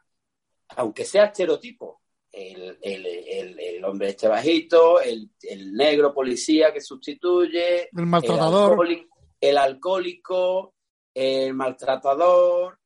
aunque 0.77 1.05
sea 1.05 1.25
estereotipo, 1.25 2.01
el, 2.31 2.79
el, 2.81 3.59
el, 3.61 3.85
hombre 3.85 4.11
este 4.11 4.29
bajito, 4.29 5.01
el, 5.01 5.31
el 5.43 5.75
negro 5.75 6.15
policía 6.15 6.73
que 6.73 6.81
sustituye, 6.81 7.89
El 7.93 8.07
maltratador. 8.07 8.71
alcohólico, 8.71 9.17
el, 9.41 9.59
alcohólico, 9.59 10.75
el 11.13 11.55
maltratador, 11.55 12.79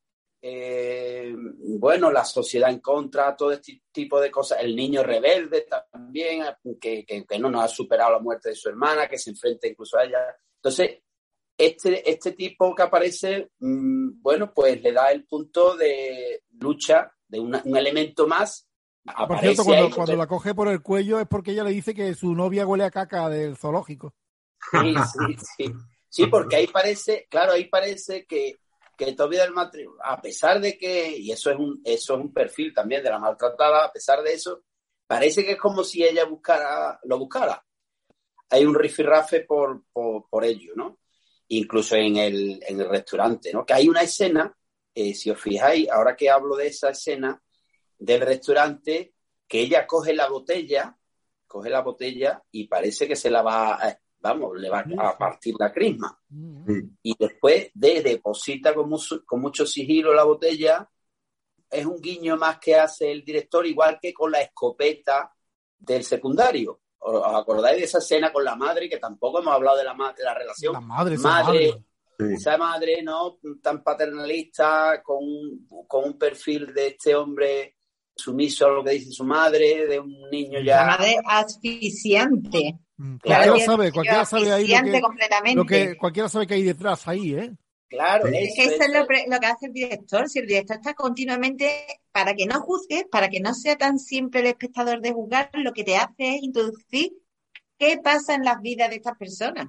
eh, 0.48 1.34
bueno, 1.78 2.12
la 2.12 2.24
sociedad 2.24 2.70
en 2.70 2.78
contra, 2.78 3.34
todo 3.34 3.50
este 3.50 3.82
tipo 3.90 4.20
de 4.20 4.30
cosas, 4.30 4.58
el 4.60 4.76
niño 4.76 5.02
rebelde 5.02 5.66
también, 5.92 6.44
que, 6.80 7.04
que, 7.04 7.26
que 7.26 7.38
no 7.40 7.50
nos 7.50 7.64
ha 7.64 7.68
superado 7.68 8.12
la 8.12 8.18
muerte 8.20 8.50
de 8.50 8.54
su 8.54 8.68
hermana, 8.68 9.08
que 9.08 9.18
se 9.18 9.30
enfrenta 9.30 9.66
incluso 9.66 9.98
a 9.98 10.04
ella. 10.04 10.18
Entonces, 10.62 11.00
este, 11.58 12.08
este 12.08 12.32
tipo 12.32 12.74
que 12.76 12.82
aparece, 12.82 13.50
mmm, 13.58 14.22
bueno, 14.22 14.52
pues 14.54 14.80
le 14.80 14.92
da 14.92 15.10
el 15.10 15.24
punto 15.24 15.76
de 15.76 16.44
lucha, 16.60 17.12
de 17.26 17.40
una, 17.40 17.60
un 17.64 17.76
elemento 17.76 18.28
más. 18.28 18.68
Por 19.26 19.40
cierto, 19.40 19.64
cuando, 19.64 19.90
cuando, 19.90 20.16
la 20.16 20.26
coge 20.28 20.54
por 20.54 20.68
el 20.68 20.80
cuello 20.80 21.18
es 21.18 21.26
porque 21.26 21.52
ella 21.52 21.64
le 21.64 21.70
dice 21.70 21.92
que 21.92 22.14
su 22.14 22.34
novia 22.34 22.66
huele 22.66 22.84
a 22.84 22.90
caca 22.92 23.28
del 23.28 23.56
zoológico. 23.56 24.14
Sí, 24.70 24.94
sí, 24.94 25.36
sí. 25.56 25.74
Sí, 26.08 26.26
porque 26.28 26.56
ahí 26.56 26.66
parece, 26.68 27.26
claro, 27.28 27.52
ahí 27.52 27.64
parece 27.64 28.24
que, 28.26 28.60
que 28.96 29.12
todavía 29.12 29.44
el 29.44 29.52
matrimonio, 29.52 30.00
a 30.02 30.20
pesar 30.20 30.60
de 30.60 30.78
que, 30.78 31.16
y 31.16 31.30
eso 31.30 31.50
es 31.50 31.58
un, 31.58 31.80
eso 31.84 32.14
es 32.14 32.20
un 32.20 32.32
perfil 32.32 32.72
también 32.72 33.02
de 33.02 33.10
la 33.10 33.18
maltratada, 33.18 33.84
a 33.84 33.92
pesar 33.92 34.22
de 34.22 34.32
eso, 34.32 34.62
parece 35.06 35.44
que 35.44 35.52
es 35.52 35.58
como 35.58 35.84
si 35.84 36.02
ella 36.02 36.24
buscara, 36.24 36.98
lo 37.04 37.18
buscara. 37.18 37.64
Hay 38.50 38.64
un 38.64 38.74
rifirrafe 38.74 39.40
por, 39.40 39.82
por, 39.92 40.28
por 40.28 40.44
ello, 40.44 40.72
¿no? 40.74 41.00
Incluso 41.48 41.96
en 41.96 42.16
el, 42.16 42.60
en 42.66 42.80
el 42.80 42.88
restaurante, 42.88 43.52
¿no? 43.52 43.66
Que 43.66 43.74
hay 43.74 43.88
una 43.88 44.02
escena, 44.02 44.56
eh, 44.94 45.14
si 45.14 45.30
os 45.30 45.40
fijáis, 45.40 45.88
ahora 45.90 46.16
que 46.16 46.30
hablo 46.30 46.56
de 46.56 46.68
esa 46.68 46.90
escena 46.90 47.40
del 47.98 48.20
restaurante, 48.20 49.14
que 49.46 49.60
ella 49.60 49.86
coge 49.86 50.14
la 50.14 50.28
botella, 50.28 50.96
coge 51.46 51.70
la 51.70 51.82
botella 51.82 52.42
y 52.50 52.66
parece 52.66 53.06
que 53.06 53.16
se 53.16 53.30
la 53.30 53.42
va 53.42 53.74
a, 53.74 54.00
vamos, 54.20 54.56
le 54.58 54.68
va 54.68 54.84
a 54.98 55.18
partir 55.18 55.54
la 55.58 55.72
crisma. 55.72 56.18
Y 57.02 57.14
después 57.18 57.70
de 57.74 58.02
deposita 58.02 58.74
con 58.74 58.88
mucho, 58.88 59.24
con 59.24 59.40
mucho 59.40 59.66
sigilo 59.66 60.14
la 60.14 60.24
botella, 60.24 60.88
es 61.70 61.84
un 61.84 62.00
guiño 62.00 62.36
más 62.36 62.58
que 62.58 62.76
hace 62.76 63.10
el 63.10 63.24
director, 63.24 63.66
igual 63.66 63.98
que 64.00 64.12
con 64.12 64.30
la 64.30 64.40
escopeta 64.40 65.32
del 65.78 66.04
secundario. 66.04 66.80
¿Os 66.98 67.22
acordáis 67.24 67.78
de 67.78 67.84
esa 67.84 67.98
escena 67.98 68.32
con 68.32 68.44
la 68.44 68.56
madre? 68.56 68.88
Que 68.88 68.98
tampoco 68.98 69.40
hemos 69.40 69.54
hablado 69.54 69.76
de 69.76 69.84
la, 69.84 69.94
madre, 69.94 70.16
de 70.18 70.24
la 70.24 70.34
relación. 70.34 70.72
La 70.72 70.80
madre, 70.80 71.18
madre, 71.18 71.44
madre. 71.44 71.84
Sí. 72.18 72.24
Esa 72.34 72.56
madre, 72.56 73.02
¿no? 73.02 73.38
Tan 73.62 73.82
paternalista, 73.82 75.02
con, 75.02 75.20
con 75.86 76.04
un 76.04 76.18
perfil 76.18 76.72
de 76.72 76.88
este 76.88 77.14
hombre 77.14 77.75
sumiso 78.16 78.66
a 78.66 78.70
lo 78.70 78.84
que 78.84 78.92
dice 78.92 79.12
su 79.12 79.24
madre, 79.24 79.86
de 79.86 80.00
un 80.00 80.30
niño 80.30 80.60
ya. 80.60 80.78
La 80.78 80.86
madre 80.86 81.16
asfixiante. 81.24 82.78
Mm, 82.96 83.18
Cualquiera 83.18 83.42
claro, 83.42 83.60
sabe, 83.60 83.92
cualquiera 83.92 84.24
sabe 84.24 84.52
ahí 84.52 84.66
lo 84.68 84.92
que, 84.92 85.00
completamente. 85.00 85.56
lo 85.56 85.66
que, 85.66 85.96
cualquiera 85.96 86.28
sabe 86.28 86.46
que 86.46 86.54
hay 86.54 86.62
detrás 86.62 87.06
ahí, 87.06 87.34
¿eh? 87.34 87.52
Claro, 87.88 88.26
es 88.26 88.54
que 88.56 88.64
eso 88.64 88.82
es 88.82 88.88
lo, 88.92 89.00
lo, 89.00 89.40
que 89.40 89.46
hace 89.46 89.66
el 89.66 89.72
director. 89.72 90.28
Si 90.28 90.40
el 90.40 90.46
director 90.46 90.76
está 90.76 90.94
continuamente, 90.94 91.86
para 92.10 92.34
que 92.34 92.46
no 92.46 92.60
juzgues, 92.60 93.04
para 93.10 93.28
que 93.28 93.38
no 93.38 93.54
sea 93.54 93.76
tan 93.76 93.98
simple 93.98 94.40
el 94.40 94.46
espectador 94.46 95.00
de 95.00 95.12
juzgar, 95.12 95.50
lo 95.52 95.72
que 95.72 95.84
te 95.84 95.96
hace 95.96 96.36
es 96.36 96.42
introducir 96.42 97.12
qué 97.78 97.98
pasa 98.02 98.34
en 98.34 98.44
las 98.44 98.60
vidas 98.60 98.90
de 98.90 98.96
estas 98.96 99.16
personas. 99.16 99.68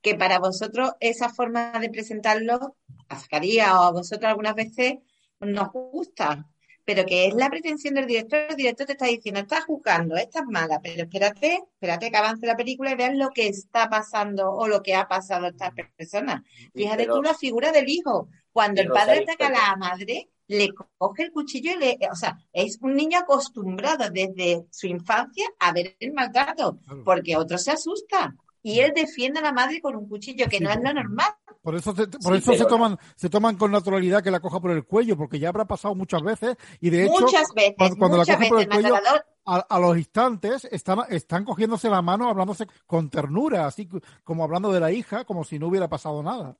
Que 0.00 0.14
para 0.14 0.38
vosotros 0.38 0.92
esa 1.00 1.28
forma 1.28 1.72
de 1.78 1.90
presentarlo, 1.90 2.76
a 3.08 3.18
Zacarías 3.18 3.72
o 3.72 3.82
a 3.82 3.90
vosotros 3.90 4.30
algunas 4.30 4.54
veces, 4.54 4.94
nos 5.40 5.70
gusta 5.70 6.48
pero 6.88 7.04
que 7.04 7.26
es 7.26 7.34
la 7.34 7.50
pretensión 7.50 7.92
del 7.92 8.06
director, 8.06 8.46
el 8.48 8.56
director 8.56 8.86
te 8.86 8.92
está 8.92 9.04
diciendo, 9.04 9.40
estás 9.40 9.66
juzgando, 9.66 10.16
esta 10.16 10.40
es 10.40 10.46
mala, 10.46 10.80
pero 10.82 11.02
espérate, 11.02 11.60
espérate 11.74 12.10
que 12.10 12.16
avance 12.16 12.46
la 12.46 12.56
película 12.56 12.90
y 12.90 12.94
veas 12.94 13.14
lo 13.14 13.28
que 13.28 13.46
está 13.46 13.90
pasando 13.90 14.50
o 14.50 14.66
lo 14.66 14.82
que 14.82 14.94
ha 14.94 15.06
pasado 15.06 15.44
a 15.44 15.48
estas 15.50 15.72
personas. 15.94 16.40
Fíjate 16.74 17.02
pero, 17.02 17.16
tú 17.16 17.22
la 17.24 17.34
figura 17.34 17.72
del 17.72 17.90
hijo, 17.90 18.30
cuando 18.50 18.80
el 18.80 18.88
padre 18.88 19.18
ataca 19.18 19.48
a 19.48 19.50
la 19.50 19.76
madre, 19.76 20.30
le 20.46 20.70
coge 20.96 21.24
el 21.24 21.30
cuchillo 21.30 21.72
y 21.72 21.76
le, 21.76 21.98
o 22.10 22.16
sea, 22.16 22.38
es 22.54 22.78
un 22.80 22.94
niño 22.94 23.18
acostumbrado 23.18 24.08
desde 24.08 24.64
su 24.70 24.86
infancia 24.86 25.44
a 25.58 25.74
ver 25.74 25.94
el 26.00 26.14
maltrato, 26.14 26.80
porque 27.04 27.36
otro 27.36 27.58
se 27.58 27.72
asusta. 27.72 28.34
Y 28.62 28.80
él 28.80 28.92
defiende 28.94 29.38
a 29.40 29.42
la 29.42 29.52
madre 29.52 29.80
con 29.80 29.96
un 29.96 30.08
cuchillo, 30.08 30.46
que 30.48 30.58
sí, 30.58 30.64
no 30.64 30.70
es 30.70 30.82
lo 30.82 30.92
normal. 30.92 31.30
Por 31.62 31.74
eso, 31.74 31.94
se, 31.94 32.06
por 32.06 32.34
sí, 32.34 32.38
eso 32.38 32.54
se 32.54 32.64
toman 32.64 32.98
se 33.16 33.28
toman 33.28 33.56
con 33.56 33.70
naturalidad 33.70 34.22
que 34.22 34.30
la 34.30 34.40
coja 34.40 34.60
por 34.60 34.70
el 34.70 34.84
cuello, 34.84 35.16
porque 35.16 35.38
ya 35.38 35.48
habrá 35.48 35.66
pasado 35.66 35.94
muchas 35.94 36.22
veces 36.22 36.56
y 36.80 36.90
de 36.90 37.04
hecho 37.04 37.20
muchas 37.20 37.48
veces, 37.54 37.74
cuando, 37.76 37.96
cuando 37.96 38.16
muchas 38.18 38.28
la 38.28 38.36
coge 38.36 38.48
por 38.48 38.60
el 38.60 38.68
cuello 38.68 38.94
matador... 38.94 39.26
a, 39.44 39.56
a, 39.56 39.78
los 39.80 39.98
instantes 39.98 40.64
están, 40.70 41.00
están 41.08 41.44
cogiéndose 41.44 41.90
la 41.90 42.00
mano, 42.00 42.28
hablándose 42.28 42.66
con 42.86 43.10
ternura, 43.10 43.66
así 43.66 43.88
como 44.24 44.44
hablando 44.44 44.72
de 44.72 44.80
la 44.80 44.92
hija, 44.92 45.24
como 45.24 45.44
si 45.44 45.58
no 45.58 45.66
hubiera 45.66 45.88
pasado 45.88 46.22
nada. 46.22 46.56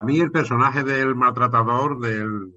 A 0.00 0.06
mí 0.06 0.18
el 0.18 0.30
personaje 0.30 0.82
del 0.82 1.14
maltratador, 1.14 2.00
del, 2.00 2.54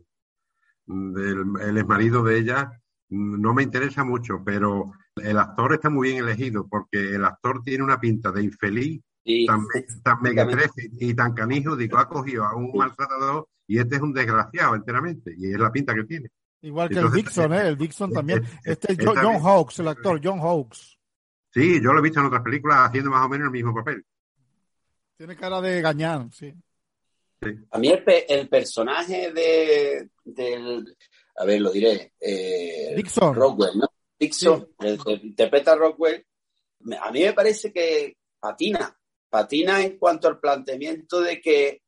del 0.85 1.43
el 1.61 1.77
exmarido 1.77 2.23
de 2.23 2.39
ella, 2.39 2.81
no 3.09 3.53
me 3.53 3.63
interesa 3.63 4.03
mucho, 4.03 4.41
pero 4.43 4.91
el 5.15 5.37
actor 5.37 5.73
está 5.73 5.89
muy 5.89 6.09
bien 6.09 6.23
elegido 6.23 6.67
porque 6.67 7.15
el 7.15 7.25
actor 7.25 7.61
tiene 7.63 7.83
una 7.83 7.99
pinta 7.99 8.31
de 8.31 8.43
infeliz 8.43 9.01
Sí. 9.25 9.45
tan, 9.45 9.65
tan 10.03 10.21
mequetrefe 10.21 10.89
y 10.99 11.13
tan 11.13 11.33
canijo, 11.33 11.77
digo, 11.77 11.97
ha 11.97 12.09
cogido 12.09 12.43
a 12.43 12.55
un 12.57 12.73
maltratador 12.73 13.47
y 13.65 13.79
este 13.79 13.95
es 13.95 14.01
un 14.01 14.11
desgraciado 14.13 14.75
enteramente, 14.75 15.33
y 15.37 15.49
es 15.49 15.57
la 15.57 15.71
pinta 15.71 15.93
que 15.93 16.03
tiene. 16.03 16.29
Igual 16.61 16.89
que 16.89 16.95
Entonces, 16.95 17.19
el 17.19 17.23
Dixon, 17.25 17.53
¿eh? 17.53 17.67
El 17.67 17.77
Dixon 17.77 18.11
también. 18.11 18.43
Este 18.65 18.91
es 18.91 18.97
John, 19.01 19.15
John 19.21 19.39
Hawkes, 19.39 19.79
el 19.79 19.87
actor, 19.87 20.19
John 20.21 20.39
Hawkes. 20.39 20.97
Sí, 21.53 21.79
yo 21.81 21.93
lo 21.93 21.99
he 21.99 22.01
visto 22.01 22.19
en 22.19 22.25
otras 22.25 22.41
películas 22.41 22.89
haciendo 22.89 23.11
más 23.11 23.25
o 23.25 23.29
menos 23.29 23.45
el 23.45 23.51
mismo 23.51 23.73
papel. 23.73 24.03
Tiene 25.15 25.37
cara 25.37 25.61
de 25.61 25.81
gañán, 25.81 26.29
sí. 26.33 26.53
sí. 27.41 27.49
A 27.71 27.79
mí 27.79 27.89
el, 27.89 28.03
el 28.27 28.49
personaje 28.49 29.31
de, 29.31 30.09
del, 30.25 30.97
a 31.37 31.45
ver, 31.45 31.61
lo 31.61 31.71
diré, 31.71 32.13
eh, 32.19 32.93
Dixon. 32.95 33.35
Rockwell, 33.35 33.77
¿no? 33.77 33.87
Dixon, 34.23 34.69
sí. 34.79 34.87
el 34.87 35.03
que 35.03 35.11
interpreta 35.13 35.73
a 35.73 35.75
Rockwell, 35.75 36.25
a 36.99 37.11
mí 37.11 37.21
me 37.21 37.33
parece 37.33 37.71
que 37.71 38.17
patina, 38.39 38.97
patina 39.29 39.81
en 39.81 39.97
cuanto 39.97 40.27
al 40.27 40.39
planteamiento 40.39 41.21
de 41.21 41.39
que 41.41 41.81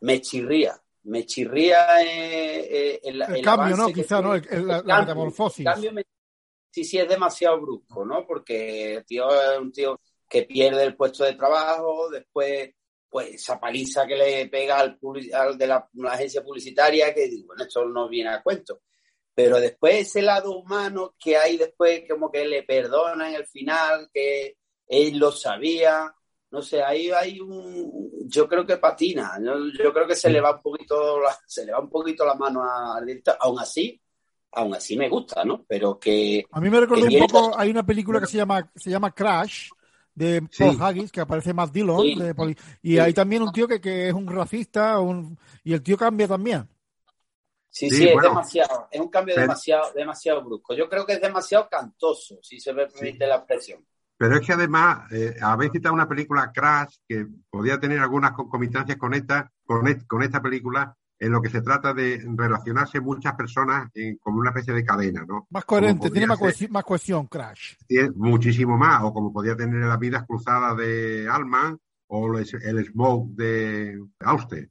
me 0.00 0.20
chirría, 0.20 0.80
me 1.04 1.24
chirría 1.26 2.02
eh, 2.02 2.60
eh, 2.70 3.00
el, 3.04 3.22
el, 3.22 3.36
el, 3.36 3.44
cambio, 3.44 3.76
¿no? 3.76 3.92
Quizá, 3.92 4.20
¿no? 4.20 4.34
El, 4.34 4.46
el, 4.50 4.66
la, 4.66 5.00
metamorfosis. 5.00 5.64
cambio 5.64 5.92
me, 5.92 6.04
sí, 6.70 6.84
sí, 6.84 6.98
es 6.98 7.08
demasiado 7.08 7.60
brusco, 7.60 8.04
¿no? 8.04 8.26
Porque 8.26 8.94
el 8.94 9.04
tío 9.04 9.28
es 9.30 9.58
un 9.58 9.72
tío 9.72 10.00
que 10.28 10.42
pierde 10.42 10.84
el 10.84 10.96
puesto 10.96 11.24
de 11.24 11.34
trabajo, 11.34 12.08
después, 12.10 12.70
pues, 13.08 13.34
esa 13.34 13.58
paliza 13.58 14.06
que 14.06 14.16
le 14.16 14.48
pega 14.48 14.78
al, 14.78 14.98
al 15.34 15.58
de 15.58 15.66
la, 15.66 15.88
la, 15.94 16.12
agencia 16.12 16.42
publicitaria, 16.42 17.12
que 17.12 17.28
digo, 17.28 17.48
bueno, 17.48 17.64
esto 17.64 17.84
no 17.84 18.08
viene 18.08 18.30
a 18.30 18.42
cuento. 18.42 18.82
Pero 19.34 19.60
después 19.60 20.08
ese 20.08 20.22
lado 20.22 20.58
humano 20.58 21.14
que 21.18 21.36
hay 21.36 21.56
después, 21.56 22.02
como 22.08 22.30
que 22.30 22.44
le 22.44 22.62
perdona 22.62 23.28
en 23.28 23.36
el 23.36 23.46
final, 23.46 24.08
que 24.12 24.56
él 24.88 25.18
lo 25.18 25.30
sabía, 25.32 26.12
no 26.50 26.62
sé, 26.62 26.82
ahí 26.82 27.10
hay 27.10 27.40
un, 27.40 28.10
yo 28.26 28.48
creo 28.48 28.66
que 28.66 28.76
patina, 28.78 29.38
yo, 29.40 29.54
yo 29.82 29.92
creo 29.92 30.06
que 30.06 30.16
se 30.16 30.30
le 30.30 30.40
va 30.40 30.56
un 30.56 30.62
poquito 30.62 31.20
la, 31.20 31.36
se 31.46 31.64
le 31.64 31.72
va 31.72 31.80
un 31.80 31.88
poquito 31.88 32.24
la 32.26 32.34
mano 32.34 32.62
al 32.64 33.06
director, 33.06 33.36
aún 33.40 33.60
así, 33.60 34.00
aún 34.52 34.74
así 34.74 34.96
me 34.96 35.08
gusta, 35.08 35.44
¿no? 35.44 35.64
Pero 35.68 35.98
que... 35.98 36.44
A 36.50 36.60
mí 36.60 36.68
me 36.68 36.84
que 36.86 36.92
un 36.94 37.26
poco, 37.28 37.56
hay 37.56 37.70
una 37.70 37.86
película 37.86 38.18
que 38.20 38.26
se 38.26 38.36
llama, 38.38 38.68
se 38.74 38.90
llama 38.90 39.12
Crash, 39.12 39.70
de 40.12 40.42
Sí. 40.50 40.64
Paul 40.64 40.76
Haggis, 40.82 41.12
que 41.12 41.20
aparece 41.20 41.54
Matt 41.54 41.70
Dillon, 41.72 42.02
Sí. 42.02 42.14
de 42.16 42.56
y 42.82 42.92
Sí. 42.94 42.98
hay 42.98 43.12
también 43.14 43.42
un 43.42 43.52
tío 43.52 43.68
que, 43.68 43.80
que 43.80 44.08
es 44.08 44.14
un 44.14 44.26
racista, 44.26 44.98
un, 44.98 45.38
y 45.62 45.72
el 45.72 45.82
tío 45.82 45.96
cambia 45.96 46.26
también. 46.26 46.68
Sí, 47.72 47.88
Sí, 47.88 47.96
sí, 47.96 48.08
es 48.08 48.12
bueno. 48.14 48.28
demasiado, 48.30 48.88
es 48.90 49.00
un 49.00 49.08
cambio 49.08 49.34
Pero- 49.36 49.42
demasiado, 49.46 49.92
demasiado 49.94 50.44
brusco. 50.44 50.74
Yo 50.74 50.88
creo 50.88 51.06
que 51.06 51.12
es 51.14 51.20
demasiado 51.20 51.68
cantoso, 51.70 52.38
si 52.42 52.58
se 52.60 52.72
me 52.74 52.86
permite 52.88 53.26
la 53.26 53.36
expresión. 53.36 53.84
Pero 54.18 54.36
es 54.36 54.46
que 54.46 54.52
además, 54.52 55.10
eh, 55.12 55.36
habéis 55.40 55.72
citado 55.72 55.94
una 55.94 56.08
película 56.08 56.50
Crash 56.52 56.96
que 57.08 57.26
podía 57.48 57.78
tener 57.78 58.00
algunas 58.00 58.32
concomitancias 58.32 58.98
con 58.98 59.14
esta, 59.14 59.50
con, 59.64 59.86
et- 59.88 60.06
con 60.06 60.22
esta 60.22 60.42
película, 60.42 60.94
en 61.18 61.32
lo 61.32 61.40
que 61.40 61.48
se 61.48 61.62
trata 61.62 61.94
de 61.94 62.22
relacionarse 62.36 63.00
muchas 63.00 63.34
personas 63.34 63.88
en- 63.94 64.16
como 64.18 64.40
una 64.40 64.50
especie 64.50 64.74
de 64.74 64.84
cadena, 64.84 65.24
¿no? 65.26 65.46
Más 65.50 65.64
coherente, 65.64 66.10
tiene 66.10 66.26
más 66.26 66.38
cohesión, 66.38 66.72
más 66.72 66.84
cohesión, 66.84 67.26
Crash. 67.28 67.74
Tiene 67.86 68.10
muchísimo 68.16 68.76
más, 68.76 69.02
o 69.04 69.12
como 69.14 69.32
podía 69.32 69.54
tener 69.56 69.84
las 69.84 69.98
vidas 69.98 70.24
cruzadas 70.26 70.76
de 70.76 71.28
Alman 71.30 71.78
o 72.08 72.36
el, 72.36 72.46
el 72.62 72.86
Smoke 72.86 73.30
de 73.36 74.02
Auster, 74.20 74.68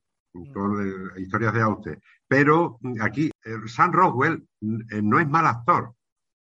con 0.54 0.82
el- 1.16 1.22
historias 1.24 1.54
de 1.54 1.62
Auster. 1.62 2.00
Pero 2.30 2.78
mm, 2.80 3.02
aquí, 3.02 3.32
eh, 3.44 3.56
Sam 3.66 3.92
Rockwell 3.92 4.48
mm, 4.62 4.82
eh, 4.92 5.02
no 5.02 5.20
es 5.20 5.28
mal 5.28 5.46
actor, 5.46 5.94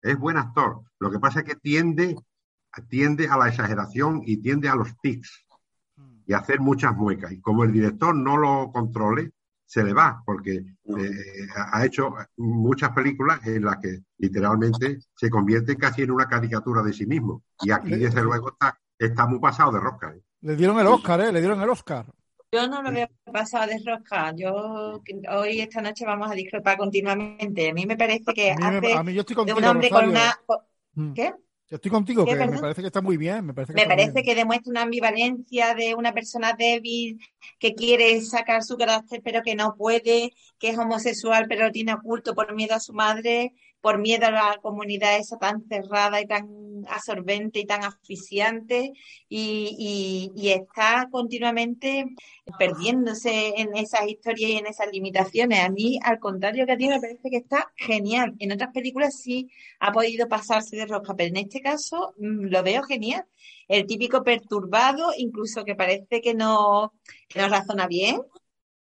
es 0.02 0.18
buen 0.20 0.36
actor. 0.36 0.82
Lo 1.00 1.10
que 1.10 1.20
pasa 1.20 1.40
es 1.40 1.46
que 1.46 1.56
tiende, 1.56 2.18
tiende 2.90 3.30
a 3.30 3.38
la 3.38 3.48
exageración 3.48 4.22
y 4.26 4.38
tiende 4.38 4.68
a 4.68 4.76
los 4.76 4.98
tics 4.98 5.46
y 6.26 6.34
a 6.34 6.40
hacer 6.40 6.60
muchas 6.60 6.96
muecas. 6.96 7.32
Y 7.32 7.40
como 7.40 7.64
el 7.64 7.72
director 7.72 8.16
no 8.16 8.36
lo 8.36 8.72
controle, 8.74 9.32
se 9.66 9.84
le 9.84 9.94
va, 9.94 10.22
porque 10.26 10.64
eh, 10.84 11.48
ha 11.56 11.80
ha 11.80 11.86
hecho 11.86 12.14
muchas 12.38 12.92
películas 12.92 13.46
en 13.46 13.66
las 13.66 13.78
que 13.78 14.02
literalmente 14.18 15.00
se 15.16 15.30
convierte 15.30 15.76
casi 15.76 16.04
en 16.04 16.12
una 16.12 16.28
caricatura 16.28 16.82
de 16.84 16.94
sí 16.94 17.06
mismo. 17.06 17.44
Y 17.62 17.72
aquí, 17.72 17.96
desde 17.96 18.24
luego, 18.24 18.50
está, 18.50 18.78
está 18.98 19.26
muy 19.26 19.40
pasado 19.40 19.72
de 19.72 19.80
rosca. 19.80 20.14
¿eh? 20.14 20.22
Le 20.42 20.56
dieron 20.56 20.80
el 20.80 20.88
Oscar, 20.88 21.22
¿eh? 21.22 21.32
Le 21.32 21.40
dieron 21.40 21.62
el 21.62 21.70
Oscar. 21.70 22.06
Yo 22.56 22.68
no 22.68 22.82
lo 22.82 22.91
veo 22.91 23.08
pasado 23.32 23.68
de 23.68 23.80
rosca. 23.86 24.34
Yo 24.36 25.01
hoy, 25.32 25.62
esta 25.62 25.82
noche, 25.82 26.06
vamos 26.06 26.32
a 26.32 26.36
discrepar 26.36 26.78
continuamente. 26.78 27.70
A 27.70 27.74
mí 27.74 27.86
me 27.86 27.97
parece 27.97 28.34
que 28.34 28.51
A 28.51 28.56
mí, 28.56 28.62
me- 28.82 28.88
hace 28.88 28.93
a 28.93 29.03
mí 29.03 29.14
yo 29.14 29.22
estoy 29.22 29.34
de 29.36 29.38
contigo, 29.38 29.58
un 29.60 29.66
hombre 29.66 29.89
con 29.89 30.06
Rosario. 30.06 30.22
una... 30.22 30.39
con- 30.45 30.60
Mm. 30.97 31.12
¿Qué? 31.14 31.34
Yo 31.68 31.76
estoy 31.76 31.91
contigo, 31.91 32.24
¿Qué, 32.24 32.38
que 32.38 32.47
me 32.47 32.58
parece 32.60 32.80
que 32.82 32.88
está 32.88 33.01
muy 33.01 33.18
bien. 33.18 33.47
Me 33.47 33.53
parece 33.53 33.74
que, 33.74 33.82
Me 33.82 33.88
parece 33.88 34.24
que 34.24 34.34
demuestra 34.36 34.70
una 34.72 34.84
ambivalencia 34.84 35.74
de 35.76 35.93
una 35.95 36.14
persona 36.14 36.53
débil 36.53 37.20
que 37.60 37.74
quiere 37.76 38.22
sacar 38.22 38.64
su 38.64 38.78
carácter 38.78 39.22
pero 39.22 39.41
que 39.43 39.56
no 39.56 39.76
puede, 39.76 40.32
que 40.58 40.70
es 40.70 40.78
homosexual 40.78 41.47
pero 41.49 41.66
lo 41.66 41.72
tiene 41.72 41.93
oculto 41.95 42.34
por 42.34 42.53
miedo 42.56 42.76
a 42.76 42.80
su 42.80 42.93
madre, 42.93 43.51
por 43.86 44.00
miedo 44.00 44.26
a 44.26 44.32
la 44.32 44.58
comunidad 44.64 45.16
esa 45.16 45.38
tan 45.38 45.62
cerrada 45.70 46.20
y 46.20 46.26
tan 46.26 46.86
absorbente 46.90 47.60
y 47.60 47.66
tan 47.66 47.84
asfixiante 47.84 48.94
y, 49.30 50.32
está 50.44 51.08
continuamente 51.12 52.06
perdiéndose 52.58 53.54
en 53.58 53.76
esas 53.76 54.08
historias 54.08 54.50
y 54.50 54.58
en 54.58 54.66
esas 54.66 54.88
limitaciones. 54.92 55.60
A 55.60 55.70
mí, 55.70 56.00
al 56.02 56.18
contrario 56.18 56.66
que 56.66 56.72
a 56.72 56.78
ti, 56.78 56.88
me 56.88 57.00
parece 57.00 57.30
que 57.30 57.38
está 57.38 57.72
genial. 57.76 58.34
En 58.40 58.52
otras 58.54 58.72
películas 58.74 59.20
sí 59.20 59.52
ha 59.80 59.92
podido 59.92 60.28
pasarse 60.28 60.76
de 60.76 60.88
rosca, 60.88 61.16
pero 61.16 61.30
en 61.30 61.38
este 61.38 61.62
caso 61.62 62.16
mm, 62.18 62.46
lo 62.46 62.64
veo 62.64 62.82
genial. 62.82 63.28
El 63.68 63.86
típico 63.86 64.24
perturbado, 64.24 65.12
incluso 65.16 65.64
que 65.64 65.76
parece 65.76 66.22
que 66.22 66.34
no 66.34 66.92
razona 67.36 67.86
bien. 67.86 68.20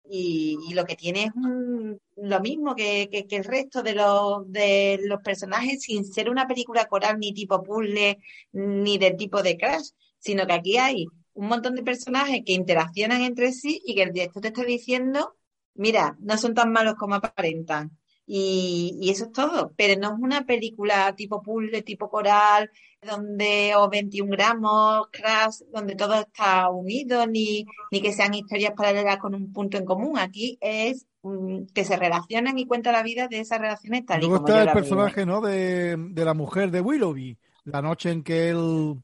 Y, 0.08 0.56
y 0.68 0.74
lo 0.74 0.84
que 0.84 0.96
tiene 0.96 1.24
es 1.24 1.32
un- 1.34 1.98
lo 2.16 2.40
mismo 2.40 2.74
que, 2.76 3.08
que- 3.10 3.26
que 3.26 3.36
el 3.36 3.44
resto 3.44 3.82
de 3.82 3.94
los, 3.94 4.50
de 4.52 5.00
los 5.04 5.20
personajes, 5.22 5.82
sin 5.82 6.04
ser 6.04 6.30
una 6.30 6.46
película 6.46 6.86
coral 6.86 7.18
ni 7.18 7.32
tipo 7.34 7.62
puzzle, 7.62 8.18
ni 8.52 8.98
del 8.98 9.16
tipo 9.16 9.42
de 9.42 9.56
Crash, 9.58 9.90
sino 10.18 10.46
que 10.46 10.52
aquí 10.54 10.78
hay 10.78 11.06
un 11.34 11.48
montón 11.48 11.74
de 11.74 11.82
personajes 11.82 12.42
que 12.46 12.52
interaccionan 12.52 13.22
entre 13.22 13.52
sí 13.52 13.82
y 13.84 13.94
que 13.94 14.02
el 14.04 14.12
director 14.12 14.42
te 14.42 14.48
está 14.48 14.64
diciendo, 14.64 15.36
mira, 15.74 16.16
no 16.20 16.38
son 16.38 16.54
tan 16.54 16.72
malos 16.72 16.94
como 16.96 17.16
aparentan. 17.16 17.96
Y, 18.28 18.98
y 19.00 19.10
eso 19.10 19.26
es 19.26 19.32
todo, 19.32 19.72
pero 19.76 20.00
no 20.00 20.14
es 20.14 20.20
una 20.20 20.44
película 20.44 21.14
tipo 21.14 21.42
puzzle, 21.42 21.82
tipo 21.82 22.10
coral, 22.10 22.70
donde, 23.00 23.74
o 23.76 23.88
21 23.88 24.30
gramos, 24.30 25.06
Crash, 25.12 25.60
donde 25.72 25.94
todo 25.94 26.14
está 26.14 26.68
unido, 26.70 27.26
ni, 27.26 27.66
ni 27.92 28.00
que 28.00 28.12
sean 28.12 28.34
historias 28.34 28.72
paralelas 28.76 29.18
con 29.18 29.34
un 29.34 29.52
punto 29.52 29.78
en 29.78 29.84
común. 29.84 30.18
Aquí 30.18 30.58
es 30.60 31.06
mm, 31.22 31.66
que 31.72 31.84
se 31.84 31.96
relacionan 31.96 32.58
y 32.58 32.66
cuentan 32.66 32.94
la 32.94 33.04
vida 33.04 33.28
de 33.28 33.40
esas 33.40 33.60
relaciones 33.60 34.04
tal 34.04 34.18
y 34.18 34.26
Luego 34.26 34.44
como 34.44 34.48
está 34.48 34.62
el 34.64 34.72
personaje, 34.72 35.24
¿no? 35.24 35.40
De, 35.40 35.96
de 35.96 36.24
la 36.24 36.34
mujer 36.34 36.72
de 36.72 36.80
Willoughby. 36.80 37.38
La 37.64 37.80
noche 37.80 38.10
en 38.10 38.24
que 38.24 38.50
él 38.50 38.96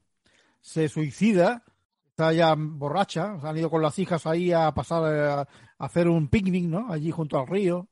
se 0.60 0.88
suicida, 0.88 1.64
está 2.10 2.32
ya 2.32 2.54
borracha, 2.56 3.38
han 3.42 3.56
ido 3.56 3.70
con 3.70 3.82
las 3.82 3.98
hijas 3.98 4.26
ahí 4.26 4.52
a 4.52 4.72
pasar 4.72 5.14
eh, 5.14 5.28
a, 5.28 5.40
a 5.40 5.46
hacer 5.78 6.08
un 6.08 6.28
picnic, 6.28 6.64
¿no? 6.64 6.92
Allí 6.92 7.12
junto 7.12 7.38
al 7.38 7.46
río. 7.46 7.88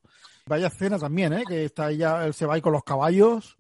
Vaya 0.47 0.69
escena 0.69 0.99
también, 0.99 1.33
¿eh? 1.33 1.45
Que 1.47 1.65
está 1.65 1.91
ella, 1.91 2.27
él 2.27 2.35
se 2.35 2.47
va 2.47 2.55
ahí 2.55 2.61
con 2.61 2.73
los 2.73 2.85
caballos 2.85 3.59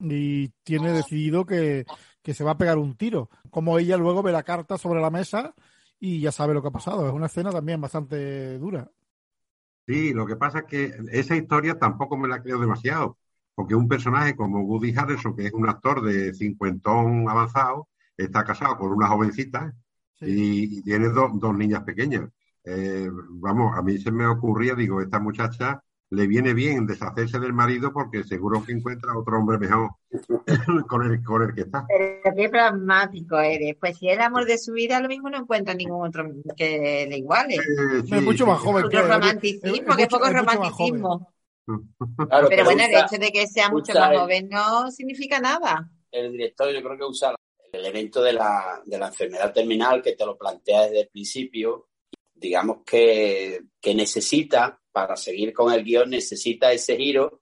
y 0.00 0.48
tiene 0.64 0.92
decidido 0.92 1.46
que, 1.46 1.86
que 2.22 2.34
se 2.34 2.44
va 2.44 2.52
a 2.52 2.58
pegar 2.58 2.78
un 2.78 2.96
tiro. 2.96 3.30
Como 3.50 3.78
ella 3.78 3.96
luego 3.96 4.22
ve 4.22 4.32
la 4.32 4.42
carta 4.42 4.78
sobre 4.78 5.00
la 5.00 5.10
mesa 5.10 5.54
y 6.00 6.20
ya 6.20 6.32
sabe 6.32 6.54
lo 6.54 6.62
que 6.62 6.68
ha 6.68 6.72
pasado. 6.72 7.06
Es 7.08 7.14
una 7.14 7.26
escena 7.26 7.50
también 7.52 7.80
bastante 7.80 8.58
dura. 8.58 8.90
Sí, 9.86 10.14
lo 10.14 10.26
que 10.26 10.36
pasa 10.36 10.60
es 10.60 10.64
que 10.66 10.94
esa 11.12 11.36
historia 11.36 11.78
tampoco 11.78 12.16
me 12.16 12.28
la 12.28 12.42
creo 12.42 12.58
demasiado, 12.58 13.18
porque 13.54 13.74
un 13.74 13.86
personaje 13.88 14.34
como 14.34 14.62
Woody 14.62 14.94
Harrelson, 14.96 15.36
que 15.36 15.46
es 15.46 15.52
un 15.52 15.68
actor 15.68 16.02
de 16.02 16.32
cincuentón 16.34 17.28
avanzado, 17.28 17.88
está 18.16 18.44
casado 18.44 18.78
con 18.78 18.92
una 18.92 19.08
jovencita 19.08 19.74
Sí. 20.18 20.26
y, 20.26 20.78
y 20.78 20.82
tiene 20.82 21.08
do- 21.10 21.30
dos 21.34 21.54
niñas 21.56 21.82
pequeñas. 21.84 22.30
Eh, 22.64 23.08
vamos, 23.30 23.76
a 23.76 23.82
mí 23.82 23.98
se 23.98 24.10
me 24.10 24.26
ocurría, 24.26 24.74
digo, 24.74 25.02
esta 25.02 25.18
muchacha 25.20 25.82
le 26.10 26.26
viene 26.26 26.54
bien 26.54 26.86
deshacerse 26.86 27.38
del 27.40 27.52
marido 27.52 27.92
porque 27.92 28.22
seguro 28.24 28.62
que 28.64 28.72
encuentra 28.72 29.16
otro 29.18 29.38
hombre 29.38 29.58
mejor 29.58 29.90
con 30.88 31.10
el, 31.10 31.22
con 31.24 31.42
el 31.42 31.54
que 31.54 31.62
está. 31.62 31.86
Pero 31.88 32.36
qué 32.36 32.48
pragmático 32.48 33.38
eres. 33.38 33.76
Pues 33.80 33.98
si 33.98 34.08
es 34.08 34.14
el 34.16 34.20
amor 34.22 34.44
de 34.44 34.58
su 34.58 34.72
vida, 34.72 35.00
lo 35.00 35.08
mismo 35.08 35.28
no 35.30 35.38
encuentra 35.38 35.74
ningún 35.74 36.06
otro 36.06 36.24
que 36.56 37.06
le 37.08 37.16
iguale. 37.18 37.54
Eh, 37.56 38.02
Es 38.10 38.22
mucho 38.22 38.46
más 38.46 38.60
joven 38.60 38.84
él. 38.90 39.08
romanticismo, 39.08 39.68
Es- 39.72 39.72
es 39.74 39.80
que 39.80 39.92
mucho- 40.02 40.08
poco 40.08 40.26
es 40.26 40.32
romanticismo. 40.34 41.34
Claro, 42.28 42.48
Pero 42.50 42.64
bueno, 42.64 42.82
el 42.84 42.90
usa- 42.90 43.06
hecho 43.06 43.18
de 43.18 43.32
que 43.32 43.46
sea 43.46 43.70
mucho 43.70 43.94
más 43.94 44.10
el- 44.12 44.18
joven 44.18 44.48
no 44.50 44.90
significa 44.90 45.40
nada. 45.40 45.90
el 46.12 46.30
director 46.30 46.70
yo 46.72 46.80
creo 46.82 46.96
que 46.98 47.04
usa 47.04 47.34
el 47.72 47.80
elemento 47.80 48.22
de 48.22 48.34
la, 48.34 48.80
de 48.84 48.98
la 48.98 49.08
enfermedad 49.08 49.52
terminal 49.52 50.00
que 50.00 50.12
te 50.14 50.24
lo 50.24 50.36
plantea 50.38 50.82
desde 50.82 51.00
el 51.00 51.08
principio, 51.08 51.88
digamos 52.34 52.78
que, 52.86 53.62
que 53.80 53.94
necesita, 53.96 54.78
para 54.94 55.16
seguir 55.16 55.52
con 55.52 55.72
el 55.72 55.82
guion, 55.82 56.10
necesita 56.10 56.72
ese 56.72 56.96
giro 56.96 57.40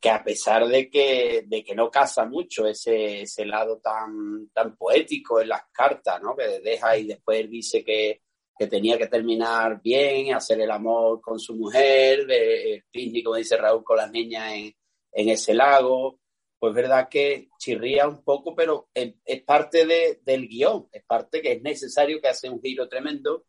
que 0.00 0.08
a 0.08 0.24
pesar 0.24 0.66
de 0.66 0.88
que, 0.88 1.44
de 1.46 1.62
que 1.62 1.74
no 1.74 1.90
casa 1.90 2.24
mucho 2.24 2.66
ese, 2.66 3.20
ese 3.22 3.44
lado 3.44 3.78
tan, 3.78 4.48
tan 4.48 4.74
poético 4.74 5.40
en 5.40 5.50
las 5.50 5.64
cartas, 5.70 6.20
¿no? 6.22 6.34
Que 6.34 6.60
deja 6.60 6.96
y 6.96 7.04
después 7.04 7.48
dice 7.50 7.84
que, 7.84 8.22
que 8.58 8.66
tenía 8.68 8.96
que 8.96 9.06
terminar 9.06 9.82
bien, 9.82 10.34
hacer 10.34 10.62
el 10.62 10.70
amor 10.70 11.20
con 11.20 11.38
su 11.38 11.54
mujer, 11.54 12.26
eh, 12.30 12.74
el 12.76 12.84
picnic, 12.90 13.26
como 13.26 13.36
dice 13.36 13.58
Raúl, 13.58 13.84
con 13.84 13.98
las 13.98 14.10
niñas 14.10 14.54
en, 14.54 14.74
en 15.12 15.28
ese 15.28 15.52
lago, 15.52 16.18
pues 16.58 16.74
verdad 16.74 17.08
que 17.10 17.50
chirría 17.58 18.08
un 18.08 18.24
poco, 18.24 18.54
pero 18.54 18.88
es, 18.94 19.14
es 19.24 19.42
parte 19.42 19.84
de, 19.84 20.20
del 20.24 20.48
guion, 20.48 20.88
es 20.90 21.04
parte 21.04 21.42
que 21.42 21.52
es 21.52 21.62
necesario 21.62 22.20
que 22.20 22.28
hace 22.28 22.48
un 22.48 22.62
giro 22.62 22.88
tremendo. 22.88 23.44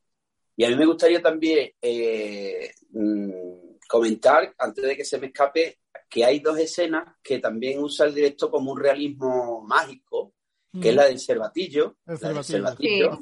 Y 0.56 0.64
a 0.66 0.70
mí 0.70 0.76
me 0.76 0.86
gustaría 0.86 1.22
también 1.22 1.72
eh, 1.82 2.72
mm, 2.92 3.32
comentar, 3.88 4.54
antes 4.58 4.84
de 4.86 4.96
que 4.96 5.06
se 5.06 5.18
me 5.20 5.28
escape, 5.28 5.80
que 6.10 6.24
hay 6.26 6.40
dos 6.40 6.58
escenas 6.60 7.16
que 7.24 7.40
también 7.40 7.80
usa 7.82 8.06
el 8.06 8.14
director 8.14 8.52
como 8.52 8.72
un 8.72 8.80
realismo 8.80 9.62
mágico, 9.68 10.34
que 10.82 10.90
es 10.90 10.96
la 10.96 11.06
del 11.06 11.20
cervatillo, 11.20 11.98
Mm. 12.06 12.12
El 12.12 12.20
la 12.22 12.28
del 12.30 12.44
cervatillo. 12.44 13.20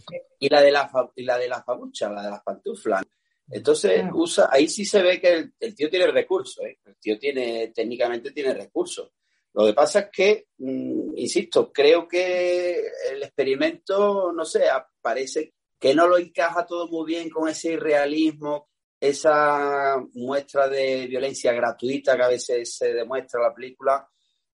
sí. 0.00 0.16
y 0.38 0.48
la 0.48 0.60
de 0.62 0.70
la 0.72 0.90
y 1.16 1.22
la 1.24 1.38
de 1.38 1.48
las 1.48 1.64
babuchas, 1.64 2.12
la 2.12 2.22
de 2.22 2.30
las 2.30 2.42
pantuflas. 2.42 3.02
Entonces 3.50 4.02
Ah. 4.04 4.10
usa, 4.14 4.48
ahí 4.50 4.68
sí 4.68 4.84
se 4.84 5.02
ve 5.02 5.20
que 5.20 5.32
el, 5.32 5.52
el 5.60 5.74
tío 5.74 5.90
tiene 5.90 6.06
recursos, 6.08 6.64
¿eh? 6.64 6.78
el 6.84 6.96
tío 6.96 7.18
tiene, 7.18 7.72
técnicamente 7.74 8.30
tiene 8.32 8.54
recursos. 8.54 9.10
Lo 9.52 9.66
que 9.66 9.74
pasa 9.74 10.00
es 10.00 10.08
que, 10.12 10.46
mm, 10.58 11.16
insisto, 11.18 11.72
creo 11.72 12.08
que 12.08 12.80
el 13.12 13.22
experimento, 13.22 14.32
no 14.32 14.44
sé, 14.44 14.62
parece 15.00 15.54
que 15.84 15.94
no 15.94 16.08
lo 16.08 16.16
encaja 16.16 16.64
todo 16.64 16.88
muy 16.88 17.04
bien 17.04 17.28
con 17.28 17.46
ese 17.46 17.72
irrealismo, 17.72 18.70
esa 18.98 20.02
muestra 20.14 20.66
de 20.66 21.06
violencia 21.06 21.52
gratuita 21.52 22.16
que 22.16 22.22
a 22.22 22.28
veces 22.28 22.74
se 22.74 22.94
demuestra 22.94 23.38
en 23.38 23.48
la 23.48 23.54
película, 23.54 24.08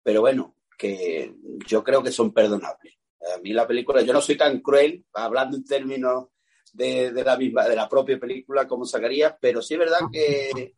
pero 0.02 0.22
bueno, 0.22 0.56
que 0.78 1.36
yo 1.68 1.84
creo 1.84 2.02
que 2.02 2.14
son 2.14 2.32
perdonables. 2.32 2.94
A 3.36 3.40
mí 3.40 3.52
la 3.52 3.68
película, 3.68 4.02
yo 4.04 4.14
no 4.14 4.22
soy 4.22 4.38
tan 4.38 4.62
cruel, 4.62 5.04
hablando 5.16 5.58
en 5.58 5.66
términos 5.66 6.28
de, 6.72 7.12
de 7.12 7.24
la 7.26 7.36
misma, 7.36 7.68
de 7.68 7.76
la 7.76 7.90
propia 7.90 8.18
película 8.18 8.66
como 8.66 8.86
Zacarías, 8.86 9.36
pero 9.38 9.62
sí 9.62 9.74
es 9.74 9.80
verdad 9.82 10.00
que, 10.10 10.72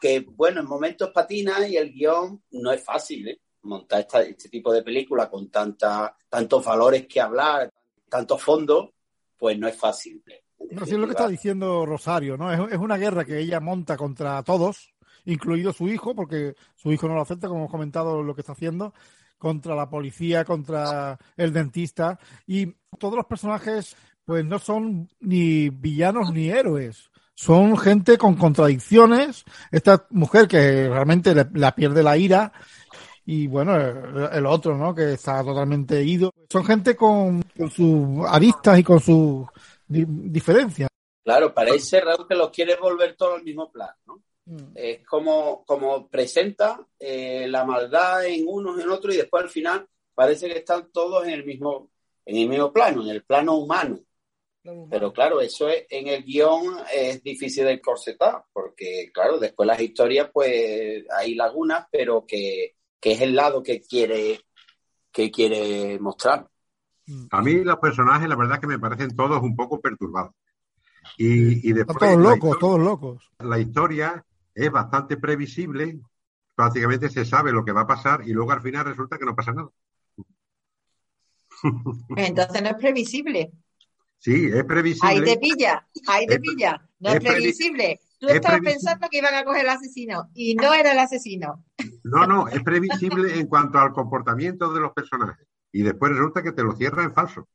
que, 0.00 0.26
bueno, 0.26 0.58
en 0.58 0.66
momentos 0.66 1.10
patina 1.10 1.68
y 1.68 1.76
el 1.76 1.92
guion 1.92 2.42
no 2.50 2.72
es 2.72 2.82
fácil, 2.82 3.28
¿eh? 3.28 3.40
Montar 3.62 4.08
este 4.26 4.48
tipo 4.48 4.72
de 4.72 4.82
película 4.82 5.30
con 5.30 5.48
tanta, 5.52 6.16
tantos 6.28 6.64
valores 6.64 7.06
que 7.06 7.20
hablar, 7.20 7.72
tantos 8.12 8.42
fondos, 8.42 8.90
pues 9.38 9.58
no 9.58 9.66
es 9.66 9.76
fácil. 9.76 10.22
No, 10.70 10.84
sí, 10.84 10.92
es 10.92 10.98
lo 10.98 11.06
que 11.06 11.12
está 11.12 11.26
diciendo 11.28 11.86
Rosario, 11.86 12.36
¿no? 12.36 12.52
Es, 12.52 12.72
es 12.72 12.78
una 12.78 12.98
guerra 12.98 13.24
que 13.24 13.38
ella 13.38 13.58
monta 13.58 13.96
contra 13.96 14.42
todos, 14.42 14.92
incluido 15.24 15.72
su 15.72 15.88
hijo, 15.88 16.14
porque 16.14 16.54
su 16.76 16.92
hijo 16.92 17.08
no 17.08 17.14
lo 17.14 17.22
acepta, 17.22 17.48
como 17.48 17.60
hemos 17.60 17.70
comentado 17.70 18.22
lo 18.22 18.34
que 18.34 18.42
está 18.42 18.52
haciendo, 18.52 18.92
contra 19.38 19.74
la 19.74 19.88
policía, 19.88 20.44
contra 20.44 21.18
el 21.36 21.52
dentista. 21.52 22.18
Y 22.46 22.66
todos 22.98 23.16
los 23.16 23.26
personajes, 23.26 23.96
pues 24.24 24.44
no 24.44 24.58
son 24.58 25.08
ni 25.20 25.70
villanos 25.70 26.32
ni 26.32 26.50
héroes. 26.50 27.10
Son 27.34 27.76
gente 27.78 28.18
con 28.18 28.34
contradicciones. 28.36 29.44
Esta 29.70 30.06
mujer 30.10 30.46
que 30.46 30.88
realmente 30.88 31.34
le- 31.34 31.48
la 31.54 31.74
pierde 31.74 32.02
la 32.02 32.16
ira. 32.18 32.52
Y 33.24 33.46
bueno, 33.46 33.76
el, 33.76 34.28
el 34.32 34.46
otro, 34.46 34.76
¿no? 34.76 34.94
Que 34.94 35.12
está 35.12 35.44
totalmente 35.44 36.02
ido. 36.02 36.32
Son 36.50 36.64
gente 36.64 36.96
con, 36.96 37.42
con 37.56 37.70
sus 37.70 38.26
aristas 38.26 38.78
y 38.78 38.82
con 38.82 39.00
sus 39.00 39.46
di- 39.86 40.06
diferencias. 40.06 40.88
Claro, 41.24 41.54
parece 41.54 42.00
Raúl 42.00 42.26
que 42.26 42.34
los 42.34 42.50
quiere 42.50 42.74
volver 42.76 43.14
todo 43.16 43.34
al 43.34 43.44
mismo 43.44 43.70
plan, 43.70 43.90
¿no? 44.06 44.22
Es 44.74 45.06
como, 45.06 45.64
como 45.64 46.08
presenta 46.08 46.84
eh, 46.98 47.46
la 47.48 47.64
maldad 47.64 48.26
en 48.26 48.44
unos 48.46 48.76
y 48.78 48.82
en 48.82 48.90
otros 48.90 49.14
y 49.14 49.18
después 49.18 49.44
al 49.44 49.48
final 49.48 49.86
parece 50.14 50.48
que 50.48 50.58
están 50.58 50.90
todos 50.90 51.24
en 51.24 51.30
el 51.30 51.44
mismo, 51.44 51.90
en 52.26 52.36
el 52.36 52.48
mismo 52.48 52.72
plano, 52.72 53.02
en 53.02 53.08
el 53.08 53.22
plano 53.22 53.54
humano. 53.54 54.00
Pero 54.90 55.12
claro, 55.12 55.40
eso 55.40 55.68
es, 55.68 55.86
en 55.90 56.08
el 56.08 56.24
guion 56.24 56.76
es 56.92 57.22
difícil 57.22 57.64
de 57.64 57.80
corsetar, 57.80 58.44
porque 58.52 59.10
claro, 59.14 59.38
después 59.38 59.66
las 59.66 59.80
historias 59.80 60.28
pues 60.32 61.04
hay 61.16 61.34
lagunas, 61.36 61.86
pero 61.90 62.24
que, 62.26 62.74
que 63.02 63.12
es 63.12 63.20
el 63.20 63.34
lado 63.34 63.62
que 63.64 63.80
quiere, 63.82 64.40
que 65.10 65.30
quiere 65.30 65.98
mostrar. 65.98 66.48
A 67.32 67.42
mí 67.42 67.64
los 67.64 67.76
personajes, 67.80 68.28
la 68.28 68.36
verdad 68.36 68.54
es 68.54 68.60
que 68.60 68.66
me 68.68 68.78
parecen 68.78 69.14
todos 69.16 69.42
un 69.42 69.56
poco 69.56 69.80
perturbados. 69.80 70.32
Y, 71.18 71.54
y 71.68 71.70
Están 71.72 71.74
después 71.74 71.98
todos 71.98 72.16
la 72.16 72.22
locos, 72.22 72.36
historia- 72.36 72.60
todos 72.60 72.80
locos. 72.80 73.30
la 73.40 73.58
historia 73.58 74.24
es 74.54 74.70
bastante 74.70 75.16
previsible, 75.16 76.00
prácticamente 76.54 77.10
se 77.10 77.24
sabe 77.24 77.50
lo 77.52 77.64
que 77.64 77.72
va 77.72 77.80
a 77.82 77.86
pasar 77.88 78.22
y 78.26 78.32
luego 78.32 78.52
al 78.52 78.62
final 78.62 78.84
resulta 78.84 79.18
que 79.18 79.24
no 79.24 79.34
pasa 79.34 79.52
nada. 79.52 79.68
Entonces 82.16 82.62
no 82.62 82.68
es 82.68 82.76
previsible. 82.76 83.52
Sí, 84.18 84.46
es 84.46 84.54
Ahí 84.54 84.62
previsible. 84.62 85.22
te 85.24 85.36
pilla, 85.38 85.88
ahí 86.06 86.26
te 86.26 86.34
Es- 86.34 86.40
pilla. 86.40 86.88
No 87.00 87.08
es 87.10 87.16
es 87.16 87.20
previ- 87.22 87.26
previsible. 87.32 88.00
Tú 88.20 88.28
es 88.28 88.34
estabas 88.36 88.60
previsible. 88.60 88.72
pensando 88.90 89.08
que 89.10 89.18
iban 89.18 89.34
a 89.34 89.44
coger 89.44 89.68
al 89.68 89.76
asesino 89.76 90.30
y 90.34 90.54
no 90.54 90.72
era 90.72 90.92
el 90.92 90.98
asesino. 91.00 91.64
No, 92.04 92.26
no, 92.26 92.48
es 92.48 92.62
previsible 92.62 93.38
en 93.38 93.46
cuanto 93.46 93.78
al 93.78 93.92
comportamiento 93.92 94.72
de 94.72 94.80
los 94.80 94.92
personajes. 94.92 95.46
Y 95.70 95.82
después 95.82 96.12
resulta 96.12 96.42
que 96.42 96.52
te 96.52 96.62
lo 96.62 96.72
cierra 96.76 97.04
en 97.04 97.12
falso. 97.14 97.48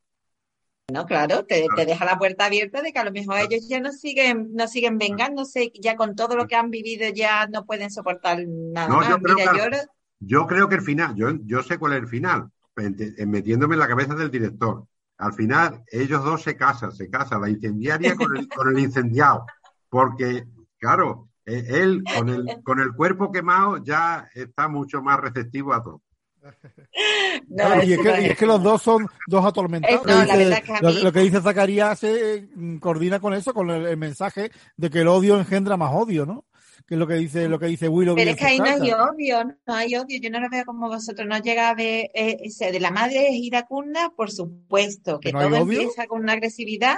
No, 0.89 1.05
claro, 1.05 1.43
te, 1.45 1.65
te 1.75 1.85
deja 1.85 2.05
la 2.05 2.17
puerta 2.17 2.45
abierta 2.45 2.81
de 2.81 2.93
que 2.93 2.99
a 2.99 3.03
lo 3.03 3.11
mejor 3.11 3.35
ellos 3.39 3.67
ya 3.67 3.81
no 3.81 3.91
siguen, 3.91 4.51
no 4.53 4.67
siguen 4.69 4.97
vengándose, 4.97 5.71
ya 5.81 5.97
con 5.97 6.15
todo 6.15 6.37
lo 6.37 6.47
que 6.47 6.55
han 6.55 6.71
vivido 6.71 7.09
ya 7.13 7.45
no 7.47 7.65
pueden 7.65 7.91
soportar 7.91 8.39
nada 8.47 8.87
No, 8.87 8.95
más. 8.97 9.09
yo 9.09 9.17
creo 9.19 9.35
Mira, 9.35 9.51
que- 9.51 9.57
yo 9.57 9.63
ahora- 9.63 9.85
Yo 10.19 10.47
creo 10.47 10.69
que 10.69 10.75
el 10.75 10.81
final, 10.81 11.13
yo, 11.15 11.29
yo 11.43 11.61
sé 11.61 11.77
cuál 11.77 11.93
es 11.93 11.99
el 11.99 12.07
final, 12.07 12.49
eh, 12.77 13.25
metiéndome 13.25 13.75
en 13.75 13.79
la 13.79 13.87
cabeza 13.87 14.15
del 14.15 14.31
director. 14.31 14.85
Al 15.17 15.33
final, 15.33 15.83
ellos 15.91 16.23
dos 16.23 16.41
se 16.43 16.55
casan, 16.55 16.91
se 16.91 17.09
casan, 17.09 17.41
la 17.41 17.49
incendiaria 17.49 18.15
con 18.15 18.35
el, 18.37 18.47
con 18.47 18.69
el 18.69 18.79
incendiado. 18.79 19.45
Porque, 19.89 20.45
claro, 20.79 21.26
eh, 21.47 21.65
él 21.69 22.03
con 22.15 22.29
el, 22.29 22.45
con 22.63 22.79
el 22.79 22.93
cuerpo 22.93 23.31
quemado 23.31 23.83
ya 23.83 24.29
está 24.35 24.67
mucho 24.67 25.01
más 25.01 25.19
receptivo 25.19 25.73
a 25.73 25.83
todo. 25.83 26.01
no, 27.49 27.55
Claro, 27.65 27.83
y, 27.83 27.93
es 27.93 27.99
que, 27.99 28.03
no 28.11 28.21
y 28.21 28.25
es. 28.25 28.31
es 28.31 28.37
que 28.37 28.45
los 28.45 28.61
dos 28.61 28.81
son 28.81 29.07
dos 29.27 29.45
atormentados. 29.45 30.05
No, 30.05 30.13
la 30.13 30.21
Dice- 30.23 30.37
verdad 30.37 30.59
es 30.59 30.63
que 30.63 30.73
a 30.73 31.03
lo, 31.03 31.11
que 31.11 31.19
dice 31.21 31.41
Zacarías 31.41 31.99
se 31.99 32.47
mm, 32.55 32.77
coordina 32.77 33.19
con 33.19 33.33
eso, 33.33 33.53
con 33.53 33.69
el, 33.69 33.85
el 33.87 33.97
mensaje 33.97 34.51
de 34.75 34.89
que 34.89 34.99
el 35.01 35.07
odio 35.07 35.37
engendra 35.39 35.75
más 35.77 35.91
odio, 35.93 36.25
¿no? 36.25 36.45
Que 36.85 36.95
es 36.95 36.99
lo 36.99 37.05
que 37.07 37.15
dice, 37.15 37.49
lo 37.49 37.59
que 37.59 37.65
dice 37.65 37.89
Willoughby 37.89 38.21
Pero 38.21 38.31
es 38.31 38.37
que 38.37 38.45
ahí 38.45 38.59
no 38.59 38.65
hay 38.65 38.91
odio, 38.93 39.43
no 39.65 39.73
hay 39.73 39.95
odio. 39.97 40.19
Yo 40.21 40.29
no 40.29 40.39
lo 40.39 40.49
veo 40.49 40.63
como 40.63 40.87
vosotros. 40.87 41.27
No 41.27 41.37
llega 41.39 41.69
a 41.69 41.75
ver 41.75 42.09
eh, 42.13 42.37
ese 42.43 42.71
de 42.71 42.79
la 42.79 42.91
madre 42.91 43.27
es 43.27 43.35
iracunda, 43.35 44.13
por 44.15 44.31
supuesto, 44.31 45.19
que 45.19 45.29
¿Que 45.29 45.33
no 45.33 45.39
hay 45.39 45.49
todo 45.49 45.57
empieza 45.63 46.07
con 46.07 46.21
una 46.21 46.31
agresividad. 46.33 46.95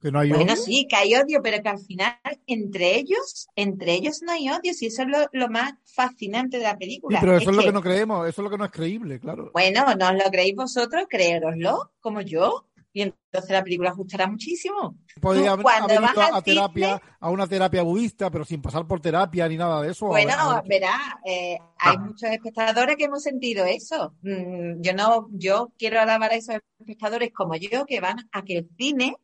Que 0.00 0.10
no 0.10 0.20
hay 0.20 0.30
Bueno, 0.30 0.54
odio. 0.54 0.56
sí, 0.62 0.86
que 0.88 0.96
hay 0.96 1.14
odio, 1.14 1.40
pero 1.42 1.62
que 1.62 1.68
al 1.68 1.78
final 1.78 2.16
entre 2.46 2.96
ellos, 2.96 3.48
entre 3.54 3.92
ellos 3.94 4.22
no 4.22 4.32
hay 4.32 4.48
odio. 4.48 4.72
Si 4.72 4.86
eso 4.86 5.02
es 5.02 5.08
lo, 5.08 5.18
lo 5.32 5.48
más 5.48 5.74
fascinante 5.84 6.56
de 6.56 6.62
la 6.64 6.72
Sí, 6.72 6.76
película. 6.78 7.20
pero 7.20 7.36
eso 7.36 7.50
es 7.50 7.56
lo 7.56 7.62
que- 7.62 7.68
que 7.68 7.72
no 7.72 7.82
creemos, 7.82 8.26
eso 8.28 8.40
es 8.40 8.44
lo 8.44 8.50
que 8.50 8.58
no 8.58 8.64
es 8.64 8.70
creíble, 8.70 9.20
claro. 9.20 9.50
Bueno, 9.52 9.84
no 9.98 10.08
os 10.08 10.14
lo 10.14 10.30
creéis 10.30 10.54
vosotros, 10.56 11.04
creéroslo, 11.08 11.92
como 12.00 12.20
yo. 12.22 12.66
Y 12.92 13.02
entonces 13.02 13.50
la 13.52 13.62
película 13.62 13.90
ajustará 13.90 14.26
muchísimo. 14.26 14.96
Podría 15.20 15.52
haber, 15.52 15.62
cuando 15.62 15.84
haber 15.84 16.00
vas 16.00 16.12
ido 16.12 16.22
al 16.22 16.34
a 16.34 16.42
terapia, 16.42 17.02
a 17.20 17.30
una 17.30 17.46
terapia 17.46 17.82
budista, 17.82 18.30
pero 18.32 18.44
sin 18.44 18.60
pasar 18.60 18.84
por 18.84 19.00
terapia 19.00 19.46
ni 19.48 19.56
nada 19.56 19.80
de 19.82 19.92
eso. 19.92 20.06
a 20.06 20.16
ver- 20.16 20.24
Bueno, 20.26 20.40
a 20.42 20.54
ver- 20.60 20.68
verá, 20.68 21.20
eh, 21.24 21.56
hay 21.78 21.96
Ah. 21.96 22.00
muchos 22.00 22.28
espectadores 22.30 22.96
que 22.96 23.04
hemos 23.04 23.22
sentido 23.22 23.64
eso. 23.64 24.14
Mm, 24.22 24.80
Yo 24.80 24.92
no, 24.94 25.28
yo 25.30 25.70
quiero 25.78 26.00
alabar 26.00 26.32
a 26.32 26.34
esos 26.34 26.56
espectadores 26.80 27.30
como 27.32 27.54
yo 27.54 27.84
que 27.86 28.00
van 28.00 28.28
a 28.32 28.42
que 28.42 28.56
el 28.58 28.68
cine 28.76 29.14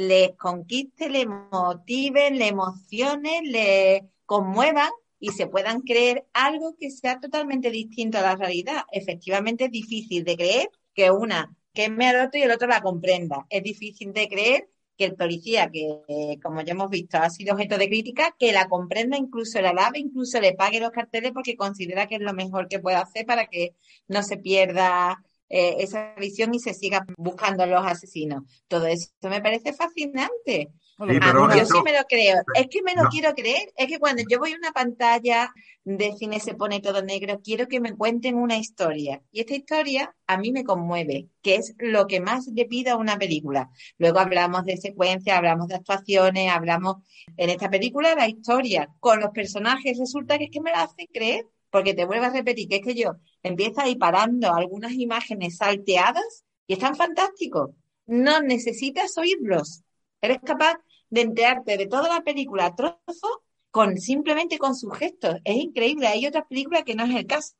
les 0.00 0.34
conquiste, 0.36 1.08
les 1.10 1.26
motive, 1.26 2.30
les 2.30 2.50
emocione, 2.50 3.42
les 3.44 4.02
conmuevan 4.24 4.90
y 5.18 5.30
se 5.30 5.46
puedan 5.46 5.82
creer 5.82 6.26
algo 6.32 6.74
que 6.78 6.90
sea 6.90 7.20
totalmente 7.20 7.70
distinto 7.70 8.18
a 8.18 8.22
la 8.22 8.36
realidad. 8.36 8.84
Efectivamente 8.90 9.66
es 9.66 9.70
difícil 9.70 10.24
de 10.24 10.36
creer 10.36 10.70
que 10.94 11.10
una 11.10 11.54
queme 11.74 12.08
al 12.08 12.26
otro 12.26 12.40
y 12.40 12.44
el 12.44 12.50
otro 12.50 12.66
la 12.66 12.80
comprenda. 12.80 13.46
Es 13.50 13.62
difícil 13.62 14.12
de 14.14 14.28
creer 14.28 14.70
que 14.96 15.04
el 15.04 15.16
policía, 15.16 15.70
que 15.70 16.38
como 16.42 16.62
ya 16.62 16.72
hemos 16.72 16.90
visto 16.90 17.18
ha 17.18 17.28
sido 17.28 17.54
objeto 17.54 17.76
de 17.76 17.88
crítica, 17.88 18.34
que 18.38 18.52
la 18.52 18.68
comprenda, 18.68 19.18
incluso 19.18 19.60
la 19.60 19.70
alabe, 19.70 19.98
incluso 19.98 20.40
le 20.40 20.54
pague 20.54 20.80
los 20.80 20.90
carteles 20.90 21.32
porque 21.32 21.56
considera 21.56 22.06
que 22.06 22.16
es 22.16 22.22
lo 22.22 22.32
mejor 22.32 22.68
que 22.68 22.80
puede 22.80 22.96
hacer 22.96 23.26
para 23.26 23.46
que 23.46 23.74
no 24.08 24.22
se 24.22 24.38
pierda 24.38 25.22
eh, 25.50 25.76
esa 25.80 26.14
visión 26.16 26.54
y 26.54 26.60
se 26.60 26.72
siga 26.74 27.04
buscando 27.18 27.64
a 27.64 27.66
los 27.66 27.84
asesinos. 27.84 28.44
Todo 28.68 28.86
eso 28.86 29.08
me 29.24 29.42
parece 29.42 29.72
fascinante. 29.74 30.70
Sí, 31.08 31.16
Ah, 31.22 31.32
pero 31.32 31.48
yo 31.54 31.62
eso- 31.62 31.74
sí 31.76 31.82
me 31.82 31.92
lo 31.94 32.04
creo. 32.08 32.36
Es 32.54 32.68
que 32.68 32.82
me 32.82 32.94
lo 32.94 33.04
No. 33.04 33.08
quiero 33.08 33.32
creer. 33.34 33.72
Es 33.76 33.86
que 33.88 33.98
cuando 33.98 34.22
yo 34.28 34.38
voy 34.38 34.52
a 34.52 34.56
una 34.56 34.70
pantalla 34.72 35.50
de 35.82 36.12
cine 36.12 36.40
se 36.40 36.54
pone 36.54 36.80
todo 36.80 37.02
negro, 37.02 37.40
quiero 37.42 37.66
que 37.68 37.80
me 37.80 37.96
cuenten 37.96 38.34
una 38.36 38.58
historia. 38.58 39.22
Y 39.32 39.40
esta 39.40 39.54
historia 39.54 40.14
a 40.26 40.36
mí 40.36 40.52
me 40.52 40.62
conmueve, 40.62 41.28
que 41.42 41.54
es 41.56 41.74
lo 41.78 42.06
que 42.06 42.20
más 42.20 42.46
le 42.48 42.66
pido 42.66 42.92
a 42.92 42.96
una 42.96 43.16
película. 43.18 43.70
Luego 43.96 44.18
hablamos 44.18 44.64
de 44.66 44.76
secuencias, 44.76 45.38
hablamos 45.38 45.68
de 45.68 45.76
actuaciones, 45.76 46.52
hablamos 46.52 46.96
en 47.38 47.48
esta 47.48 47.70
película 47.70 48.14
la 48.14 48.28
historia 48.28 48.90
con 49.00 49.20
los 49.20 49.30
personajes. 49.30 49.98
Resulta 49.98 50.36
que 50.36 50.44
es 50.44 50.50
que 50.50 50.60
me 50.60 50.70
la 50.70 50.82
hacen 50.82 51.06
creer, 51.12 51.46
porque 51.70 51.94
te 51.94 52.04
vuelvo 52.04 52.26
a 52.26 52.30
repetir 52.30 52.68
que 52.68 52.76
es 52.76 52.82
que 52.82 52.94
yo 52.94 53.16
empiezo 53.42 53.80
ahí 53.80 53.96
parando 53.96 54.52
algunas 54.52 54.92
imágenes 54.92 55.56
salteadas 55.56 56.44
y 56.66 56.74
están 56.74 56.96
fantásticos. 56.96 57.70
No 58.06 58.40
necesitas 58.40 59.16
oírlos. 59.18 59.82
Eres 60.20 60.38
capaz 60.44 60.78
de 61.08 61.22
enterarte 61.22 61.76
de 61.76 61.86
toda 61.86 62.08
la 62.08 62.22
película 62.22 62.66
a 62.66 62.74
trozos 62.74 63.38
con 63.70 63.98
simplemente 63.98 64.58
con 64.58 64.74
sus 64.74 64.96
gestos. 64.96 65.36
Es 65.44 65.56
increíble. 65.56 66.06
Hay 66.08 66.26
otras 66.26 66.44
películas 66.48 66.84
que 66.84 66.94
no 66.94 67.04
es 67.04 67.14
el 67.14 67.26
caso, 67.26 67.54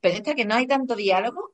pero 0.00 0.14
esta 0.14 0.34
que 0.34 0.44
no 0.44 0.54
hay 0.54 0.66
tanto 0.66 0.96
diálogo, 0.96 1.52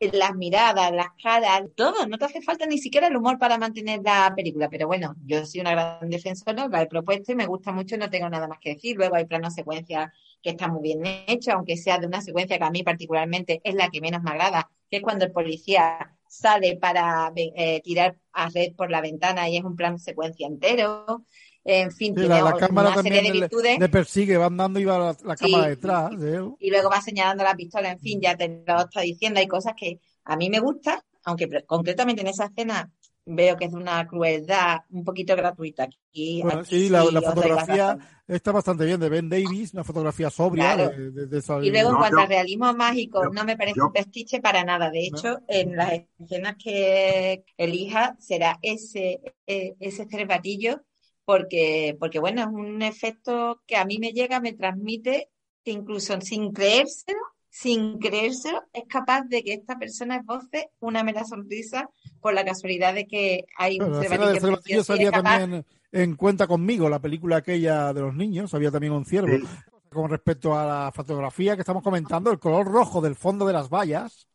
las 0.00 0.34
miradas, 0.34 0.92
las 0.92 1.08
caras, 1.22 1.62
todo. 1.76 2.06
No 2.06 2.18
te 2.18 2.24
hace 2.24 2.42
falta 2.42 2.66
ni 2.66 2.78
siquiera 2.78 3.06
el 3.06 3.16
humor 3.16 3.38
para 3.38 3.58
mantener 3.58 4.00
la 4.04 4.32
película. 4.34 4.68
Pero 4.68 4.86
bueno, 4.86 5.14
yo 5.24 5.44
soy 5.46 5.60
una 5.60 5.72
gran 5.72 6.10
defensora, 6.10 6.68
la 6.68 6.82
he 6.82 6.86
propuesto 6.86 7.32
y 7.32 7.36
me 7.36 7.46
gusta 7.46 7.72
mucho, 7.72 7.96
no 7.96 8.10
tengo 8.10 8.28
nada 8.28 8.48
más 8.48 8.58
que 8.60 8.74
decir. 8.74 8.96
Luego 8.96 9.16
hay 9.16 9.26
planos 9.26 9.54
secuencias 9.54 10.10
que 10.42 10.50
están 10.50 10.72
muy 10.72 10.82
bien 10.82 11.02
hechos, 11.26 11.54
aunque 11.54 11.76
sea 11.76 11.98
de 11.98 12.06
una 12.06 12.20
secuencia 12.20 12.58
que 12.58 12.64
a 12.64 12.70
mí 12.70 12.82
particularmente 12.82 13.60
es 13.64 13.74
la 13.74 13.88
que 13.90 14.00
menos 14.00 14.22
me 14.22 14.30
agrada, 14.30 14.70
que 14.90 14.96
es 14.98 15.02
cuando 15.02 15.24
el 15.24 15.32
policía 15.32 16.14
sale 16.28 16.76
para 16.76 17.32
eh, 17.36 17.80
tirar 17.82 18.16
a 18.32 18.48
red 18.48 18.74
por 18.74 18.90
la 18.90 19.00
ventana 19.00 19.48
y 19.48 19.56
es 19.58 19.64
un 19.64 19.76
plan 19.76 19.98
secuencia 19.98 20.46
entero. 20.46 21.24
En 21.64 21.92
fin, 21.92 22.14
Sí, 22.14 22.20
tiene 22.22 22.42
la, 22.42 22.56
cámara 22.56 22.90
una 22.90 23.02
serie 23.02 23.22
de 23.22 23.30
virtudes 23.30 23.78
le 23.78 23.88
persigue, 23.88 24.36
va 24.36 24.46
andando 24.46 24.80
y 24.80 24.84
va 24.84 24.98
la, 24.98 25.16
la 25.24 25.36
Sí. 25.36 25.44
cámara 25.44 25.68
detrás. 25.68 26.18
de 26.18 26.34
él. 26.36 26.50
y 26.58 26.70
luego 26.70 26.90
va 26.90 27.00
señalando 27.00 27.44
la 27.44 27.54
pistola, 27.54 27.92
en 27.92 28.00
fin, 28.00 28.20
ya 28.20 28.36
te 28.36 28.48
lo 28.66 28.80
está 28.80 29.02
diciendo, 29.02 29.38
hay 29.38 29.46
cosas 29.46 29.74
que 29.76 30.00
a 30.24 30.36
mí 30.36 30.50
me 30.50 30.58
gustan, 30.58 30.98
aunque 31.24 31.48
concretamente 31.64 32.22
en 32.22 32.28
esa 32.28 32.46
escena 32.46 32.90
veo 33.24 33.56
que 33.56 33.66
es 33.66 33.70
de 33.70 33.76
una 33.76 34.06
crueldad 34.06 34.80
un 34.90 35.04
poquito 35.04 35.36
gratuita. 35.36 35.84
Aquí, 35.84 36.42
Bueno, 36.42 36.60
aquí 36.60 36.80
sí, 36.80 36.88
la, 36.88 37.02
fotografía 37.22 37.96
está 38.26 38.52
bastante 38.52 38.84
bien 38.84 39.00
de 39.00 39.08
Ben 39.08 39.28
Davis, 39.28 39.72
una 39.74 39.84
fotografía 39.84 40.28
sobria. 40.30 40.74
Claro. 40.74 40.90
de- 40.90 41.10
de- 41.12 41.26
de 41.26 41.38
esa- 41.38 41.58
Y 41.64 41.70
luego 41.70 41.90
en 41.90 41.96
cuanto 41.96 42.16
yo- 42.16 42.22
al 42.22 42.28
realismo 42.28 42.72
mágico, 42.74 43.22
yo- 43.24 43.30
no 43.30 43.44
me 43.44 43.56
parece 43.56 43.76
yo- 43.78 43.86
un 43.86 43.92
pastiche 43.92 44.40
para 44.40 44.64
nada. 44.64 44.90
De 44.90 45.06
hecho, 45.06 45.38
en 45.48 45.76
las 45.76 45.92
escenas 46.18 46.56
que 46.62 47.44
elija 47.56 48.16
será 48.18 48.58
ese, 48.62 49.20
eh, 49.46 49.74
ese 49.80 50.06
cervatillo 50.06 50.82
porque, 51.24 51.96
porque 52.00 52.18
bueno, 52.18 52.42
es 52.42 52.48
un 52.48 52.82
efecto 52.82 53.62
que 53.66 53.76
a 53.76 53.84
mí 53.84 53.98
me 53.98 54.12
llega, 54.12 54.40
me 54.40 54.52
transmite, 54.52 55.30
que 55.64 55.70
incluso 55.70 56.20
sin 56.20 56.52
creérselo, 56.52 57.20
sin 57.54 57.98
creérselo, 57.98 58.62
es 58.72 58.84
capaz 58.88 59.24
de 59.28 59.44
que 59.44 59.52
esta 59.52 59.78
persona 59.78 60.16
esboce 60.16 60.70
una 60.80 61.04
mera 61.04 61.22
sonrisa 61.24 61.90
por 62.22 62.32
la 62.32 62.46
casualidad 62.46 62.94
de 62.94 63.06
que 63.06 63.44
hay 63.58 63.78
un 63.78 64.02
escena 64.02 64.32
cervatillo 64.40 64.82
salía 64.82 65.10
es 65.10 65.12
capaz- 65.12 65.38
también 65.40 65.66
en 65.92 66.16
Cuenta 66.16 66.46
conmigo, 66.46 66.88
la 66.88 66.98
película 66.98 67.36
aquella 67.36 67.92
de 67.92 68.00
los 68.00 68.14
niños, 68.14 68.54
había 68.54 68.70
también 68.70 68.94
un 68.94 69.04
ciervo. 69.04 69.36
Sí. 69.36 69.44
Con 69.90 70.08
respecto 70.08 70.58
a 70.58 70.64
la 70.64 70.92
fotografía 70.92 71.54
que 71.54 71.60
estamos 71.60 71.82
comentando, 71.82 72.30
el 72.30 72.38
color 72.38 72.66
rojo 72.66 73.02
del 73.02 73.16
fondo 73.16 73.46
de 73.46 73.52
las 73.52 73.68
vallas, 73.68 74.26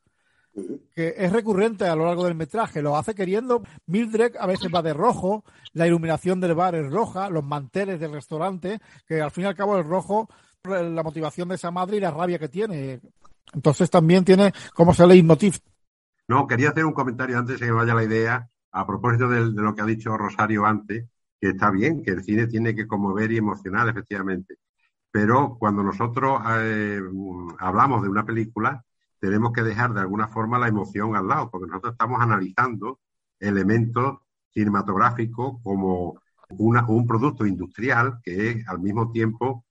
que 0.94 1.16
es 1.18 1.32
recurrente 1.32 1.86
a 1.86 1.96
lo 1.96 2.06
largo 2.06 2.24
del 2.26 2.36
metraje, 2.36 2.84
lo 2.84 2.96
hace 2.96 3.16
queriendo. 3.16 3.64
Mildred 3.88 4.36
a 4.40 4.46
veces 4.46 4.70
va 4.74 4.84
de 4.84 4.94
rojo, 4.94 5.44
la 5.74 5.88
iluminación 5.88 6.40
del 6.40 6.54
bar 6.54 6.76
es 6.76 6.92
roja, 6.92 7.32
los 7.32 7.44
manteles 7.44 8.00
del 8.00 8.12
restaurante, 8.12 8.80
que 9.08 9.22
al 9.22 9.32
fin 9.32 9.46
y 9.46 9.48
al 9.48 9.56
cabo 9.56 9.76
el 9.76 9.84
rojo, 9.86 10.30
la 10.68 11.04
motivación 11.04 11.50
de 11.50 11.56
esa 11.56 11.72
madre 11.72 11.98
y 11.98 12.00
la 12.00 12.12
rabia 12.12 12.40
que 12.40 12.50
tiene. 12.50 13.00
Entonces 13.54 13.90
también 13.90 14.26
tiene 14.26 14.54
como 14.74 14.92
ese 14.92 15.08
leitmotiv. 15.08 15.60
No, 16.28 16.46
quería 16.48 16.70
hacer 16.70 16.86
un 16.86 16.94
comentario 16.94 17.38
antes 17.38 17.60
de 17.60 17.66
que 17.66 17.72
vaya 17.72 17.96
la 17.96 18.04
idea, 18.04 18.50
a 18.72 18.86
propósito 18.86 19.30
de, 19.30 19.46
lo 19.46 19.74
que 19.74 19.82
ha 19.82 19.86
dicho 19.86 20.18
Rosario 20.18 20.66
antes, 20.66 21.06
que 21.40 21.50
está 21.50 21.72
bien, 21.72 22.04
que 22.04 22.12
el 22.12 22.24
cine 22.24 22.48
tiene 22.48 22.76
que 22.76 22.88
conmover 22.88 23.32
y 23.32 23.38
emocionar, 23.38 23.88
efectivamente. 23.88 24.58
Pero 25.10 25.56
cuando 25.58 25.84
nosotros 25.84 26.42
eh, 26.60 27.02
hablamos 27.60 28.04
de 28.04 28.10
una 28.10 28.26
película, 28.26 28.84
tenemos 29.20 29.54
que 29.54 29.64
dejar 29.64 29.94
de 29.94 30.02
alguna 30.02 30.28
forma 30.28 30.60
la 30.60 30.68
emoción 30.68 31.16
al 31.16 31.28
lado, 31.28 31.50
porque 31.50 31.68
nosotros 31.68 31.94
estamos 31.94 32.22
analizando 32.22 33.00
elementos 33.40 34.20
cinematográficos 34.54 35.62
como 35.64 36.22
una- 36.50 36.86
un 36.88 37.08
producto 37.08 37.46
industrial 37.46 38.20
que 38.24 38.64
al 38.68 38.80
mismo 38.80 39.12
tiempo 39.12 39.66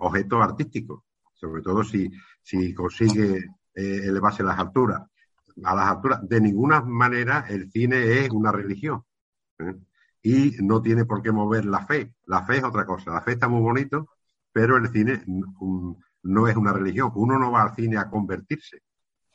objeto 0.00 0.42
artístico, 0.42 1.04
sobre 1.34 1.62
todo 1.62 1.84
si, 1.84 2.10
si 2.42 2.74
consigue 2.74 3.44
eh, 3.74 4.00
elevarse 4.04 4.42
las 4.42 4.58
alturas. 4.58 5.02
A 5.64 5.74
las 5.74 5.88
alturas, 5.88 6.20
de 6.28 6.40
ninguna 6.40 6.82
manera 6.82 7.46
el 7.48 7.70
cine 7.70 8.24
es 8.24 8.30
una 8.30 8.52
religión. 8.52 9.04
¿eh? 9.58 9.74
Y 10.22 10.52
no 10.60 10.82
tiene 10.82 11.04
por 11.04 11.22
qué 11.22 11.32
mover 11.32 11.64
la 11.64 11.86
fe. 11.86 12.12
La 12.26 12.42
fe 12.44 12.58
es 12.58 12.64
otra 12.64 12.84
cosa. 12.84 13.12
La 13.12 13.22
fe 13.22 13.32
está 13.32 13.48
muy 13.48 13.60
bonito, 13.60 14.08
pero 14.52 14.76
el 14.76 14.88
cine 14.88 15.22
mm, 15.26 15.92
no 16.24 16.48
es 16.48 16.56
una 16.56 16.72
religión. 16.72 17.12
Uno 17.14 17.38
no 17.38 17.52
va 17.52 17.62
al 17.62 17.74
cine 17.74 17.96
a 17.96 18.08
convertirse. 18.08 18.82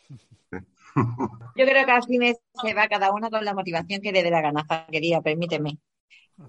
Yo 0.96 1.66
creo 1.66 1.86
que 1.86 1.92
al 1.92 2.04
cine 2.04 2.36
se 2.62 2.74
va 2.74 2.88
cada 2.88 3.12
uno 3.12 3.30
con 3.30 3.46
la 3.46 3.54
motivación 3.54 4.02
que 4.02 4.12
le 4.12 4.24
dé 4.24 4.30
la 4.30 4.42
gana, 4.42 4.66
quería, 4.90 5.22
permíteme. 5.22 5.80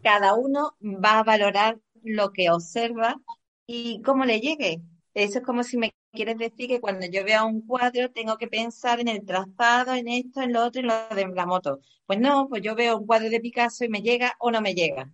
Cada 0.02 0.34
uno 0.34 0.76
va 0.82 1.18
a 1.18 1.22
valorar 1.22 1.78
lo 2.02 2.32
que 2.32 2.50
observa 2.50 3.20
y 3.66 4.00
cómo 4.02 4.24
le 4.24 4.40
llegue. 4.40 4.82
Eso 5.14 5.38
es 5.38 5.44
como 5.44 5.62
si 5.62 5.76
me 5.76 5.92
quieres 6.12 6.38
decir 6.38 6.68
que 6.68 6.80
cuando 6.80 7.06
yo 7.06 7.24
vea 7.24 7.44
un 7.44 7.66
cuadro 7.66 8.10
tengo 8.10 8.36
que 8.38 8.48
pensar 8.48 9.00
en 9.00 9.08
el 9.08 9.24
trazado, 9.24 9.94
en 9.94 10.08
esto, 10.08 10.40
en 10.42 10.52
lo 10.52 10.64
otro, 10.64 10.80
en 10.80 10.88
lo 10.88 10.94
de 11.14 11.26
la 11.28 11.46
moto. 11.46 11.80
Pues 12.06 12.18
no, 12.18 12.48
pues 12.48 12.62
yo 12.62 12.74
veo 12.74 12.98
un 12.98 13.06
cuadro 13.06 13.30
de 13.30 13.40
Picasso 13.40 13.84
y 13.84 13.88
me 13.88 14.02
llega 14.02 14.34
o 14.38 14.50
no 14.50 14.60
me 14.60 14.74
llega. 14.74 15.10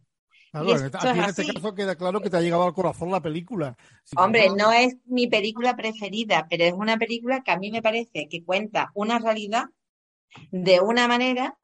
Claro, 0.51 0.74
este- 0.74 0.96
aquí 0.96 1.07
en 1.09 1.24
este 1.24 1.42
así. 1.42 1.53
caso 1.55 1.74
queda 1.74 1.94
claro 1.96 2.20
que 2.20 2.30
te 2.30 2.36
ha 2.36 2.40
llegado 2.40 2.64
al 2.64 2.72
corazón 2.72 3.11
la 3.11 3.20
película. 3.20 3.76
Si 4.05 4.16
Hombre, 4.18 4.49
no 4.57 4.72
es 4.72 4.96
mi 5.05 5.26
película 5.26 5.76
preferida, 5.76 6.46
pero 6.49 6.64
es 6.64 6.72
una 6.72 6.96
película 6.96 7.42
que 7.42 7.51
a 7.51 7.59
mí 7.59 7.70
me 7.70 7.82
parece 7.82 8.28
que 8.28 8.44
cuenta 8.44 8.90
una 8.94 9.18
realidad 9.18 9.66
de 10.51 10.80
una 10.80 11.07
manera 11.07 11.59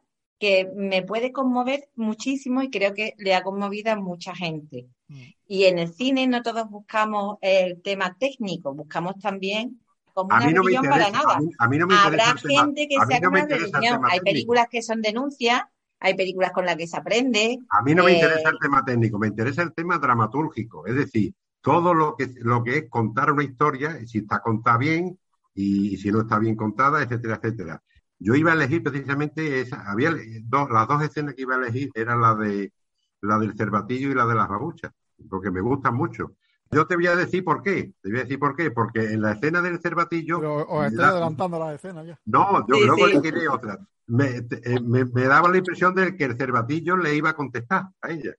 que 0.44 0.70
me 0.76 1.02
puede 1.02 1.32
conmover 1.32 1.88
muchísimo 1.96 2.62
y 2.62 2.70
creo 2.70 2.92
que 2.94 3.14
le 3.18 3.34
ha 3.34 3.42
conmovido 3.42 3.92
a 3.92 3.96
mucha 3.96 4.34
gente. 4.34 4.86
Mm. 5.08 5.20
Y 5.48 5.64
en 5.64 5.78
el 5.78 5.88
cine 5.92 6.26
no 6.26 6.42
todos 6.42 6.68
buscamos 6.68 7.38
el 7.40 7.80
tema 7.82 8.16
técnico, 8.18 8.74
buscamos 8.74 9.14
también 9.18 9.80
como 10.12 10.32
A 10.32 10.36
una 10.36 10.46
mí 10.46 10.52
no 10.52 10.62
me 10.62 10.70
religión 10.70 10.90
para 10.92 11.10
nada. 11.10 11.34
A 11.36 11.40
mí, 11.40 11.50
a 11.58 11.68
mí 11.68 11.78
no 11.78 11.86
me 11.86 11.94
interesa 11.94 12.30
Habrá 12.30 12.40
tema- 12.42 12.64
gente 12.64 12.88
que 12.88 12.96
sea 13.08 13.20
no 13.20 13.28
una 13.30 13.46
religión. 13.46 13.82
Hay 13.82 14.18
técnico. 14.18 14.24
películas 14.24 14.66
que 14.70 14.82
son 14.82 15.00
denuncias, 15.02 15.62
hay 15.98 16.14
películas 16.14 16.52
con 16.52 16.66
las 16.66 16.76
que 16.76 16.86
se 16.86 16.96
aprende. 16.96 17.58
A 17.70 17.82
mí 17.82 17.94
no 17.94 18.04
me 18.04 18.12
Eh, 18.12 18.14
interesa 18.16 18.48
el 18.50 18.58
tema 18.60 18.84
técnico, 18.84 19.18
me 19.18 19.26
interesa 19.28 19.62
el 19.62 19.72
tema 19.72 19.98
dramatúrgico, 19.98 20.86
es 20.86 20.94
decir, 20.94 21.34
todo 21.60 21.94
lo 21.94 22.14
que, 22.16 22.28
lo 22.42 22.62
que 22.62 22.76
es 22.78 22.84
contar 22.90 23.32
una 23.32 23.42
historia, 23.42 23.98
si 24.06 24.18
está 24.18 24.40
contada 24.40 24.76
bien 24.78 25.18
y, 25.54 25.96
si 25.96 26.12
no 26.12 26.20
está 26.20 26.38
bien 26.38 26.56
contada, 26.56 27.02
etcétera, 27.02 27.36
etcétera. 27.42 27.82
Yo 28.24 28.34
iba 28.34 28.52
a 28.52 28.54
elegir 28.54 28.82
precisamente 28.82 29.60
esa, 29.60 29.82
había 29.90 30.10
dos, 30.44 30.70
las 30.70 30.88
dos 30.88 31.02
escenas 31.02 31.34
que 31.34 31.42
iba 31.42 31.56
a 31.56 31.58
elegir 31.58 31.90
eran 31.94 32.22
la 32.22 32.34
de 32.34 32.72
la 33.20 33.38
del 33.38 33.54
cervatillo 33.54 34.10
y 34.10 34.14
la 34.14 34.24
de 34.24 34.34
las 34.34 34.48
babuchas, 34.48 34.92
porque 35.28 35.50
me 35.50 35.60
gustan 35.60 35.94
mucho. 35.94 36.32
Yo 36.70 36.86
te 36.86 36.96
voy 36.96 37.06
a 37.06 37.16
decir 37.16 37.44
por 37.44 37.60
qué, 37.62 37.92
te 38.00 38.08
voy 38.10 38.20
a 38.20 38.22
decir 38.22 38.38
por 38.38 38.56
qué, 38.56 38.70
porque 38.70 39.12
en 39.12 39.20
la 39.20 39.32
escena 39.32 39.60
del 39.60 39.78
cervatillo 39.78 40.38
Pero 40.40 40.66
os 40.66 40.86
estoy 40.86 41.04
da- 41.04 41.10
adelantando 41.10 41.58
la 41.58 41.74
escena 41.74 42.02
ya. 42.02 42.18
no, 42.24 42.66
yo 42.66 42.76
Sí, 42.76 42.86
luego 42.86 43.06
sí. 43.08 43.12
elegiré 43.12 43.46
otra. 43.48 43.78
Me, 44.06 44.40
te- 44.42 44.72
eh, 44.74 44.80
me- 44.80 45.04
me 45.04 45.24
daba 45.24 45.50
la 45.50 45.58
impresión 45.58 45.94
de 45.94 46.16
que 46.16 46.24
el 46.24 46.36
cervatillo 46.38 46.96
le 46.96 47.14
iba 47.14 47.28
a 47.30 47.34
contestar 47.36 47.88
a 48.00 48.10
ella. 48.10 48.32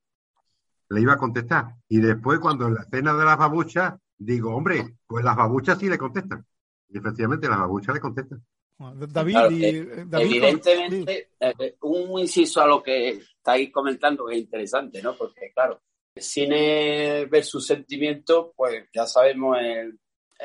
Le 0.89 1.01
iba 1.01 1.13
a 1.13 1.17
contestar. 1.17 1.75
Y 1.89 1.99
después, 1.99 2.39
cuando 2.39 2.67
en 2.67 2.73
la 2.73 2.81
escena 2.81 3.13
de 3.13 3.23
las 3.25 3.37
babuchas, 3.37 3.93
digo, 4.17 4.55
hombre, 4.55 4.97
pues 5.05 5.23
las 5.23 5.35
babuchas 5.35 5.77
sí 5.77 5.89
le 5.89 5.97
contestan. 5.99 6.43
Y 6.89 6.97
efectivamente, 6.97 7.47
las 7.47 7.59
babuchas 7.59 7.93
le 7.93 8.01
contestan. 8.01 8.43
David 8.77 9.31
Claro, 9.33 9.51
y 9.51 9.63
eh, 9.65 9.69
eh, 9.69 10.03
David, 10.07 10.25
Evidentemente, 10.25 11.29
eh, 11.39 11.75
un 11.81 12.19
inciso 12.19 12.61
a 12.61 12.67
lo 12.67 12.83
que 12.83 13.09
estáis 13.09 13.71
comentando 13.71 14.25
que 14.25 14.35
es 14.35 14.41
interesante, 14.41 15.01
¿no? 15.01 15.15
Porque, 15.15 15.51
claro, 15.53 15.81
el 16.13 16.23
cine 16.23 17.25
versus 17.25 17.65
sentimiento, 17.65 18.53
pues 18.55 18.85
ya 18.93 19.05
sabemos 19.05 19.57
el- 19.61 19.99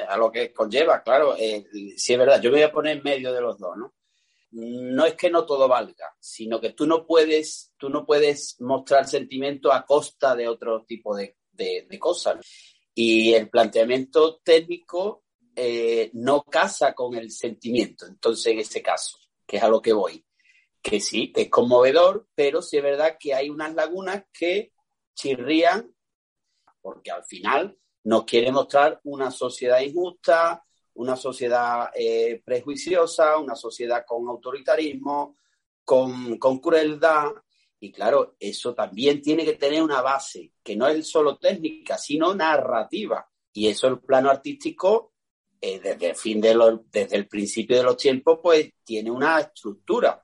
a 0.09 0.17
lo 0.17 0.31
que 0.31 0.53
conlleva, 0.53 1.03
claro. 1.03 1.35
sí 1.37 2.13
es 2.13 2.19
verdad, 2.19 2.41
yo 2.41 2.51
me 2.51 2.59
voy 2.59 2.63
a 2.65 2.73
poner 2.73 2.99
en 2.99 3.03
medio 3.03 3.33
de 3.33 3.41
los 3.41 3.59
dos, 3.59 3.77
¿no? 3.77 3.93
No 4.53 5.05
es 5.05 5.15
que 5.15 5.31
no 5.31 5.45
todo 5.45 5.67
valga, 5.69 6.15
sino 6.21 6.61
que 6.61 6.71
tú 6.73 6.87
no 6.87 7.05
puedes, 7.07 7.73
tú 7.77 7.89
no 7.91 8.05
puedes 8.07 8.57
mostrar 8.61 9.07
sentimiento 9.09 9.73
a 9.73 9.85
costa 9.85 10.35
de 10.37 10.47
otro 10.49 10.85
tipo 10.85 11.17
de, 11.17 11.37
de- 11.53 11.87
de 11.89 11.99
cosas. 11.99 12.37
Y 12.95 13.33
el 13.35 13.49
planteamiento 13.49 14.41
técnico 14.45 15.25
eh, 15.63 16.11
no 16.15 16.43
casa 16.45 16.95
con 16.95 17.15
el 17.15 17.31
sentimiento, 17.31 18.07
entonces 18.07 18.47
en 18.53 18.61
ese 18.61 18.83
caso, 18.83 19.19
que 19.47 19.59
es 19.59 19.63
a 19.63 19.69
lo 19.69 19.83
que 19.83 19.93
voy, 19.93 20.25
que 20.81 21.01
sí, 21.01 21.33
es 21.37 21.51
conmovedor, 21.51 22.29
pero 22.35 22.63
sí 22.63 22.79
es 22.79 22.83
verdad 22.83 23.17
que 23.21 23.35
hay 23.35 23.51
unas 23.51 23.75
lagunas 23.75 24.25
que 24.33 24.73
chirrían, 25.15 25.95
porque 26.81 27.11
al 27.11 27.25
final 27.25 27.77
nos 28.05 28.25
quiere 28.25 28.51
mostrar 28.51 29.01
una 29.05 29.31
sociedad 29.31 29.81
injusta, 29.81 30.65
una 30.95 31.17
sociedad 31.17 31.91
eh, 31.95 32.41
prejuiciosa, 32.43 33.37
una 33.37 33.55
sociedad 33.55 34.05
con 34.07 34.29
autoritarismo, 34.29 35.37
con, 35.85 36.39
con 36.39 36.59
crueldad, 36.59 37.33
y 37.83 37.93
claro, 37.93 38.37
eso 38.39 38.75
también 38.75 39.21
tiene 39.23 39.45
que 39.45 39.55
tener 39.55 39.83
una 39.83 40.01
base, 40.01 40.53
que 40.63 40.77
no 40.77 40.87
es 40.89 41.07
solo 41.07 41.39
técnica, 41.39 41.97
sino 41.97 42.35
narrativa. 42.35 43.27
Y 43.53 43.69
eso 43.69 43.89
el 43.89 44.01
plano 44.01 44.31
artístico, 44.31 45.15
eh, 45.61 45.81
desde 45.81 46.11
el 46.11 46.17
fin 46.17 46.41
de 46.41 46.55
los, 46.55 46.81
desde 46.91 47.17
el 47.17 47.29
principio 47.29 47.77
de 47.77 47.83
los 47.83 47.97
tiempos, 47.97 48.41
pues 48.43 48.71
tiene 48.85 49.11
una 49.11 49.41
estructura 49.41 50.23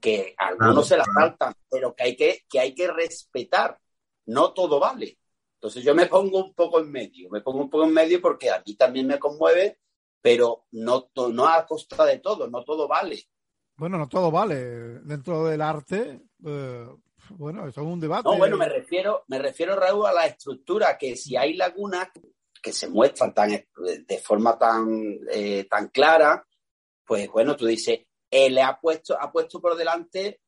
que 0.00 0.34
algunos 0.38 0.86
se 0.86 0.96
la 0.96 1.04
saltan, 1.04 1.54
pero 1.70 1.94
que 1.94 2.02
hay 2.04 2.16
que, 2.16 2.42
que 2.48 2.60
hay 2.60 2.74
que 2.74 2.88
respetar. 2.88 3.78
No 4.26 4.52
todo 4.52 4.78
vale. 4.80 5.18
Entonces 5.54 5.82
yo 5.82 5.94
me 5.94 6.06
pongo 6.06 6.44
un 6.44 6.54
poco 6.54 6.80
en 6.80 6.90
medio, 6.90 7.30
me 7.30 7.40
pongo 7.40 7.60
un 7.62 7.70
poco 7.70 7.84
en 7.84 7.92
medio 7.92 8.20
porque 8.20 8.50
a 8.50 8.62
mí 8.64 8.74
también 8.76 9.06
me 9.06 9.18
conmueve, 9.18 9.78
pero 10.20 10.66
no, 10.72 11.04
to- 11.04 11.30
no 11.30 11.46
a 11.48 11.64
costa 11.66 12.04
de 12.04 12.18
todo, 12.18 12.48
no 12.48 12.62
todo 12.64 12.86
vale. 12.88 13.22
bueno, 13.76 13.98
no 13.98 14.08
todo 14.08 14.30
vale. 14.30 14.56
Dentro 15.00 15.44
del 15.46 15.62
arte, 15.62 16.20
eh, 16.44 16.86
bueno, 17.30 17.66
eso 17.66 17.80
es 17.80 17.86
un 17.86 17.98
debate. 18.00 18.28
No, 18.28 18.36
bueno, 18.36 18.56
me 18.56 18.68
refiero, 18.68 19.24
me 19.28 19.38
refiero, 19.38 19.76
Raúl, 19.76 20.06
a 20.06 20.12
la 20.12 20.26
estructura, 20.26 20.96
que 20.98 21.16
si 21.16 21.36
hay 21.36 21.54
lagunas 21.54 22.08
que 22.62 22.72
se 22.72 22.88
muestran 22.88 23.34
tan, 23.34 23.50
de 23.50 24.18
forma 24.18 24.58
tan, 24.58 25.18
eh, 25.32 25.66
tan 25.70 25.88
clara, 25.88 26.46
pues 27.04 27.28
bueno, 27.30 27.56
tú 27.56 27.66
dices, 27.66 28.00
eh, 28.30 28.50
le 28.50 28.62
ha 28.62 28.78
puesto, 28.80 29.16
ha 29.20 29.30
puesto 29.30 29.60
por 29.60 29.76
delante 29.76 30.40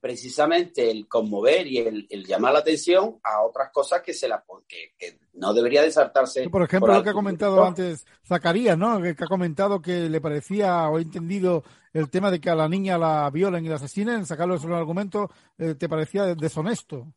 precisamente 0.00 0.90
el 0.90 1.06
conmover 1.06 1.66
y 1.66 1.78
el, 1.78 2.06
el 2.08 2.24
llamar 2.24 2.54
la 2.54 2.60
atención 2.60 3.20
a 3.22 3.42
otras 3.42 3.70
cosas 3.70 4.00
que 4.00 4.14
se 4.14 4.26
la 4.28 4.42
que, 4.66 4.94
que 4.98 5.18
no 5.34 5.52
debería 5.52 5.82
de 5.82 5.92
saltarse. 5.92 6.48
Por 6.48 6.62
ejemplo, 6.62 6.88
por 6.88 6.96
lo 6.96 7.02
que 7.04 7.10
ha 7.10 7.14
comentado 7.14 7.62
antes 7.62 8.06
Zacarías, 8.26 8.78
¿no? 8.78 9.00
Que, 9.00 9.14
que 9.14 9.24
ha 9.24 9.28
comentado 9.28 9.82
que 9.82 10.08
le 10.08 10.20
parecía 10.20 10.88
o 10.88 10.96
ha 10.96 11.00
entendido 11.02 11.64
el 11.92 12.08
tema 12.08 12.30
de 12.30 12.40
que 12.40 12.48
a 12.48 12.54
la 12.54 12.68
niña 12.68 12.96
la 12.96 13.28
violen 13.30 13.64
y 13.64 13.68
la 13.68 13.74
asesinen, 13.74 14.24
sacarlo 14.24 14.54
de 14.54 14.60
su 14.60 14.74
argumento, 14.74 15.30
eh, 15.58 15.74
te 15.74 15.88
parecía 15.88 16.34
deshonesto. 16.34 17.12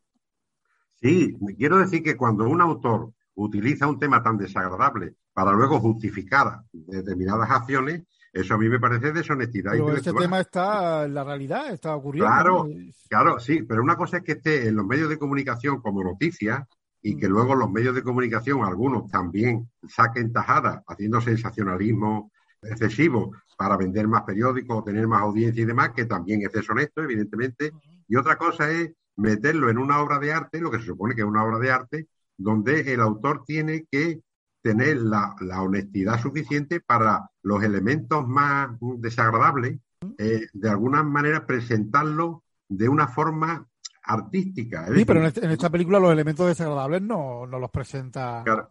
Sí, 1.00 1.34
quiero 1.56 1.78
decir 1.78 2.02
que 2.02 2.16
cuando 2.16 2.44
un 2.44 2.60
autor 2.60 3.12
utiliza 3.36 3.86
un 3.86 3.98
tema 3.98 4.22
tan 4.22 4.36
desagradable 4.38 5.14
para 5.32 5.52
luego 5.52 5.80
justificar 5.80 6.60
determinadas 6.72 7.50
acciones, 7.50 8.02
Eso 8.32 8.54
a 8.54 8.58
mí 8.58 8.68
me 8.68 8.80
parece 8.80 9.12
deshonestidad 9.12 9.72
Pero 9.72 9.96
este 9.96 10.12
tema 10.12 10.40
está 10.40 11.04
en 11.04 11.14
la 11.14 11.22
realidad, 11.22 11.72
está 11.72 11.94
ocurriendo. 11.94 12.30
Claro, 12.30 12.68
claro, 13.08 13.38
sí, 13.38 13.62
pero 13.62 13.80
una 13.82 13.96
cosa 13.96 14.16
es 14.18 14.22
que 14.24 14.32
esté 14.32 14.68
en 14.68 14.74
los 14.74 14.84
medios 14.84 15.08
de 15.08 15.18
comunicación 15.18 15.80
como 15.80 16.02
noticia 16.02 16.66
y 17.00 17.16
que 17.16 17.28
Mm. 17.28 17.32
luego 17.32 17.54
los 17.54 17.70
medios 17.70 17.94
de 17.94 18.02
comunicación, 18.02 18.64
algunos 18.64 19.08
también 19.10 19.70
saquen 19.88 20.32
tajadas 20.32 20.82
haciendo 20.88 21.20
sensacionalismo 21.20 22.32
excesivo 22.62 23.32
para 23.56 23.76
vender 23.76 24.08
más 24.08 24.22
periódicos 24.22 24.78
o 24.78 24.82
tener 24.82 25.06
más 25.06 25.20
audiencia 25.22 25.62
y 25.62 25.66
demás, 25.66 25.90
que 25.94 26.06
también 26.06 26.42
es 26.42 26.50
deshonesto, 26.52 27.02
evidentemente. 27.02 27.72
Y 28.08 28.16
otra 28.16 28.36
cosa 28.36 28.70
es 28.70 28.90
meterlo 29.16 29.70
en 29.70 29.78
una 29.78 30.00
obra 30.00 30.18
de 30.18 30.32
arte, 30.32 30.60
lo 30.60 30.70
que 30.70 30.78
se 30.78 30.86
supone 30.86 31.14
que 31.14 31.20
es 31.20 31.26
una 31.26 31.44
obra 31.44 31.58
de 31.58 31.70
arte, 31.70 32.08
donde 32.36 32.92
el 32.92 33.00
autor 33.00 33.44
tiene 33.44 33.86
que 33.90 34.20
tener 34.62 34.96
la, 34.98 35.34
la 35.40 35.62
honestidad 35.62 36.20
suficiente 36.20 36.80
para 36.80 37.28
los 37.42 37.62
elementos 37.62 38.26
más 38.26 38.70
desagradables, 38.98 39.78
eh, 40.18 40.46
de 40.52 40.70
alguna 40.70 41.02
manera 41.02 41.46
presentarlo 41.46 42.44
de 42.68 42.88
una 42.88 43.08
forma 43.08 43.66
artística. 44.02 44.84
Sí, 44.86 44.92
decir, 44.92 45.06
pero 45.06 45.20
en, 45.20 45.26
este- 45.26 45.44
en 45.44 45.50
esta 45.50 45.70
película 45.70 45.98
los 45.98 46.12
elementos 46.12 46.46
desagradables 46.46 47.02
no, 47.02 47.46
no 47.46 47.58
los 47.58 47.70
presenta, 47.70 48.42
claro, 48.44 48.70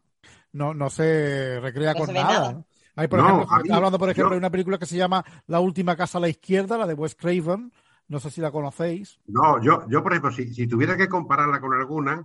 no, 0.54 0.74
no 0.74 0.90
se 0.90 1.60
recrea 1.60 1.94
No 1.94 2.00
con 2.00 2.08
se 2.08 2.14
nada. 2.14 2.34
nada. 2.34 2.54
¿no? 2.54 2.66
Hay, 2.96 3.08
por 3.08 3.20
No, 3.20 3.26
ejemplo, 3.30 3.58
mí- 3.64 3.70
hablando, 3.72 4.00
por 4.00 4.10
ejemplo, 4.10 4.30
yo- 4.30 4.34
de 4.36 4.38
una 4.40 4.52
película 4.52 4.78
que 4.78 4.86
se 4.86 4.98
llama 4.98 5.24
La 5.48 5.60
última 5.60 5.96
casa 5.96 6.18
a 6.18 6.22
la 6.22 6.30
izquierda, 6.30 6.78
la 6.78 6.88
de 6.88 6.94
Wes 6.94 7.16
Craven. 7.16 7.72
No 8.08 8.20
sé 8.20 8.30
si 8.30 8.42
la 8.42 8.52
conocéis. 8.52 9.20
No, 9.28 9.62
yo, 9.64 9.88
yo 9.90 10.04
por 10.04 10.12
ejemplo, 10.12 10.32
si, 10.32 10.54
si 10.54 10.68
tuviera 10.68 10.98
que 10.98 11.08
compararla 11.08 11.60
con 11.62 11.74
alguna 11.74 12.24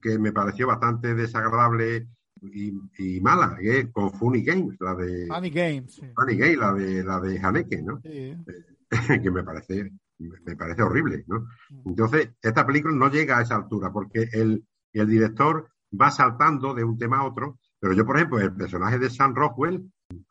que 0.00 0.18
me 0.18 0.32
pareció 0.32 0.66
bastante 0.66 1.14
desagradable 1.14 2.08
y, 2.42 2.72
y 2.98 3.20
mala, 3.20 3.56
que 3.60 3.78
es 3.80 3.88
con 3.92 4.12
Funny 4.12 4.42
Games, 4.42 4.76
la 4.80 4.94
de 4.94 5.26
Funny 5.28 5.50
Games. 5.50 5.92
sí. 5.94 6.06
Funny 6.14 6.36
Games, 6.36 6.58
la 6.58 6.72
de 6.72 7.04
la 7.04 7.20
de 7.20 7.38
Haneke, 7.40 7.82
¿no? 7.82 8.00
Sí. 8.02 8.36
que 9.22 9.30
me 9.30 9.42
parece 9.42 9.90
me 10.18 10.56
parece 10.56 10.82
horrible, 10.82 11.24
¿no? 11.28 11.46
Entonces, 11.84 12.30
esta 12.42 12.66
película 12.66 12.92
no 12.94 13.08
llega 13.08 13.38
a 13.38 13.42
esa 13.42 13.54
altura 13.54 13.92
porque 13.92 14.28
el, 14.32 14.64
el 14.92 15.06
director 15.08 15.68
va 16.00 16.10
saltando 16.10 16.74
de 16.74 16.82
un 16.82 16.98
tema 16.98 17.18
a 17.18 17.24
otro, 17.24 17.58
pero 17.78 17.92
yo, 17.92 18.04
por 18.04 18.16
ejemplo, 18.16 18.40
el 18.40 18.52
personaje 18.52 18.98
de 18.98 19.10
Sam 19.10 19.34
Rockwell 19.36 19.88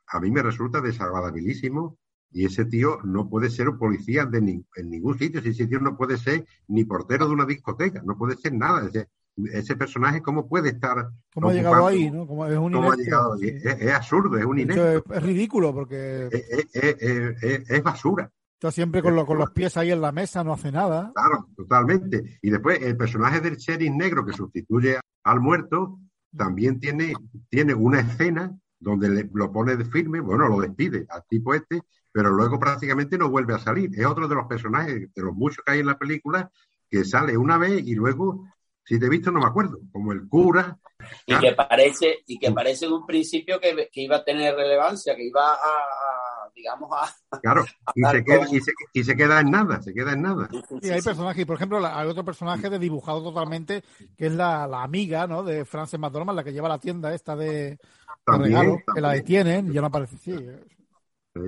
a 0.07 0.19
mí 0.19 0.29
me 0.31 0.41
resulta 0.43 0.81
desagradabilísimo 0.81 1.97
y 2.31 2.45
ese 2.45 2.65
tío 2.65 2.99
no 3.03 3.29
puede 3.29 3.49
ser 3.49 3.69
un 3.69 3.77
policía 3.77 4.25
de 4.25 4.41
ni- 4.41 4.65
en 4.75 4.89
ningún 4.89 5.17
sitio, 5.17 5.41
si 5.41 5.49
ese 5.49 5.67
tío 5.67 5.79
no 5.79 5.95
puede 5.95 6.17
ser 6.17 6.45
ni 6.67 6.83
portero 6.83 7.25
de 7.27 7.33
una 7.33 7.45
discoteca, 7.45 8.01
no 8.05 8.17
puede 8.17 8.35
ser 8.35 8.53
nada. 8.53 8.85
Ese, 8.85 9.07
ese 9.53 9.75
personaje, 9.75 10.21
¿cómo 10.21 10.47
puede 10.47 10.69
estar? 10.69 11.09
¿Cómo 11.33 11.49
ha 11.49 11.53
llegado 11.53 11.87
ahí? 11.87 12.09
¿no? 12.09 12.25
Como 12.25 12.45
es 12.47 12.57
un 12.57 12.71
¿Cómo 12.71 12.91
ha 12.91 12.95
llegado 12.95 13.33
ahí? 13.33 13.47
Es, 13.49 13.65
es 13.65 13.93
absurdo, 13.93 14.37
es 14.37 14.45
un 14.45 14.59
inepto, 14.59 14.87
es, 14.91 15.03
es 15.17 15.23
ridículo 15.23 15.73
porque 15.73 16.27
es, 16.73 17.83
basura. 17.83 18.31
está 18.53 18.71
siempre 18.71 19.01
con, 19.01 19.15
lo- 19.15 19.25
con 19.25 19.37
los 19.37 19.51
pies 19.51 19.77
ahí 19.77 19.91
en 19.91 20.01
la 20.01 20.11
mesa, 20.11 20.43
no 20.43 20.53
hace 20.53 20.71
nada. 20.71 21.11
Claro, 21.15 21.47
totalmente. 21.55 22.39
Y 22.41 22.49
después 22.49 22.81
el 22.81 22.97
personaje 22.97 23.39
del 23.41 23.57
sheriff 23.57 23.91
negro 23.93 24.25
que 24.25 24.33
sustituye 24.33 24.99
al 25.23 25.39
muerto 25.39 25.99
también 26.35 26.79
tiene, 26.79 27.13
tiene 27.49 27.73
una 27.73 27.99
escena 28.01 28.57
donde 28.79 29.09
le- 29.09 29.29
lo 29.33 29.51
pone 29.51 29.75
de 29.75 29.85
firme, 29.85 30.19
bueno, 30.19 30.47
lo 30.47 30.59
despide 30.61 31.05
al 31.09 31.23
tipo 31.27 31.53
este, 31.53 31.81
pero 32.11 32.29
luego 32.31 32.59
prácticamente 32.59 33.17
no 33.17 33.29
vuelve 33.29 33.53
a 33.53 33.59
salir. 33.59 33.91
Es 33.93 34.05
otro 34.05 34.27
de 34.27 34.35
los 34.35 34.47
personajes, 34.47 35.13
de 35.13 35.21
los 35.21 35.33
muchos 35.35 35.63
que 35.65 35.73
hay 35.73 35.79
en 35.79 35.87
la 35.87 35.97
película, 35.97 36.51
que 36.89 37.03
sale 37.03 37.37
una 37.37 37.57
vez 37.57 37.81
y 37.85 37.95
luego, 37.95 38.47
si 38.87 38.97
te 38.99 39.05
he 39.05 39.09
visto, 39.09 39.31
no 39.31 39.39
me 39.41 39.47
acuerdo, 39.47 39.79
como 39.91 40.13
el 40.13 40.27
cura. 40.29 40.77
Y 41.25 41.37
que 41.37 41.51
parece, 41.53 42.19
y 42.25 42.39
que 42.39 42.51
parece 42.51 42.85
en 42.85 42.93
un 42.93 43.05
principio 43.05 43.59
que, 43.59 43.89
que 43.91 44.01
iba 44.01 44.17
a 44.17 44.23
tener 44.23 44.55
relevancia, 44.55 45.15
que 45.15 45.25
iba 45.27 45.51
a, 45.51 45.55
a, 45.55 46.49
digamos, 46.55 46.89
a... 46.93 47.37
Claro, 47.41 47.65
y 47.93 48.03
se, 48.03 48.23
queda, 48.23 48.45
con- 48.45 48.55
y, 48.55 48.61
se, 48.61 48.71
y 48.93 49.03
se 49.03 49.15
queda 49.15 49.41
en 49.41 49.51
nada, 49.51 49.81
se 49.81 49.93
queda 49.93 50.13
en 50.13 50.21
nada. 50.21 50.49
Y 50.81 50.89
hay 50.89 51.01
personajes, 51.01 51.45
por 51.45 51.57
ejemplo, 51.57 51.79
la- 51.79 51.99
hay 51.99 52.07
otro 52.07 52.23
personaje 52.23 52.69
de 52.69 52.79
dibujado 52.79 53.21
totalmente, 53.21 53.83
que 54.17 54.27
es 54.27 54.33
la, 54.33 54.65
la 54.67 54.83
amiga, 54.83 55.27
¿no? 55.27 55.43
De 55.43 55.65
Frances 55.65 55.99
McDormand, 55.99 56.37
la 56.37 56.43
que 56.43 56.53
lleva 56.53 56.69
la 56.69 56.79
tienda 56.79 57.13
esta 57.13 57.35
de, 57.35 57.51
de 57.71 57.79
También, 58.23 58.83
que 58.93 59.01
la 59.01 59.11
detienen 59.11 59.71
ya 59.71 59.81
no 59.81 59.87
aparece. 59.87 60.17
Sí, 60.17 60.35
Sí. 61.35 61.41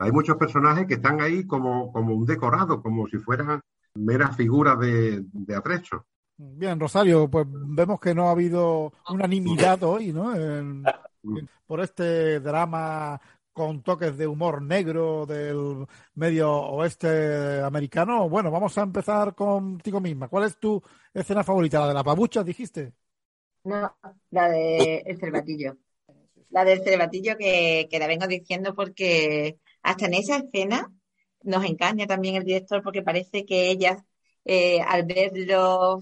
Hay 0.00 0.12
muchos 0.12 0.36
personajes 0.36 0.86
que 0.86 0.94
están 0.94 1.20
ahí 1.20 1.46
como, 1.46 1.92
como 1.92 2.14
un 2.14 2.24
decorado, 2.24 2.80
como 2.82 3.06
si 3.08 3.18
fueran 3.18 3.60
meras 3.94 4.36
figuras 4.36 4.78
de, 4.78 5.24
de 5.32 5.54
atrecho. 5.56 6.06
Bien, 6.40 6.78
Rosario, 6.78 7.28
pues 7.28 7.46
vemos 7.50 7.98
que 8.00 8.14
no 8.14 8.28
ha 8.28 8.30
habido 8.30 8.92
unanimidad 9.08 9.82
hoy, 9.82 10.12
¿no? 10.12 10.34
En- 10.36 10.94
en- 11.24 11.50
por 11.66 11.80
este 11.80 12.38
drama 12.40 13.20
con 13.52 13.82
toques 13.82 14.16
de 14.16 14.26
humor 14.28 14.62
negro 14.62 15.26
del 15.26 15.84
medio 16.14 16.52
oeste 16.52 17.60
americano. 17.62 18.28
Bueno, 18.28 18.50
vamos 18.52 18.78
a 18.78 18.82
empezar 18.82 19.34
contigo 19.34 20.00
misma. 20.00 20.28
¿Cuál 20.28 20.44
es 20.44 20.58
tu 20.58 20.80
escena 21.12 21.42
favorita? 21.42 21.80
¿La 21.80 21.88
de 21.88 21.94
la 21.94 22.04
pabucha, 22.04 22.44
dijiste? 22.44 22.92
No, 23.64 23.96
la 24.30 24.48
de 24.48 24.98
el 25.06 25.18
cervatillo. 25.18 25.76
La 26.50 26.64
del 26.64 26.82
cervatillo 26.82 27.36
que, 27.38 27.88
que 27.90 27.98
la 27.98 28.06
vengo 28.06 28.26
diciendo 28.26 28.74
porque 28.74 29.58
hasta 29.82 30.06
en 30.06 30.14
esa 30.14 30.38
escena 30.38 30.92
nos 31.42 31.64
engaña 31.64 32.06
también 32.06 32.36
el 32.36 32.44
director 32.44 32.82
porque 32.82 33.02
parece 33.02 33.44
que 33.46 33.70
ella 33.70 34.04
eh, 34.48 34.80
al 34.80 35.04
verlo 35.04 36.00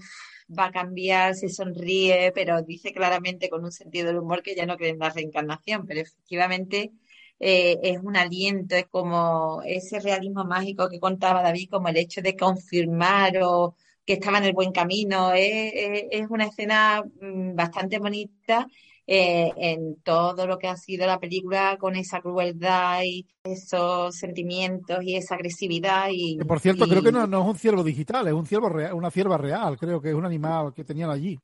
va 0.57 0.67
a 0.67 0.71
cambiar, 0.71 1.35
se 1.35 1.49
sonríe, 1.49 2.31
pero 2.33 2.61
dice 2.61 2.93
claramente 2.93 3.49
con 3.49 3.63
un 3.65 3.71
sentido 3.71 4.07
del 4.07 4.19
humor 4.19 4.41
que 4.41 4.55
ya 4.55 4.65
no 4.65 4.77
cree 4.77 4.91
en 4.91 4.99
la 4.99 5.09
reencarnación, 5.09 5.85
pero 5.85 5.99
efectivamente 6.01 6.91
eh, 7.39 7.77
es 7.83 7.99
un 8.01 8.15
aliento, 8.15 8.75
es 8.75 8.87
como 8.87 9.61
ese 9.65 9.99
realismo 9.99 10.45
mágico 10.45 10.89
que 10.89 10.99
contaba 10.99 11.43
David, 11.43 11.69
como 11.69 11.89
el 11.89 11.97
hecho 11.97 12.21
de 12.21 12.37
confirmar 12.37 13.33
o 13.43 13.75
que 14.05 14.13
estaba 14.13 14.37
en 14.37 14.45
el 14.45 14.53
buen 14.53 14.71
camino. 14.71 15.33
Es, 15.33 16.27
una 16.29 16.45
escena 16.45 17.03
mm, 17.21 17.55
bastante 17.55 17.99
bonita 17.99 18.67
eh, 19.07 19.51
en 19.55 19.95
todo 20.01 20.45
lo 20.45 20.57
que 20.59 20.67
ha 20.67 20.75
sido 20.75 21.07
la 21.07 21.19
película, 21.19 21.77
con 21.79 21.95
esa 21.95 22.21
crueldad 22.21 23.01
y 23.03 23.25
esos 23.43 24.15
sentimientos 24.17 25.01
y 25.03 25.15
esa 25.15 25.35
agresividad. 25.35 26.09
Y, 26.11 26.37
Que 26.37 26.45
por 26.45 26.59
cierto, 26.59 26.85
y- 26.85 26.89
creo 26.89 27.01
que 27.01 27.11
no, 27.11 27.25
no 27.25 27.41
es 27.41 27.47
un 27.47 27.55
ciervo 27.57 27.83
digital, 27.83 28.27
es 28.27 28.33
un 28.33 28.45
ciervo 28.45 28.69
real, 28.69 28.93
una 28.93 29.09
cierva 29.09 29.37
real, 29.37 29.77
creo 29.77 30.01
que 30.01 30.09
es 30.09 30.15
un 30.15 30.25
animal 30.25 30.73
que 30.73 30.83
tenían 30.83 31.09
allí. 31.09 31.39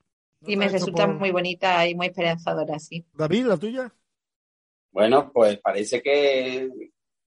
y 0.45 0.57
me 0.57 0.67
resulta 0.67 1.05
por- 1.05 1.15
muy 1.15 1.31
bonita 1.31 1.87
y 1.87 1.95
muy 1.95 2.07
esperanzadora, 2.07 2.77
sí. 2.77 3.05
David, 3.13 3.45
la 3.45 3.55
tuya. 3.57 3.93
Bueno, 4.91 5.31
pues 5.33 5.57
parece 5.59 6.01
que 6.01 6.69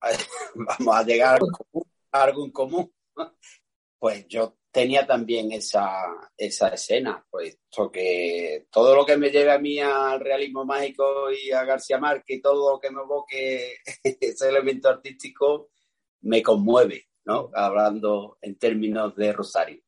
vamos 0.55 0.95
a 0.97 1.03
llegar 1.03 1.41
a 2.13 2.23
algo 2.23 2.45
en 2.45 2.51
común. 2.53 2.93
Pues 3.99 4.27
yo 4.29 4.55
tenía 4.77 5.07
también 5.07 5.53
esa, 5.53 5.89
esa 6.37 6.69
escena, 6.69 7.25
puesto 7.31 7.91
que 7.91 8.67
todo 8.71 8.95
lo 8.95 9.07
que 9.07 9.17
me 9.17 9.31
lleve 9.31 9.51
a 9.51 9.59
mí 9.59 9.79
al 9.79 10.21
realismo 10.21 10.67
mágico 10.67 11.33
y 11.33 11.51
a 11.51 11.65
García 11.65 11.97
Márquez 11.97 12.37
y 12.37 12.43
todo 12.43 12.73
lo 12.75 12.79
que 12.79 12.91
me 12.91 13.01
evoque 13.01 13.79
ese 14.05 14.51
elemento 14.51 14.91
artístico 14.91 15.71
me 16.21 16.43
conmueve, 16.43 17.09
¿no? 17.25 17.49
Hablando 17.55 18.37
en 18.43 18.59
términos 18.59 19.17
de 19.17 19.33
Rosario. 19.33 19.81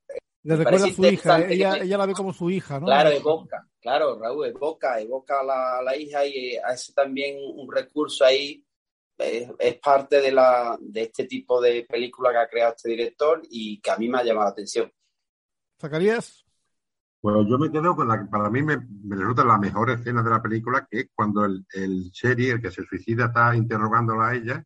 Le 0.45 0.57
recuerda 0.57 0.87
a 0.87 0.89
su 0.89 1.03
hija, 1.03 1.11
interesante 1.11 1.55
ella, 1.55 1.75
que 1.75 1.85
ella 1.85 1.99
la 1.99 2.07
ve 2.07 2.15
como 2.15 2.33
su 2.33 2.49
hija, 2.49 2.81
¿no? 2.81 2.87
Claro, 2.87 3.11
evoca, 3.11 3.69
claro, 3.83 4.19
Raúl, 4.19 4.47
evoca, 4.47 4.99
evoca 4.99 5.41
a 5.41 5.45
la, 5.45 5.83
la 5.83 5.97
hija 5.99 6.25
y 6.25 6.55
eh, 6.55 6.61
hace 6.65 6.95
también 6.95 7.37
un 7.39 7.71
recurso 7.71 8.25
ahí. 8.25 8.65
Es, 9.19 9.51
es 9.59 9.79
parte 9.81 10.21
de, 10.21 10.31
la, 10.33 10.79
de 10.81 11.03
este 11.03 11.25
tipo 11.25 11.61
de 11.61 11.85
película 11.89 12.31
que 12.31 12.39
ha 12.39 12.49
creado 12.49 12.75
este 12.77 12.91
director 12.91 13.43
y 13.51 13.81
que 13.81 13.91
a 13.91 13.97
mí 13.97 14.09
me 14.09 14.19
ha 14.19 14.25
llamado 14.25 14.47
la 14.47 14.53
atención. 14.53 14.91
¿Zacarías? 15.81 16.45
Pues 17.21 17.35
yo 17.49 17.59
me 17.59 17.71
quedo 17.71 17.97
con 17.97 18.07
la 18.07 18.19
que 18.21 18.27
para 18.27 18.49
mí 18.49 18.63
me, 18.63 18.77
me 18.77 19.17
resulta 19.17 19.45
la 19.45 19.59
mejor 19.59 19.91
escena 19.91 20.23
de 20.23 20.31
la 20.31 20.41
película, 20.41 20.87
que 20.89 21.01
es 21.01 21.11
cuando 21.15 21.45
el, 21.45 21.67
el 21.75 22.11
sheriff, 22.11 22.55
el 22.55 22.63
que 22.63 22.71
se 22.71 22.85
suicida, 22.85 23.27
está 23.27 23.57
interrogándola 23.57 24.29
a 24.29 24.35
ella 24.37 24.65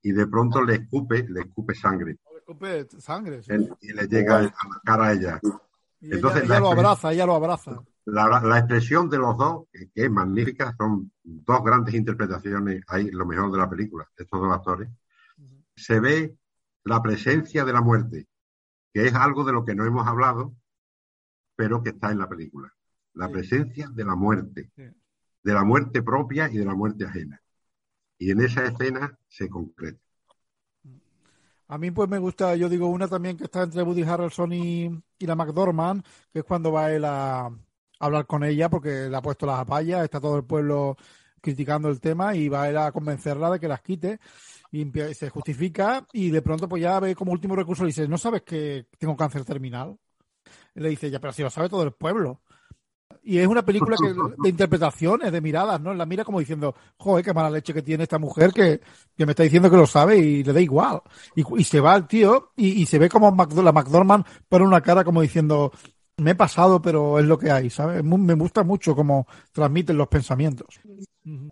y 0.00 0.12
de 0.12 0.26
pronto 0.26 0.62
le 0.62 0.76
escupe, 0.76 1.26
le 1.28 1.40
escupe 1.42 1.74
sangre 1.74 2.16
Le 2.32 2.38
escupe 2.38 2.86
sangre. 2.98 3.42
sí. 3.42 3.52
él- 3.52 3.72
y 3.82 3.92
le 3.92 4.06
llega 4.08 4.38
a 4.38 4.42
la 4.42 4.54
cara 4.84 5.08
a 5.08 5.12
ella. 5.12 5.40
Y 6.00 6.06
ella- 6.06 6.16
entonces 6.16 6.44
ella, 6.44 6.54
la 6.54 6.60
lo 6.60 6.68
abraza, 6.70 7.12
ella 7.12 7.26
lo 7.26 7.34
abraza. 7.34 7.82
La, 8.04 8.40
la 8.40 8.58
expresión 8.58 9.08
de 9.08 9.18
los 9.18 9.36
dos, 9.36 9.66
que, 9.72 9.88
que 9.90 10.04
es 10.04 10.10
magnífica, 10.10 10.74
son 10.76 11.12
dos 11.22 11.62
grandes 11.62 11.94
interpretaciones, 11.94 12.82
ahí 12.88 13.10
lo 13.10 13.24
mejor 13.26 13.52
de 13.52 13.58
la 13.58 13.70
película, 13.70 14.08
de 14.16 14.24
estos 14.24 14.40
dos 14.40 14.52
actores. 14.52 14.90
Se 15.76 16.00
ve 16.00 16.36
la 16.84 17.00
presencia 17.00 17.64
de 17.64 17.72
la 17.72 17.80
muerte, 17.80 18.26
que 18.92 19.06
es 19.06 19.14
algo 19.14 19.44
de 19.44 19.52
lo 19.52 19.64
que 19.64 19.74
no 19.74 19.84
hemos 19.86 20.06
hablado, 20.06 20.52
pero 21.54 21.82
que 21.82 21.90
está 21.90 22.10
en 22.10 22.18
la 22.18 22.28
película. 22.28 22.72
La 23.14 23.26
Sí. 23.28 23.32
presencia 23.34 23.88
de 23.90 24.04
la 24.04 24.16
muerte, 24.16 24.70
Sí. 24.74 24.82
de 25.44 25.52
la 25.54 25.62
muerte 25.64 26.02
propia 26.02 26.50
y 26.50 26.58
de 26.58 26.64
la 26.64 26.74
muerte 26.74 27.04
ajena. 27.04 27.40
Y 28.18 28.30
en 28.30 28.40
esa 28.40 28.64
escena 28.64 29.16
se 29.28 29.48
concreta. 29.48 30.00
A 31.68 31.78
mí 31.78 31.90
pues 31.90 32.08
me 32.08 32.18
gusta, 32.18 32.54
yo 32.56 32.68
digo 32.68 32.88
una 32.88 33.08
también 33.08 33.36
que 33.36 33.44
está 33.44 33.62
entre 33.62 33.82
Woody 33.82 34.02
Harrelson 34.02 34.52
y, 34.52 35.02
y 35.18 35.26
la 35.26 35.34
McDormand, 35.36 36.04
que 36.32 36.40
es 36.40 36.44
cuando 36.44 36.72
va 36.72 36.90
él 36.92 37.04
a 37.04 37.50
hablar 38.06 38.26
con 38.26 38.44
ella 38.44 38.68
porque 38.68 39.08
le 39.08 39.16
ha 39.16 39.22
puesto 39.22 39.46
las 39.46 39.60
apallas, 39.60 40.04
está 40.04 40.20
todo 40.20 40.36
el 40.36 40.44
pueblo 40.44 40.96
criticando 41.40 41.88
el 41.88 42.00
tema 42.00 42.34
y 42.34 42.48
va 42.48 42.68
él 42.68 42.76
a 42.78 42.92
convencerla 42.92 43.50
de 43.50 43.60
que 43.60 43.68
las 43.68 43.82
quite. 43.82 44.20
y 44.70 44.90
se 45.14 45.28
justifica 45.30 46.06
y 46.12 46.30
de 46.30 46.42
pronto 46.42 46.68
pues 46.68 46.82
ya 46.82 46.98
ve 47.00 47.14
como 47.14 47.32
último 47.32 47.56
recurso 47.56 47.84
le 47.84 47.88
dice, 47.88 48.08
¿no 48.08 48.18
sabes 48.18 48.42
que 48.42 48.86
tengo 48.98 49.16
cáncer 49.16 49.44
terminal? 49.44 49.98
Y 50.74 50.80
le 50.80 50.88
dice, 50.90 51.10
ya, 51.10 51.20
pero 51.20 51.32
si 51.32 51.42
lo 51.42 51.50
sabe 51.50 51.68
todo 51.68 51.82
el 51.82 51.92
pueblo. 51.92 52.40
Y 53.24 53.38
es 53.38 53.46
una 53.46 53.64
película 53.64 53.96
que, 53.96 54.12
de 54.42 54.48
interpretaciones, 54.48 55.30
de 55.30 55.40
miradas, 55.40 55.80
¿no? 55.80 55.94
La 55.94 56.06
mira 56.06 56.24
como 56.24 56.40
diciendo, 56.40 56.74
joder, 56.96 57.24
qué 57.24 57.32
mala 57.32 57.50
leche 57.50 57.72
que 57.72 57.82
tiene 57.82 58.02
esta 58.02 58.18
mujer 58.18 58.52
que, 58.52 58.80
que 59.16 59.26
me 59.26 59.32
está 59.32 59.44
diciendo 59.44 59.70
que 59.70 59.76
lo 59.76 59.86
sabe 59.86 60.18
y 60.18 60.42
le 60.42 60.52
da 60.52 60.60
igual. 60.60 61.02
Y, 61.36 61.44
y 61.60 61.64
se 61.64 61.78
va 61.78 61.94
el 61.94 62.06
tío 62.08 62.50
y, 62.56 62.82
y 62.82 62.86
se 62.86 62.98
ve 62.98 63.08
como 63.08 63.30
la 63.30 63.72
McDormand 63.72 64.24
pone 64.48 64.64
una 64.64 64.80
cara 64.80 65.04
como 65.04 65.22
diciendo, 65.22 65.70
me 66.18 66.32
he 66.32 66.34
pasado, 66.34 66.80
pero 66.82 67.18
es 67.18 67.24
lo 67.24 67.38
que 67.38 67.50
hay, 67.50 67.70
¿sabes? 67.70 68.02
Me 68.04 68.34
gusta 68.34 68.62
mucho 68.62 68.94
cómo 68.94 69.26
transmiten 69.52 69.96
los 69.96 70.08
pensamientos. 70.08 70.80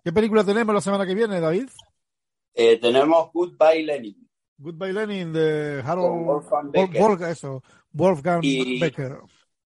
¿Qué 0.04 0.12
película 0.12 0.44
tenemos 0.44 0.74
la 0.74 0.80
semana 0.80 1.06
que 1.06 1.14
viene, 1.14 1.40
David? 1.40 1.68
Eh, 2.54 2.78
tenemos 2.78 3.30
Goodbye 3.32 3.82
Lenin. 3.84 4.28
Goodbye 4.58 4.92
Lenin 4.92 5.32
de 5.32 5.82
Harold 5.84 6.26
Wolfgang 6.26 6.64
Wol- 6.66 6.70
Becker. 6.72 7.00
Wolfgang, 7.02 7.30
eso, 7.30 7.62
Wolfgang 7.92 8.40
Y- 8.44 8.78
Becker. 8.78 9.18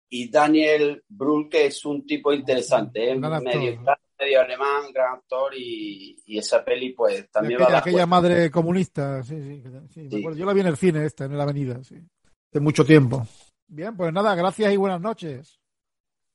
y 0.09 0.31
Daniel 0.31 1.05
Brühl, 1.09 1.49
que 1.49 1.67
es 1.67 1.85
un 1.85 2.07
tipo 2.07 2.33
interesante, 2.33 3.13
actor. 3.13 3.43
medio, 3.43 3.81
medio 4.19 4.41
alemán, 4.41 4.85
gran 4.95 5.15
actor, 5.17 5.53
y, 5.57 6.17
y 6.27 6.39
esa 6.39 6.65
peli 6.65 6.91
pues 6.95 7.31
también 7.31 7.61
va 7.61 7.65
a 7.65 7.67
aquella, 7.67 7.79
aquella 7.79 7.93
cuenta. 8.07 8.07
madre 8.07 8.51
comunista, 8.51 9.23
sí, 9.23 9.37
sí, 9.43 9.63
que- 9.63 9.89
sí, 9.93 10.09
me 10.11 10.19
acuerdo. 10.19 10.39
Yo 10.39 10.47
la 10.47 10.53
vi 10.55 10.61
en 10.61 10.67
el 10.69 10.77
cine 10.77 11.05
esta, 11.05 11.27
en 11.27 11.37
la 11.37 11.43
avenida, 11.45 11.83
sí. 11.85 11.97
De 12.53 12.61
mucho 12.61 12.85
tiempo. 12.85 13.27
Bien, 13.73 13.97
pues 13.97 14.13
nada, 14.13 14.35
gracias 14.35 14.73
y 14.73 14.77
buenas 14.77 15.01
noches. 15.01 15.61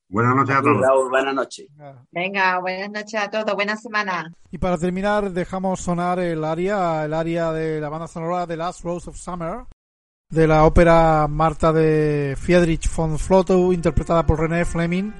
Buenas 0.08 0.34
noches 0.34 0.56
a 0.56 0.60
Y 0.60 0.62
todos. 0.62 0.80
Raúl, 0.80 1.10
buenas 1.10 1.34
noches. 1.34 1.66
Venga. 1.76 2.06
Venga, 2.10 2.60
buenas 2.60 2.90
noches 2.90 3.20
a 3.20 3.30
todos, 3.30 3.54
buena 3.54 3.76
semana. 3.76 4.32
Y 4.50 4.56
para 4.56 4.78
terminar, 4.78 5.30
dejamos 5.30 5.80
sonar 5.80 6.18
el 6.18 6.42
área, 6.42 7.04
el 7.04 7.12
área 7.12 7.52
de 7.52 7.78
la 7.78 7.90
banda 7.90 8.08
sonora 8.08 8.46
de 8.46 8.56
Last 8.56 8.82
Rose 8.84 9.10
of 9.10 9.18
Summer, 9.18 9.66
de 10.30 10.46
la 10.46 10.64
ópera 10.64 11.26
Marta 11.28 11.74
de 11.74 12.36
Friedrich 12.38 12.88
von 12.94 13.18
Flotow, 13.18 13.70
interpretada 13.70 14.24
por 14.24 14.40
René 14.40 14.64
Fleming, 14.64 15.12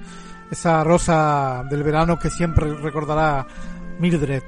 esa 0.49 0.83
rosa 0.83 1.65
del 1.69 1.83
verano 1.83 2.17
que 2.17 2.31
siempre 2.31 2.73
recordará 2.77 3.45
Mildred. 3.99 4.43